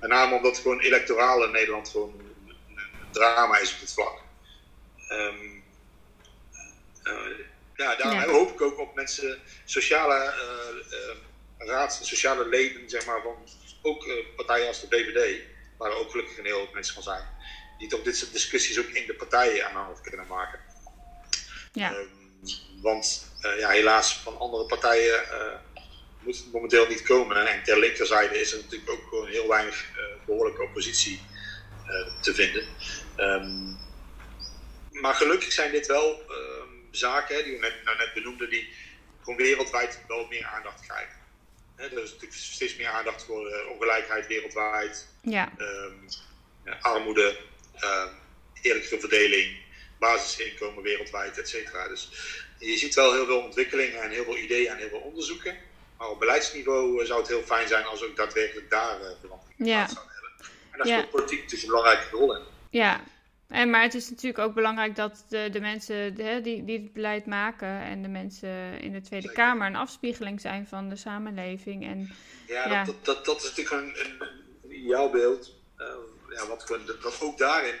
[0.00, 4.20] Met name omdat gewoon electoraal in Nederland gewoon een, een drama is op dit vlak.
[5.10, 5.62] Um,
[7.76, 8.26] ja, daar ja.
[8.26, 10.34] hoop ik ook op mensen, sociale
[11.66, 13.48] raad, sociale leden, zeg maar, van
[13.82, 15.42] ook uh, partijen als de BVD,
[15.78, 17.24] waar er ook gelukkig een heel hoop mensen van zijn,
[17.78, 20.60] die toch dit soort discussies ook in de partijen aan de kunnen maken.
[21.72, 21.94] Ja.
[21.94, 22.10] Um,
[22.82, 25.54] want uh, ja, helaas van andere partijen uh,
[26.20, 27.46] moet het momenteel niet komen.
[27.46, 29.84] En ter linkerzijde is er natuurlijk ook gewoon heel weinig
[30.26, 31.20] behoorlijke oppositie
[32.20, 32.66] te vinden.
[33.16, 33.78] Um,
[34.90, 36.22] maar gelukkig zijn dit wel
[36.90, 38.68] zaken, hè, die we net, nou net benoemden, die
[39.20, 41.23] gewoon wereldwijd wel meer aandacht krijgen.
[41.76, 45.52] He, er is natuurlijk steeds meer aandacht voor uh, ongelijkheid wereldwijd, ja.
[45.58, 46.08] um,
[46.64, 47.38] ja, armoede,
[47.84, 48.08] um,
[48.62, 49.56] eerlijke verdeling,
[49.98, 51.88] basisinkomen wereldwijd, et cetera.
[51.88, 52.10] Dus
[52.58, 55.56] je ziet wel heel veel ontwikkelingen en heel veel ideeën en heel veel onderzoeken.
[55.98, 59.56] Maar op beleidsniveau uh, zou het heel fijn zijn als ook daadwerkelijk daar uh, verandering
[59.56, 59.74] ja.
[59.74, 60.46] plaats zouden hebben.
[60.70, 60.96] En daar ja.
[60.96, 62.42] speelt politiek natuurlijk een belangrijke rol in.
[62.70, 63.04] Ja,
[63.54, 66.92] en, maar het is natuurlijk ook belangrijk dat de, de mensen de, die, die het
[66.92, 69.44] beleid maken en de mensen in de Tweede Zeker.
[69.44, 71.84] Kamer een afspiegeling zijn van de samenleving.
[71.86, 72.10] En
[72.46, 72.84] Ja, Ja.
[72.84, 74.12] Dat, dat, dat is natuurlijk een,
[74.62, 75.54] een, ideaal beeld.
[75.76, 75.86] eh,
[76.28, 77.74] ja, wat, ook daarin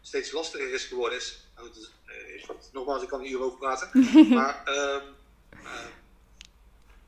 [0.00, 1.46] steeds lastiger is geworden is.
[1.56, 3.88] Nou, is, eh, wat- nogmaals, ik kan hier over praten.
[4.34, 5.02] maar ehm,
[5.64, 5.84] eh,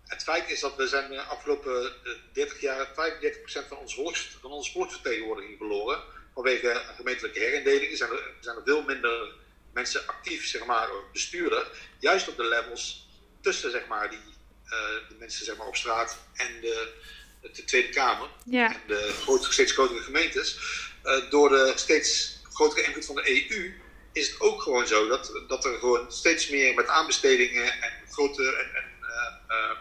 [0.06, 4.36] het feit is dat we zijn de afgelopen eh, 30 jaar 35% van, ons volks,
[4.40, 5.98] van onze volksvertegenwoordiging verloren.
[6.34, 9.32] Vanwege gemeentelijke herindelingen zijn er, zijn er veel minder
[9.72, 11.66] mensen actief, zeg maar, bestuurder.
[11.98, 13.08] Juist op de levels
[13.40, 14.18] tussen, zeg maar, die,
[14.64, 16.92] eh, de mensen zeg maar, op straat en de,
[17.40, 20.58] de Tweede Kamer ja, en de steeds grotere gemeentes,
[21.02, 23.74] eh, door de steeds grotere invloed van de EU,
[24.12, 28.42] is het ook gewoon zo dat, dat er gewoon steeds meer met aanbestedingen en grote
[28.42, 28.90] en, en,
[29.48, 29.76] eh,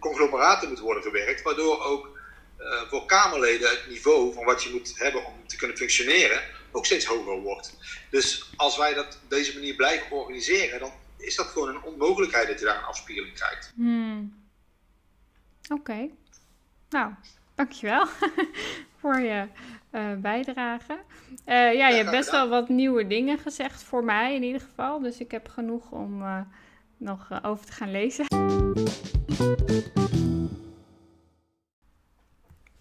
[0.00, 2.15] conglomeraten moet worden gewerkt, waardoor ook
[2.56, 6.40] eh, voor Kamerleden het niveau van wat je moet hebben om te kunnen functioneren
[6.72, 7.76] ook steeds hoger wordt.
[8.10, 12.48] Dus als wij dat op deze manier blijven organiseren, dan is dat gewoon een onmogelijkheid
[12.48, 13.72] dat je daar een afspiegeling krijgt.
[13.74, 14.44] Hmm.
[15.68, 16.08] Oké.
[16.88, 17.12] Nou,
[17.54, 18.06] dankjewel
[19.00, 19.46] voor je
[19.90, 20.98] eh, bijdrage.
[21.44, 25.00] Eh, ja, je hebt best wel wat nieuwe dingen gezegd voor mij in ieder geval.
[25.00, 26.24] Dus ik heb genoeg om
[26.96, 28.26] nog over te gaan lezen.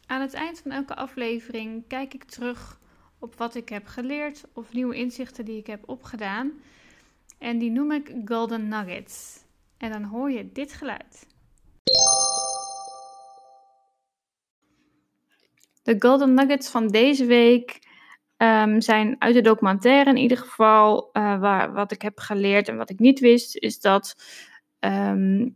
[0.07, 2.79] Aan het eind van elke aflevering kijk ik terug
[3.19, 6.51] op wat ik heb geleerd of nieuwe inzichten die ik heb opgedaan.
[7.37, 9.43] En die noem ik Golden Nuggets.
[9.77, 11.27] En dan hoor je dit geluid.
[15.83, 17.79] De Golden Nuggets van deze week
[18.37, 21.09] ehm, zijn uit de documentaire in ieder geval.
[21.11, 24.15] eh, waar, wat ik heb geleerd en wat ik niet wist, is dat
[24.79, 25.49] ehm,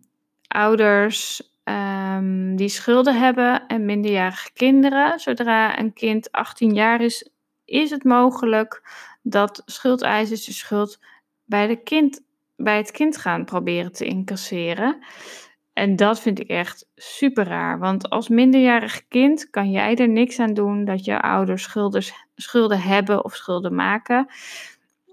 [0.47, 7.29] ouders ehm, die schulden hebben en minderjarige kinderen, zodra een kind 18 jaar is,
[7.65, 8.81] is het mogelijk
[9.21, 10.99] dat schuldeisers de schuld
[11.45, 12.21] bij, de kind,
[12.55, 14.97] bij het kind gaan proberen te incasseren.
[15.73, 17.79] En dat vind ik echt super raar.
[17.79, 22.81] Want als minderjarig kind kan jij er niks aan doen dat je ouders schulders, schulden
[22.81, 24.27] hebben of schulden maken.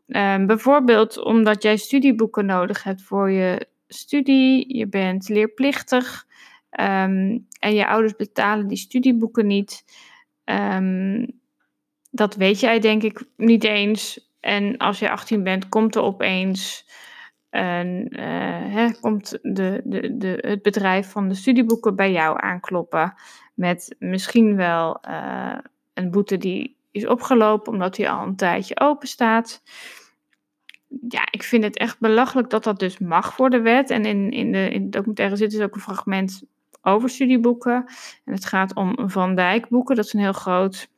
[0.09, 6.26] Ehm, bijvoorbeeld omdat jij studieboeken nodig hebt voor je studie, je bent leerplichtig
[6.77, 9.85] ehm, en je ouders betalen die studieboeken niet.
[10.45, 11.27] Ehm,
[12.11, 14.31] dat weet jij denk ik niet eens.
[14.41, 16.87] En als je 18 bent, komt er opeens
[17.51, 23.15] en eh, hè, komt de, de, de, het bedrijf van de studieboeken bij jou aankloppen.
[23.55, 25.59] Met misschien wel eh,
[25.95, 29.63] een boete die is opgelopen omdat die al een tijdje open staat.
[31.09, 33.91] Ja, ik vind het echt belachelijk dat dat dus mag voor de wet.
[33.91, 36.43] En in, in, de, in de documentaire zit dus ook een fragment
[36.87, 37.85] over studieboeken.
[38.25, 39.97] En het gaat om Van Dijk boeken.
[39.97, 40.89] Dat is een heel groot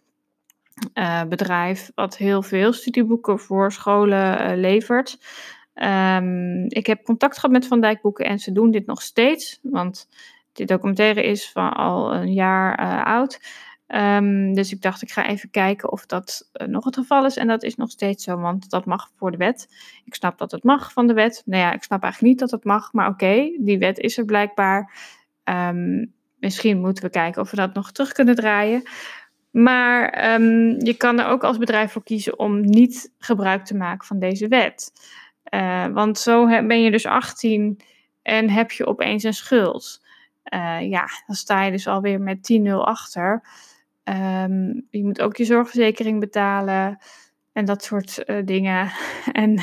[0.93, 5.19] eh, bedrijf wat heel veel studieboeken voor scholen eh, levert.
[5.75, 9.59] Ehm, ik heb contact gehad met Van Dijk Boeken en ze doen dit nog steeds,
[9.63, 10.09] want
[10.53, 13.41] die documentaire is van al een jaar eh, oud.
[13.87, 17.37] Ehm, dus ik dacht, ik ga even kijken of dat nog het geval is.
[17.37, 19.69] En dat is nog steeds zo, want dat mag voor de wet.
[20.05, 21.43] Ik snap dat het mag van de wet.
[21.45, 24.25] Nou ja, ik snap eigenlijk niet dat het mag, maar oké, die wet is er
[24.25, 24.93] blijkbaar.
[25.49, 26.07] Ehm,
[26.39, 28.83] misschien moeten we kijken of we dat nog terug kunnen draaien.
[29.51, 34.07] Maar ehm, je kan er ook als bedrijf voor kiezen om niet gebruik te maken
[34.07, 34.93] van deze wet.
[35.55, 37.81] Uh, want zo ben je dus 18
[38.23, 40.05] en heb je opeens een schuld.
[40.55, 43.43] Uh, ja, dan sta je dus alweer met 10-0 achter.
[44.05, 46.99] Um, je moet ook je zorgverzekering betalen
[47.53, 48.91] en dat soort uh, dingen.
[49.33, 49.61] En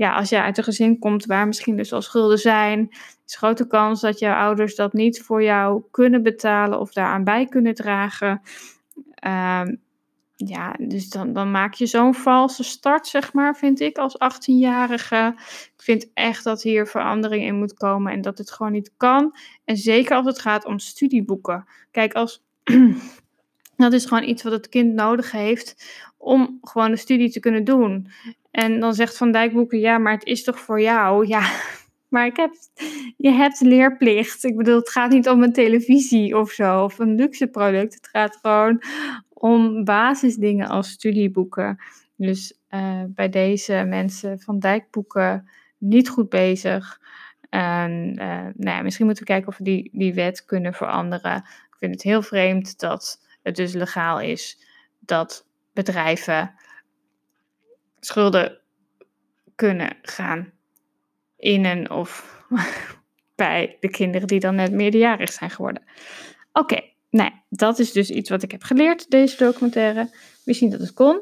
[0.00, 2.88] ja, als je uit een gezin komt waar misschien dus al schulden zijn,
[3.26, 7.46] is grote kans dat jouw ouders dat niet voor jou kunnen betalen of daaraan bij
[7.46, 8.40] kunnen dragen.
[9.26, 9.80] Um,
[10.36, 15.34] ja, dus dan, dan maak je zo'n valse start, zeg maar, vind ik, als 18-jarige.
[15.76, 19.36] Ik vind echt dat hier verandering in moet komen en dat het gewoon niet kan.
[19.64, 21.66] En zeker als het gaat om studieboeken.
[21.90, 22.42] Kijk, als.
[23.76, 25.76] dat is gewoon iets wat het kind nodig heeft
[26.16, 28.08] om gewoon de studie te kunnen doen.
[28.50, 31.26] En dan zegt Van Dijkboeken, ja, maar het is toch voor jou?
[31.26, 31.50] Ja,
[32.08, 32.52] maar ik heb,
[33.16, 34.44] je hebt leerplicht.
[34.44, 37.94] Ik bedoel, het gaat niet om een televisie of zo, of een luxe product.
[37.94, 38.82] Het gaat gewoon
[39.28, 41.78] om basisdingen als studieboeken.
[42.16, 45.48] Dus uh, bij deze mensen van Dijkboeken
[45.78, 47.00] niet goed bezig.
[47.48, 51.36] En uh, nou ja, misschien moeten we kijken of we die, die wet kunnen veranderen.
[51.36, 54.64] Ik vind het heel vreemd dat het dus legaal is
[54.98, 56.54] dat bedrijven
[58.00, 58.58] schulden
[59.54, 60.52] kunnen gaan
[61.36, 62.42] innen of
[63.34, 65.82] bij de kinderen die dan net meerderjarig zijn geworden.
[66.52, 70.10] Oké, okay, nou dat is dus iets wat ik heb geleerd, deze documentaire.
[70.44, 71.14] Niet dat het kon.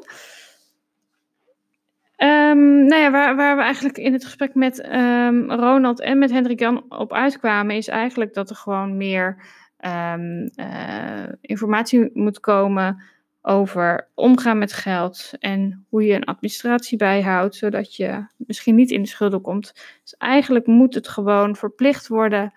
[2.17, 6.31] Um, nou ja, waar, waar, we eigenlijk in het gesprek met um, Ronald en met
[6.31, 9.43] Hendrik Jan op uitkwamen, is eigenlijk dat er gewoon meer
[9.85, 13.03] um, uh, informatie moet komen
[13.41, 19.01] over omgaan met geld en hoe je een administratie bijhoudt, zodat je misschien niet in
[19.01, 19.73] de schulden komt.
[20.01, 22.53] Dus eigenlijk moet het gewoon verplicht worden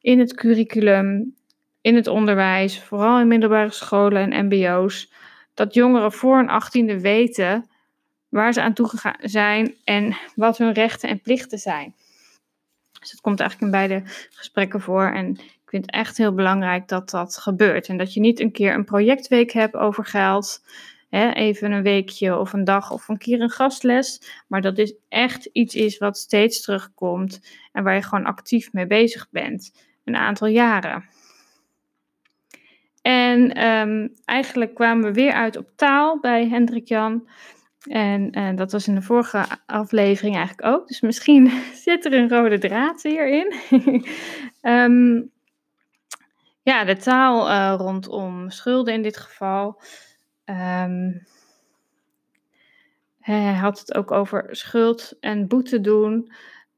[0.00, 1.34] in het curriculum,
[1.80, 5.12] in het onderwijs, vooral in middelbare scholen en MBO's,
[5.54, 7.70] dat jongeren voor een achttiende weten
[8.28, 8.90] waar ze aan toe
[9.20, 11.94] zijn en wat hun rechten en plichten zijn.
[13.00, 15.06] Dus dat komt eigenlijk in beide gesprekken voor.
[15.06, 15.38] En
[15.72, 17.88] ik vind het echt heel belangrijk dat dat gebeurt.
[17.88, 20.64] En dat je niet een keer een projectweek hebt over geld.
[21.08, 24.22] Hè, even een weekje of een dag of een keer een gastles.
[24.48, 27.40] Maar dat dit echt iets is wat steeds terugkomt.
[27.72, 29.72] En waar je gewoon actief mee bezig bent.
[30.04, 31.04] Een aantal jaren.
[33.02, 37.28] En um, eigenlijk kwamen we weer uit op taal bij Hendrik Jan.
[37.82, 40.88] En uh, dat was in de vorige aflevering eigenlijk ook.
[40.88, 41.50] Dus misschien
[41.84, 43.54] zit er een rode draad hierin.
[44.62, 45.30] um,
[46.62, 49.82] ja, de taal uh, rondom schulden in dit geval.
[50.44, 51.26] Um,
[53.20, 56.32] hij had het ook over schuld en boete doen.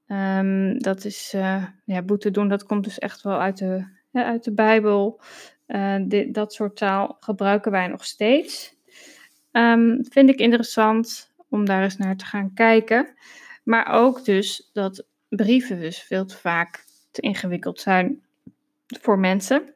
[0.09, 4.44] Um, dat is, uh, ja, boete doen, dat komt dus echt wel uit de, uit
[4.44, 5.20] de Bijbel.
[6.06, 8.74] Dit, dat soort taal gebruiken wij nog steeds.
[9.52, 13.15] Um, vind ik interessant om daar eens naar te gaan kijken.
[13.62, 18.24] Maar ook dus dat brieven dus veel te vaak te ingewikkeld zijn
[18.86, 19.74] voor mensen.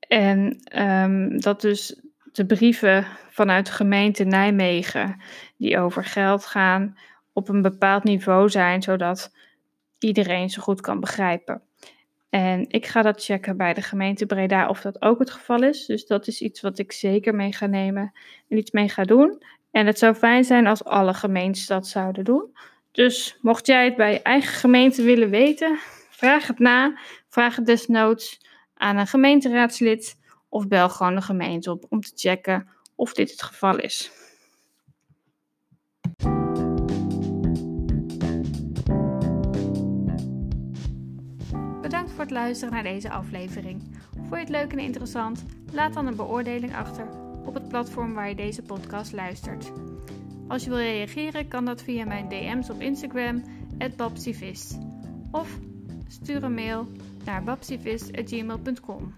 [0.00, 2.00] En um, dat dus
[2.32, 5.22] de brieven vanuit de gemeente Nijmegen,
[5.56, 6.98] die over geld gaan,
[7.32, 9.32] op een bepaald niveau zijn, zodat
[9.98, 11.62] iedereen ze goed kan begrijpen.
[12.30, 15.86] En ik ga dat checken bij de gemeente Breda of dat ook het geval is.
[15.86, 18.12] Dus dat is iets wat ik zeker mee ga nemen
[18.48, 19.42] en iets mee ga doen.
[19.70, 22.56] En het zou fijn zijn als alle gemeentes dat zouden doen.
[22.92, 25.78] Dus mocht jij het bij je eigen gemeente willen weten,
[26.16, 26.98] vraag het na.
[27.28, 28.40] Vraag het desnoods
[28.74, 30.18] aan een gemeenteraadslid
[30.48, 34.10] of bel gewoon de gemeente op om te checken of dit het geval is.
[41.82, 43.82] Bedankt voor het luisteren naar deze aflevering.
[44.14, 45.44] Vond je het leuk en interessant?
[45.72, 47.08] Laat dan een beoordeling achter
[47.44, 49.72] op het platform waar je deze podcast luistert.
[50.48, 53.42] Als je wil reageren, kan dat via mijn DM's op Instagram,
[53.96, 54.78] babsivist.
[55.30, 55.58] Of
[56.22, 56.86] stuur een mail
[57.24, 59.14] naar babsivist.gmail.com.